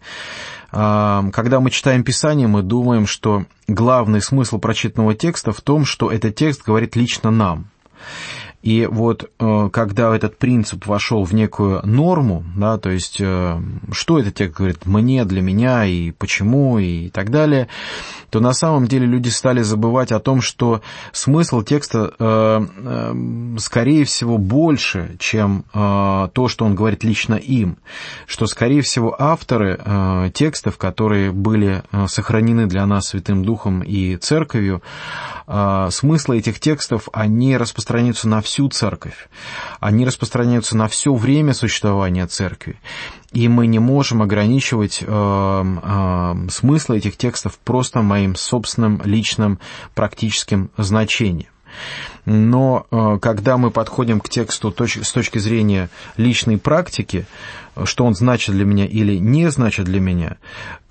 Когда 0.71 1.59
мы 1.59 1.71
читаем 1.71 2.03
Писание, 2.03 2.47
мы 2.47 2.61
думаем, 2.61 3.07
что 3.07 3.45
главный 3.67 4.21
смысл 4.21 4.59
прочитанного 4.59 5.15
текста 5.15 5.51
в 5.51 5.61
том, 5.61 5.85
что 5.85 6.11
этот 6.11 6.35
текст 6.35 6.63
говорит 6.63 6.95
лично 6.95 7.31
нам. 7.31 7.65
И 8.61 8.85
вот 8.87 9.31
э, 9.39 9.69
когда 9.71 10.13
этот 10.13 10.37
принцип 10.37 10.85
вошел 10.85 11.23
в 11.23 11.33
некую 11.33 11.81
норму, 11.85 12.43
да, 12.57 12.77
то 12.77 12.89
есть 12.89 13.17
э, 13.21 13.57
что 13.91 14.19
этот 14.19 14.35
текст 14.35 14.57
говорит 14.57 14.85
мне, 14.85 15.23
для 15.23 15.41
меня 15.41 15.85
и 15.85 16.11
почему 16.11 16.77
и 16.77 17.09
так 17.09 17.31
далее, 17.31 17.69
то 18.29 18.41
на 18.41 18.51
самом 18.51 18.85
деле 18.87 19.05
люди 19.05 19.29
стали 19.29 19.61
забывать 19.61 20.11
о 20.11 20.19
том, 20.19 20.41
что 20.41 20.81
смысл 21.13 21.61
текста, 21.61 22.13
э, 22.19 23.55
скорее 23.59 24.03
всего, 24.03 24.37
больше, 24.37 25.15
чем 25.19 25.63
то, 25.71 26.47
что 26.47 26.65
он 26.65 26.75
говорит 26.75 27.03
лично 27.03 27.35
им, 27.35 27.77
что, 28.25 28.45
скорее 28.45 28.81
всего, 28.81 29.15
авторы 29.19 30.31
текстов, 30.33 30.77
которые 30.77 31.31
были 31.31 31.83
сохранены 32.07 32.67
для 32.67 32.85
нас 32.85 33.09
Святым 33.09 33.43
Духом 33.43 33.81
и 33.81 34.15
Церковью, 34.17 34.81
смыслы 35.91 36.37
этих 36.37 36.59
текстов, 36.59 37.09
они 37.11 37.57
распространяются 37.57 38.27
на 38.27 38.41
всю 38.41 38.69
церковь. 38.69 39.29
Они 39.79 40.05
распространяются 40.05 40.77
на 40.77 40.87
все 40.87 41.13
время 41.13 41.53
существования 41.53 42.27
церкви. 42.27 42.79
И 43.31 43.47
мы 43.47 43.67
не 43.67 43.79
можем 43.79 44.21
ограничивать 44.21 45.03
э, 45.05 45.05
э, 45.07 46.49
смысл 46.49 46.93
этих 46.93 47.15
текстов 47.15 47.59
просто 47.63 48.01
моим 48.01 48.35
собственным 48.35 49.01
личным 49.03 49.59
практическим 49.93 50.71
значением. 50.77 51.49
Но 52.25 52.87
э, 52.89 53.19
когда 53.21 53.57
мы 53.57 53.69
подходим 53.69 54.19
к 54.19 54.29
тексту 54.29 54.73
с 54.75 55.11
точки 55.11 55.37
зрения 55.37 55.89
личной 56.17 56.57
практики, 56.57 57.27
что 57.83 58.05
он 58.05 58.15
значит 58.15 58.55
для 58.55 58.65
меня 58.65 58.85
или 58.85 59.17
не 59.17 59.49
значит 59.51 59.85
для 59.85 59.99
меня, 59.99 60.37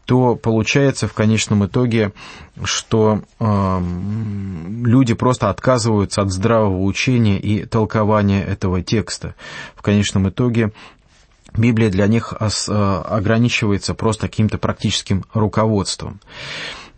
то 0.09 0.37
получается 0.37 1.07
в 1.07 1.13
конечном 1.13 1.67
итоге, 1.67 2.13
что 2.65 3.21
э, 3.39 3.81
люди 4.87 5.13
просто 5.13 5.51
отказываются 5.51 6.23
от 6.23 6.33
здравого 6.33 6.83
учения 6.85 7.39
и 7.39 7.67
толкования 7.67 8.43
этого 8.43 8.81
текста. 8.81 9.35
В 9.77 9.83
конечном 9.83 10.31
итоге 10.31 10.73
Библия 11.55 11.91
для 11.91 12.07
них 12.07 12.33
э, 12.41 12.49
ограничивается 13.07 13.93
просто 13.93 14.29
каким-то 14.29 14.57
практическим 14.57 15.27
руководством. 15.35 16.21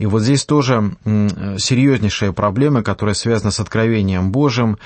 И 0.00 0.06
вот 0.06 0.22
здесь 0.22 0.46
тоже 0.46 0.92
серьезнейшая 1.04 2.32
проблема, 2.32 2.82
которая 2.82 3.14
связана 3.14 3.50
с 3.50 3.60
откровением 3.60 4.32
Божьим. 4.32 4.78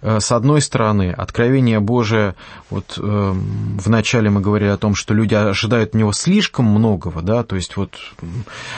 Э, 0.00 0.20
с 0.20 0.30
одной 0.30 0.60
стороны, 0.60 1.10
откровение 1.10 1.80
Божие, 1.80 2.36
вот 2.70 2.96
э, 2.96 3.34
вначале 3.34 4.30
мы 4.30 4.40
говорили 4.40 4.70
о 4.70 4.76
том, 4.76 4.94
что 4.94 5.12
люди 5.12 5.34
ожидают 5.34 5.90
от 5.90 5.94
него 5.96 6.12
слишком 6.12 6.66
многого, 6.66 7.20
да, 7.20 7.42
то 7.42 7.56
есть 7.56 7.76
вот 7.76 7.98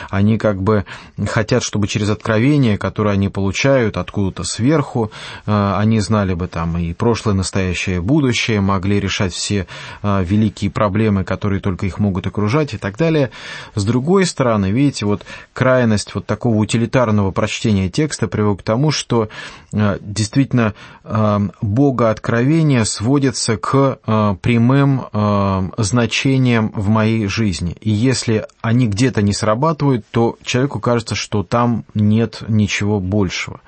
они 0.08 0.38
как 0.38 0.62
бы 0.62 0.86
хотят, 1.26 1.62
чтобы 1.62 1.86
через 1.88 2.08
откровение, 2.08 2.78
которое 2.78 3.10
они 3.10 3.28
получают 3.28 3.98
откуда-то 3.98 4.44
сверху, 4.44 5.12
э, 5.44 5.74
они 5.76 6.00
знали 6.00 6.32
бы 6.32 6.48
там 6.48 6.78
и 6.78 6.94
прошлое, 6.94 7.34
настоящее, 7.34 8.00
будущее, 8.00 8.62
могли 8.62 8.98
решать 8.98 9.34
все 9.34 9.66
великие 10.02 10.70
проблемы, 10.70 11.24
которые 11.24 11.60
только 11.60 11.84
их 11.84 11.98
могут 11.98 12.26
окружать 12.26 12.72
и 12.72 12.78
так 12.78 12.96
далее. 12.96 13.30
С 13.74 13.84
другой 13.84 14.24
стороны, 14.24 14.70
видите, 14.70 15.04
вот 15.04 15.26
край 15.52 15.81
крайность 15.82 16.14
вот 16.14 16.26
такого 16.26 16.56
утилитарного 16.58 17.32
прочтения 17.32 17.88
текста 17.88 18.28
привел 18.28 18.56
к 18.56 18.62
тому, 18.62 18.92
что 18.92 19.28
э, 19.72 19.98
действительно 20.00 20.74
э, 21.02 21.40
богооткровение 21.60 22.84
сводится 22.84 23.56
к 23.56 23.98
э, 24.06 24.36
прямым 24.40 25.72
значениям 25.76 26.70
в 26.74 26.88
моей 26.88 27.26
жизни. 27.26 27.76
И 27.80 27.90
если 27.90 28.46
они 28.60 28.86
где-то 28.86 29.22
не 29.22 29.32
срабатывают, 29.32 30.06
то 30.10 30.36
человеку 30.44 30.78
кажется, 30.78 31.14
что 31.14 31.42
там 31.42 31.84
нет 31.94 32.42
ничего 32.48 33.00
большего 33.00 33.60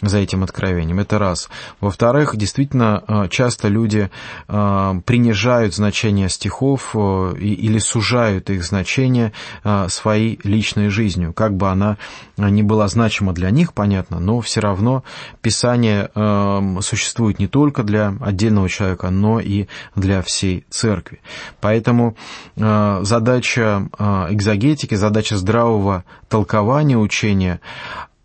за 0.00 0.18
этим 0.18 0.42
откровением. 0.44 1.00
Это 1.00 1.18
раз. 1.18 1.48
Во-вторых, 1.80 2.36
действительно, 2.36 3.28
часто 3.30 3.68
люди 3.68 4.10
принижают 4.46 5.74
значение 5.74 6.28
стихов 6.28 6.94
или 6.94 7.78
сужают 7.78 8.50
их 8.50 8.64
значение 8.64 9.32
своей 9.88 10.38
личной 10.44 10.88
жизнью. 10.88 11.27
Как 11.34 11.54
бы 11.54 11.68
она 11.68 11.96
ни 12.36 12.62
была 12.62 12.88
значима 12.88 13.32
для 13.32 13.50
них, 13.50 13.72
понятно, 13.72 14.20
но 14.20 14.40
все 14.40 14.60
равно 14.60 15.04
Писание 15.40 16.10
существует 16.82 17.38
не 17.38 17.46
только 17.46 17.82
для 17.82 18.14
отдельного 18.20 18.68
человека, 18.68 19.10
но 19.10 19.40
и 19.40 19.66
для 19.94 20.22
всей 20.22 20.64
церкви. 20.70 21.20
Поэтому 21.60 22.16
задача 22.56 23.88
экзогетики, 24.30 24.94
задача 24.94 25.36
здравого 25.36 26.04
толкования 26.28 26.96
учения, 26.96 27.60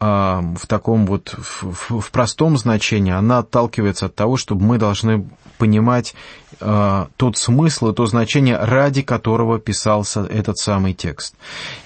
а, 0.06 0.44
в 0.58 0.68
таком 0.68 1.06
вот, 1.06 1.34
в, 1.38 2.02
в 2.02 2.12
простом 2.12 2.58
значении, 2.58 3.14
она 3.14 3.38
отталкивается 3.38 4.08
от 4.08 4.16
того, 4.16 4.36
чтобы 4.36 4.66
мы 4.66 4.78
должны 4.78 5.30
понимать 5.64 6.14
э, 6.60 7.06
тот 7.16 7.38
смысл 7.38 7.92
и 7.92 7.94
то 7.94 8.06
значение, 8.06 8.58
ради 8.58 9.02
которого 9.02 9.60
писался 9.60 10.26
этот 10.26 10.58
самый 10.58 10.94
текст. 10.94 11.36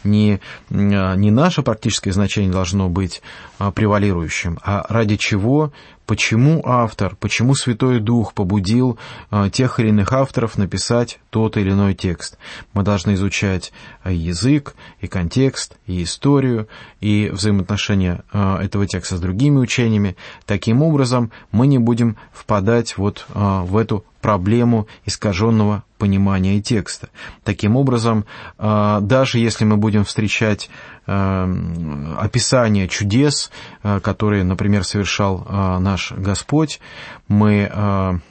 Не, 0.03 0.39
не 0.71 1.29
наше 1.29 1.61
практическое 1.61 2.11
значение 2.11 2.51
должно 2.51 2.89
быть 2.89 3.21
э, 3.59 3.71
превалирующим, 3.71 4.57
а 4.63 4.83
ради 4.89 5.15
чего 5.17 5.71
почему 6.07 6.61
автор, 6.65 7.15
почему 7.19 7.53
Святой 7.53 7.99
Дух 7.99 8.33
побудил 8.33 8.97
э, 9.29 9.49
тех 9.51 9.79
или 9.79 9.89
иных 9.89 10.13
авторов 10.13 10.57
написать 10.57 11.19
тот 11.29 11.57
или 11.57 11.71
иной 11.71 11.93
текст. 11.93 12.39
Мы 12.73 12.81
должны 12.83 13.13
изучать 13.13 13.73
э, 14.03 14.13
язык, 14.13 14.73
и 15.01 15.07
контекст, 15.07 15.75
и 15.85 16.01
историю, 16.01 16.67
и 17.01 17.29
взаимоотношения 17.31 18.23
э, 18.31 18.57
этого 18.63 18.87
текста 18.87 19.17
с 19.17 19.19
другими 19.19 19.59
учениями. 19.59 20.15
Таким 20.45 20.81
образом, 20.81 21.31
мы 21.51 21.67
не 21.67 21.77
будем 21.77 22.17
впадать 22.31 22.97
вот 22.97 23.25
в 23.27 23.75
эту 23.75 24.05
проблему 24.21 24.87
искаженного 25.05 25.83
понимания 25.97 26.61
текста. 26.61 27.09
Таким 27.43 27.75
образом, 27.75 28.25
даже 28.57 29.39
если 29.39 29.65
мы 29.65 29.77
будем 29.77 30.05
встречать 30.05 30.69
описание 31.07 32.87
чудес, 32.87 33.49
которые, 33.81 34.43
например, 34.43 34.83
совершал 34.83 35.45
наш 35.79 36.11
Господь, 36.11 36.79
мы 37.27 38.21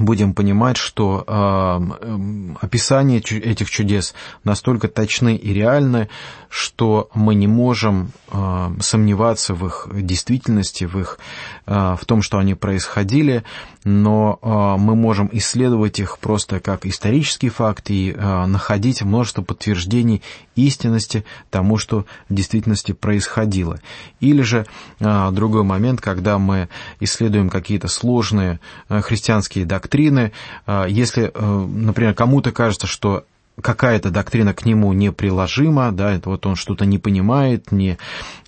будем 0.00 0.34
понимать, 0.34 0.76
что 0.76 1.24
э, 1.26 2.54
описания 2.60 3.18
этих 3.18 3.70
чудес 3.70 4.14
настолько 4.44 4.88
точны 4.88 5.36
и 5.36 5.52
реальны, 5.52 6.08
что 6.48 7.10
мы 7.14 7.34
не 7.34 7.46
можем 7.46 8.12
э, 8.30 8.70
сомневаться 8.80 9.54
в 9.54 9.66
их 9.66 9.88
действительности, 9.92 10.84
в, 10.84 10.98
их, 10.98 11.18
э, 11.18 11.57
в 11.68 12.04
том, 12.06 12.22
что 12.22 12.38
они 12.38 12.54
происходили, 12.54 13.44
но 13.84 14.38
э, 14.42 14.80
мы 14.80 14.94
можем 14.94 15.28
исследовать 15.32 15.98
их 15.98 16.18
просто 16.18 16.60
как 16.60 16.86
исторический 16.86 17.48
факт 17.48 17.90
и 17.90 18.12
э, 18.12 18.46
находить 18.46 19.02
множество 19.02 19.42
подтверждений 19.42 20.22
истинности 20.56 21.24
тому, 21.50 21.78
что 21.78 22.04
в 22.28 22.34
действительности 22.34 22.92
происходило. 22.92 23.80
Или 24.20 24.42
же 24.42 24.66
э, 24.98 25.30
другой 25.32 25.62
момент, 25.62 26.00
когда 26.00 26.38
мы 26.38 26.68
исследуем 27.00 27.50
какие-то 27.50 27.88
сложные 27.88 28.60
э, 28.88 29.00
христианские 29.00 29.64
доктрины, 29.64 30.32
если, 30.88 31.30
э, 31.32 31.66
например, 31.66 32.14
кому-то 32.14 32.52
кажется, 32.52 32.86
что 32.86 33.24
какая-то 33.62 34.10
доктрина 34.10 34.54
к 34.54 34.64
нему 34.64 34.92
неприложима, 34.92 35.92
да, 35.92 36.20
вот 36.24 36.46
он 36.46 36.56
что-то 36.56 36.84
не 36.84 36.98
понимает, 36.98 37.72
не, 37.72 37.98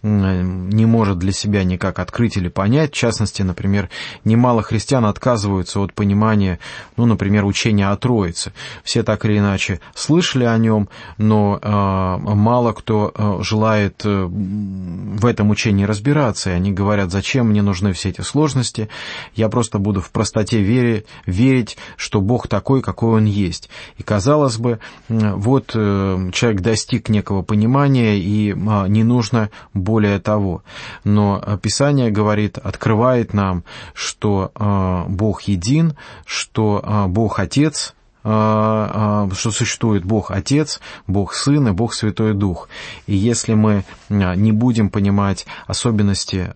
не 0.03 0.87
может 0.87 1.19
для 1.19 1.33
себя 1.33 1.65
никак 1.65 1.99
открыть 1.99 2.37
или 2.37 2.49
понять. 2.49 2.93
В 2.93 2.97
частности, 2.97 3.43
например, 3.43 3.91
немало 4.25 4.63
христиан 4.63 5.05
отказываются 5.05 5.81
от 5.81 5.93
понимания, 5.93 6.59
ну, 6.97 7.07
например, 7.07 7.45
учения 7.45 7.89
о 7.89 7.97
Троице. 7.97 8.53
Все 8.85 9.03
так 9.03 9.25
или 9.25 9.39
иначе 9.39 9.81
слышали 9.95 10.45
о 10.45 10.57
нем, 10.59 10.89
но 11.19 11.59
э, 11.61 11.69
мало 11.69 12.73
кто 12.73 13.13
э, 13.15 13.39
желает 13.43 14.03
э, 14.05 14.27
в 14.27 15.27
этом 15.27 15.51
учении 15.51 15.85
разбираться, 15.85 16.51
и 16.51 16.55
они 16.55 16.73
говорят, 16.73 17.11
зачем 17.11 17.49
мне 17.49 17.63
нужны 17.63 17.93
все 17.93 18.11
эти 18.11 18.21
сложности, 18.21 18.89
я 19.35 19.49
просто 19.49 19.79
буду 19.79 20.01
в 20.01 20.11
простоте 20.11 20.63
вере, 20.63 21.05
верить, 21.27 21.77
что 21.97 22.21
Бог 22.21 22.49
такой, 22.49 22.83
какой 22.83 23.17
Он 23.17 23.25
есть. 23.25 23.69
И, 23.99 24.03
казалось 24.03 24.57
бы, 24.57 24.79
вот 25.09 25.73
э, 25.75 26.31
человек 26.33 26.61
достиг 26.61 27.09
некого 27.09 27.43
понимания, 27.43 28.19
и 28.19 28.53
а, 28.53 28.87
не 28.87 29.05
нужно 29.05 29.51
более 29.75 30.19
того. 30.21 30.63
Но 31.05 31.43
Писание 31.63 32.11
говорит, 32.11 32.59
открывает 32.59 33.35
нам, 33.35 33.65
что 33.95 34.53
а, 34.55 35.07
Бог 35.09 35.43
един, 35.43 35.97
что 36.25 36.81
а, 36.85 37.09
Бог 37.09 37.39
Отец, 37.39 37.95
что 38.23 39.51
существует 39.51 40.05
Бог 40.05 40.31
Отец, 40.31 40.81
Бог 41.07 41.35
Сын 41.35 41.69
и 41.69 41.73
Бог 41.73 41.95
Святой 41.95 42.35
Дух. 42.35 42.69
И 43.07 43.15
если 43.15 43.55
мы 43.55 43.85
не 44.09 44.53
будем 44.53 44.91
понимать 44.91 45.47
особенности 45.67 46.53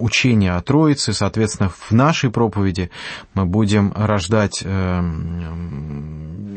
учения 0.00 0.52
о 0.54 0.60
Троице, 0.62 1.12
соответственно, 1.12 1.70
в 1.70 1.92
нашей 1.92 2.30
проповеди 2.30 2.90
мы 3.34 3.46
будем 3.46 3.92
рождать 3.96 4.64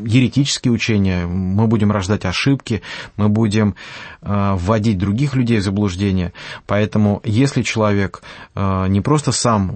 еретические 0.06 0.72
учения, 0.72 1.26
мы 1.26 1.68
будем 1.68 1.91
рождать 1.91 2.26
ошибки, 2.26 2.82
мы 3.18 3.28
будем 3.30 3.76
э, 4.22 4.56
вводить 4.56 4.98
других 4.98 5.36
людей 5.36 5.60
в 5.60 5.64
заблуждение. 5.64 6.32
Поэтому 6.68 7.22
если 7.24 7.64
человек 7.64 8.22
э, 8.56 8.88
не 8.88 9.02
просто 9.02 9.32
сам 9.32 9.76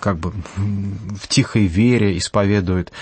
как 0.00 0.18
бы 0.18 0.32
в 0.52 1.26
тихой 1.28 1.66
вере 1.66 2.18
исповедует 2.18 2.92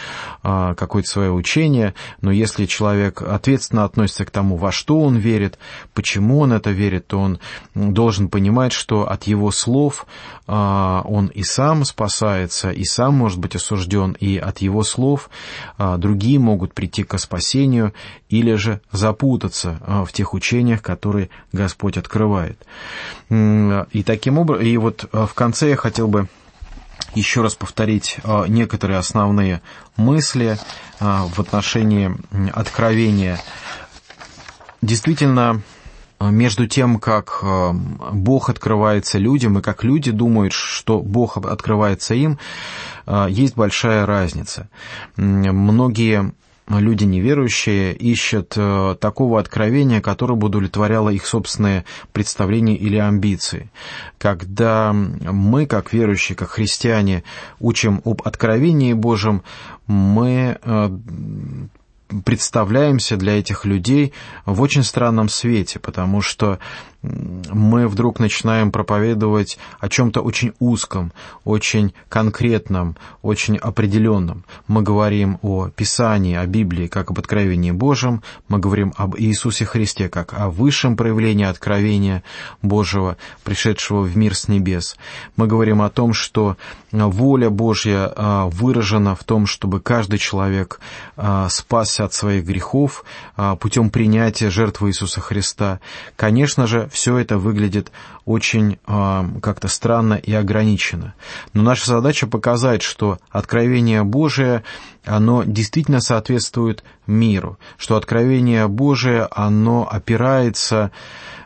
э, 0.43 0.75
какое-то 1.01 1.11
свое 1.11 1.33
учение, 1.33 1.95
но 2.21 2.31
если 2.31 2.67
человек 2.67 3.23
ответственно 3.23 3.85
относится 3.85 4.25
к 4.25 4.31
тому, 4.31 4.57
во 4.57 4.73
что 4.73 5.01
он 5.01 5.17
верит, 5.17 5.59
почему 5.95 6.41
он 6.41 6.53
это 6.53 6.71
верит, 6.71 7.07
то 7.07 7.19
он 7.19 7.39
должен 7.75 8.29
понимать, 8.29 8.73
что 8.73 9.09
от 9.09 9.25
его 9.25 9.51
слов 9.51 10.07
он 10.47 11.31
и 11.35 11.43
сам 11.43 11.85
спасается, 11.85 12.71
и 12.71 12.85
сам 12.85 13.15
может 13.15 13.39
быть 13.39 13.57
осужден, 13.57 14.17
и 14.21 14.37
от 14.37 14.59
его 14.59 14.83
слов 14.83 15.31
другие 15.79 16.39
могут 16.39 16.75
прийти 16.75 17.05
к 17.05 17.19
спасению 17.19 17.93
или 18.31 18.55
же 18.55 18.81
запутаться 18.93 19.79
а, 19.81 20.05
в 20.05 20.13
тех 20.13 20.35
учениях, 20.35 20.83
которые 20.83 21.31
Господь 21.53 21.97
открывает. 21.97 22.65
И 23.29 24.03
таким 24.05 24.39
образом, 24.39 24.67
и 24.67 24.77
вот 24.77 25.05
а, 25.13 25.27
в 25.27 25.35
конце 25.35 25.71
я 25.71 25.77
хотел 25.77 26.09
бы 26.09 26.29
еще 27.15 27.43
раз 27.43 27.55
повторить 27.55 28.19
а, 28.25 28.47
некоторые 28.47 28.99
основные 28.99 29.61
мысли 29.97 30.59
в 30.99 31.41
отношении 31.41 32.15
откровения. 32.53 33.41
Действительно, 34.83 35.63
между 36.21 36.67
тем, 36.67 36.99
как 36.99 37.43
Бог 38.13 38.51
открывается 38.51 39.19
людям, 39.19 39.59
и 39.59 39.63
как 39.63 39.83
люди 39.83 40.11
думают, 40.11 40.53
что 40.53 41.01
Бог 41.01 41.39
открывается 41.39 42.15
им, 42.15 42.39
есть 43.29 43.57
большая 43.57 44.05
разница. 44.05 44.69
Многие 45.17 46.33
люди 46.79 47.05
неверующие 47.05 47.95
ищут 47.95 48.55
э, 48.57 48.97
такого 49.01 49.41
откровения, 49.41 50.01
которое 50.01 50.35
бы 50.35 50.47
удовлетворяло 50.47 51.11
их 51.11 51.27
собственные 51.27 51.85
представления 52.13 52.77
или 52.77 52.97
амбиции. 52.97 53.71
Когда 54.19 54.93
мы, 54.93 55.67
как 55.67 55.93
верующие, 55.93 56.37
как 56.37 56.51
христиане, 56.51 57.25
учим 57.59 58.01
об 58.05 58.23
откровении 58.25 58.93
Божьем, 58.93 59.43
мы 59.87 60.59
э, 60.63 60.91
представляемся 62.25 63.17
для 63.17 63.39
этих 63.39 63.65
людей 63.65 64.13
в 64.47 64.61
очень 64.61 64.83
странном 64.83 65.29
свете, 65.29 65.79
потому 65.79 66.21
что 66.23 66.59
мы 67.03 67.89
вдруг 67.89 68.19
начинаем 68.19 68.71
проповедовать 68.71 69.59
о 69.79 69.89
чем-то 69.89 70.21
очень 70.21 70.53
узком, 70.59 71.13
очень 71.45 71.95
конкретном, 72.11 72.97
очень 73.23 73.57
определенном. 73.57 74.45
Мы 74.69 74.83
говорим 74.83 75.39
о 75.41 75.69
Писании, 75.69 76.37
о 76.37 76.47
Библии, 76.47 76.89
как 76.89 77.11
об 77.11 77.19
откровении 77.19 77.71
Божьем, 77.71 78.23
мы 78.49 78.59
говорим 78.59 78.93
об 78.97 79.19
Иисусе 79.19 79.65
Христе, 79.65 80.11
как 80.11 80.35
о 80.35 80.51
высшем 80.51 80.97
проявлении 80.97 81.47
откровения 81.47 82.23
Божьего, 82.61 83.17
пришедшего 83.45 84.03
в 84.03 84.15
мир 84.17 84.35
с 84.35 84.49
небес. 84.49 84.97
Мы 85.37 85.47
говорим 85.47 85.81
о 85.81 85.89
том, 85.89 86.13
что 86.13 86.59
воля 86.93 87.49
Божья 87.49 88.13
а, 88.15 88.47
выражена 88.47 89.15
в 89.15 89.25
том, 89.25 89.47
чтобы 89.47 89.81
каждый 89.81 90.19
человек 90.19 90.81
а, 91.17 91.49
спасся 92.01 92.05
от 92.05 92.13
своих 92.13 92.45
грехов 92.45 93.05
а, 93.37 93.57
путем 93.57 93.91
принятия 93.91 94.51
жертвы 94.51 94.89
Иисуса 94.89 95.21
Христа. 95.21 95.81
Конечно 96.17 96.67
же, 96.67 96.89
все 96.93 97.19
это 97.19 97.39
выглядит 97.39 97.93
очень 98.25 98.79
э, 98.87 99.25
как-то 99.43 99.69
странно 99.69 100.15
и 100.15 100.33
ограниченно. 100.33 101.15
Но 101.55 101.63
наша 101.63 101.87
задача 101.87 102.27
показать, 102.27 102.83
что 102.83 103.19
откровение 103.31 104.05
Божие, 104.05 104.63
оно 105.05 105.43
действительно 105.45 106.01
соответствует 106.01 106.85
миру, 107.07 107.59
что 107.77 107.97
откровение 107.97 108.69
Божие, 108.69 109.27
оно 109.31 109.89
опирается 109.91 110.91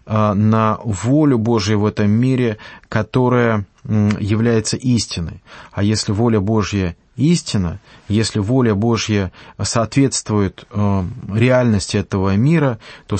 э, 0.07 0.33
на 0.35 0.79
волю 0.85 1.39
Божию 1.39 1.81
в 1.81 1.87
этом 1.87 2.11
мире, 2.11 2.59
которая 2.89 3.65
является 3.85 4.77
истиной. 4.77 5.43
А 5.73 5.83
если 5.83 6.13
воля 6.13 6.41
Божья 6.41 6.97
истина, 7.17 7.81
если 8.09 8.39
воля 8.39 8.75
Божья 8.75 9.33
соответствует 9.63 10.67
э, 10.71 11.05
реальности 11.33 11.97
этого 11.97 12.37
мира, 12.37 12.79
то, 13.07 13.17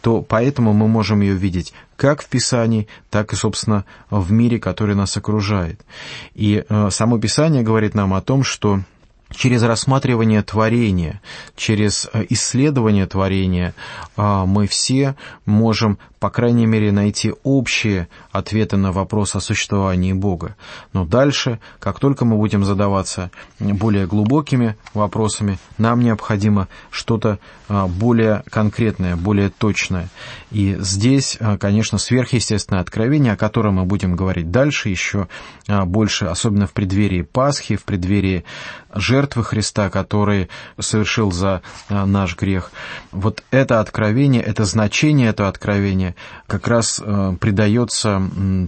то 0.00 0.22
поэтому 0.22 0.72
мы 0.72 0.88
можем 0.88 1.20
ее 1.20 1.34
видеть 1.34 1.72
как 1.96 2.22
в 2.22 2.28
Писании, 2.28 2.86
так 3.10 3.32
и, 3.32 3.36
собственно, 3.36 3.84
в 4.10 4.30
мире, 4.30 4.60
который 4.60 4.94
нас 4.94 5.16
окружает. 5.16 5.84
И 6.34 6.64
э, 6.68 6.88
само 6.90 7.18
Писание 7.18 7.62
говорит 7.62 7.94
нам 7.94 8.14
о 8.14 8.20
том, 8.20 8.44
что 8.44 8.80
через 9.30 9.62
рассматривание 9.62 10.42
творения, 10.42 11.20
через 11.56 12.08
э, 12.12 12.24
исследование 12.30 13.06
творения 13.06 13.74
э, 14.16 14.44
мы 14.46 14.66
все 14.66 15.16
можем 15.44 15.98
по 16.18 16.30
крайней 16.30 16.66
мере, 16.66 16.90
найти 16.92 17.32
общие 17.44 18.08
ответы 18.32 18.76
на 18.76 18.92
вопрос 18.92 19.36
о 19.36 19.40
существовании 19.40 20.12
Бога. 20.12 20.56
Но 20.92 21.04
дальше, 21.04 21.60
как 21.78 22.00
только 22.00 22.24
мы 22.24 22.36
будем 22.36 22.64
задаваться 22.64 23.30
более 23.60 24.06
глубокими 24.06 24.76
вопросами, 24.94 25.58
нам 25.78 26.00
необходимо 26.00 26.68
что-то 26.90 27.38
а, 27.68 27.86
более 27.86 28.42
конкретное, 28.50 29.16
более 29.16 29.50
точное. 29.50 30.08
И 30.50 30.76
здесь, 30.80 31.36
а, 31.40 31.56
конечно, 31.56 31.98
сверхъестественное 31.98 32.82
откровение, 32.82 33.34
о 33.34 33.36
котором 33.36 33.74
мы 33.74 33.84
будем 33.84 34.16
говорить 34.16 34.50
дальше, 34.50 34.88
еще 34.88 35.28
а, 35.68 35.84
больше, 35.84 36.26
особенно 36.26 36.66
в 36.66 36.72
преддверии 36.72 37.22
Пасхи, 37.22 37.76
в 37.76 37.84
преддверии 37.84 38.44
жертвы 38.94 39.44
Христа, 39.44 39.90
который 39.90 40.48
совершил 40.78 41.32
за 41.32 41.62
наш 41.88 42.36
грех. 42.36 42.70
Вот 43.12 43.42
это 43.50 43.80
откровение, 43.80 44.42
это 44.42 44.64
значение 44.64 45.28
этого 45.28 45.48
откровения, 45.48 46.14
как 46.46 46.68
раз 46.68 47.00
э, 47.04 47.36
придается 47.40 48.22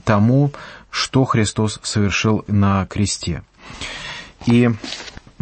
тому, 0.04 0.52
что 0.90 1.24
Христос 1.24 1.78
совершил 1.82 2.44
на 2.46 2.86
кресте. 2.86 3.42
И 4.46 4.70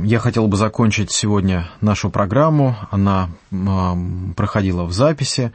я 0.02 0.18
хотел 0.18 0.48
бы 0.48 0.56
закончить 0.56 1.10
сегодня 1.10 1.68
нашу 1.80 2.10
программу. 2.10 2.76
Она 2.90 3.30
э, 3.50 3.56
проходила 4.36 4.84
в 4.84 4.92
записи. 4.92 5.52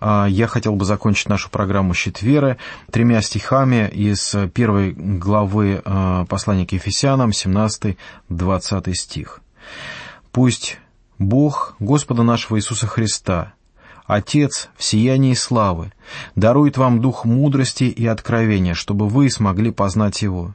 Э, 0.00 0.26
я 0.28 0.46
хотел 0.46 0.76
бы 0.76 0.84
закончить 0.84 1.28
нашу 1.28 1.50
программу 1.50 1.94
«Щит 1.94 2.22
веры» 2.22 2.56
тремя 2.90 3.22
стихами 3.22 3.88
из 3.88 4.34
первой 4.54 4.92
главы 4.92 5.82
послания 6.28 6.66
к 6.66 6.72
Ефесянам, 6.72 7.30
17-20 7.30 7.96
стих. 8.94 9.40
«Пусть 10.32 10.78
Бог 11.18 11.74
Господа 11.78 12.22
нашего 12.22 12.58
Иисуса 12.58 12.86
Христа, 12.86 13.52
Отец 14.06 14.70
в 14.76 14.82
сиянии 14.82 15.34
славы, 15.34 15.92
дарует 16.34 16.76
вам 16.76 17.00
дух 17.00 17.24
мудрости 17.24 17.84
и 17.84 18.06
откровения, 18.06 18.74
чтобы 18.74 19.06
вы 19.06 19.30
смогли 19.30 19.70
познать 19.70 20.22
Его. 20.22 20.54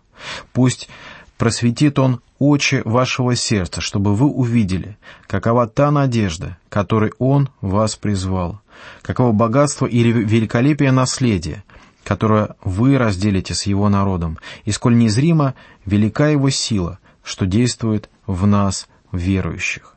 Пусть 0.52 0.90
просветит 1.38 2.00
Он 2.00 2.22
очи 2.40 2.82
вашего 2.86 3.36
сердца, 3.36 3.82
чтобы 3.82 4.16
вы 4.16 4.28
увидели, 4.28 4.98
какова 5.28 5.68
та 5.68 5.92
надежда, 5.92 6.58
которой 6.70 7.14
Он 7.20 7.50
вас 7.62 7.96
призвал, 7.96 8.62
каково 9.02 9.32
богатство 9.32 9.86
или 9.86 10.12
великолепие 10.12 10.92
наследия, 10.92 11.64
которое 12.04 12.56
вы 12.64 12.98
разделите 12.98 13.54
с 13.54 13.64
Его 13.64 13.90
народом, 13.90 14.38
и 14.64 14.72
сколь 14.72 14.98
незримо 14.98 15.56
велика 15.86 16.28
Его 16.28 16.50
сила, 16.50 17.00
что 17.24 17.46
действует 17.46 18.10
в 18.28 18.46
нас, 18.46 18.88
верующих 19.12 19.96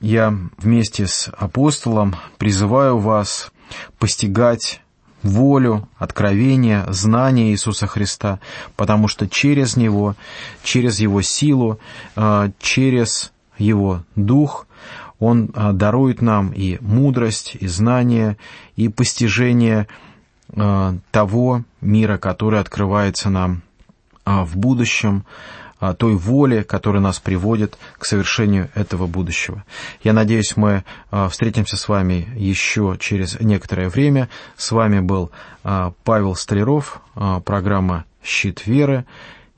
я 0.00 0.34
вместе 0.56 1.06
с 1.06 1.30
апостолом 1.36 2.16
призываю 2.38 2.98
вас 2.98 3.52
постигать 3.98 4.80
волю, 5.22 5.88
откровение, 5.98 6.84
знание 6.88 7.50
Иисуса 7.50 7.86
Христа, 7.86 8.40
потому 8.76 9.08
что 9.08 9.28
через 9.28 9.76
Него, 9.76 10.14
через 10.62 11.00
Его 11.00 11.22
силу, 11.22 11.78
э, 12.16 12.50
через 12.58 13.32
Его 13.58 14.04
Дух 14.16 14.66
Он 15.18 15.50
э, 15.54 15.72
дарует 15.72 16.22
нам 16.22 16.50
и 16.50 16.78
мудрость, 16.80 17.56
и 17.60 17.66
знание, 17.66 18.36
и 18.76 18.88
постижение 18.88 19.86
э, 20.48 20.94
того 21.10 21.64
мира, 21.80 22.18
который 22.18 22.60
открывается 22.60 23.30
нам 23.30 23.62
в 24.24 24.56
будущем, 24.56 25.24
той 25.98 26.14
воли, 26.14 26.62
которая 26.62 27.02
нас 27.02 27.18
приводит 27.18 27.78
к 27.98 28.04
совершению 28.04 28.70
этого 28.74 29.06
будущего. 29.06 29.64
Я 30.02 30.12
надеюсь, 30.12 30.56
мы 30.56 30.84
а, 31.10 31.28
встретимся 31.28 31.76
с 31.76 31.88
вами 31.88 32.28
еще 32.36 32.96
через 33.00 33.40
некоторое 33.40 33.88
время. 33.88 34.28
С 34.56 34.72
вами 34.72 35.00
был 35.00 35.30
а, 35.64 35.92
Павел 36.04 36.34
Столяров, 36.34 37.00
а, 37.14 37.40
программа 37.40 38.04
«Щит 38.22 38.66
веры», 38.66 39.04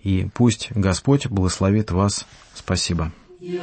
и 0.02 0.28
пусть 0.34 0.70
Господь 0.72 1.28
благословит 1.28 1.90
вас. 1.90 2.26
Спасибо. 2.54 3.12
Я 3.40 3.62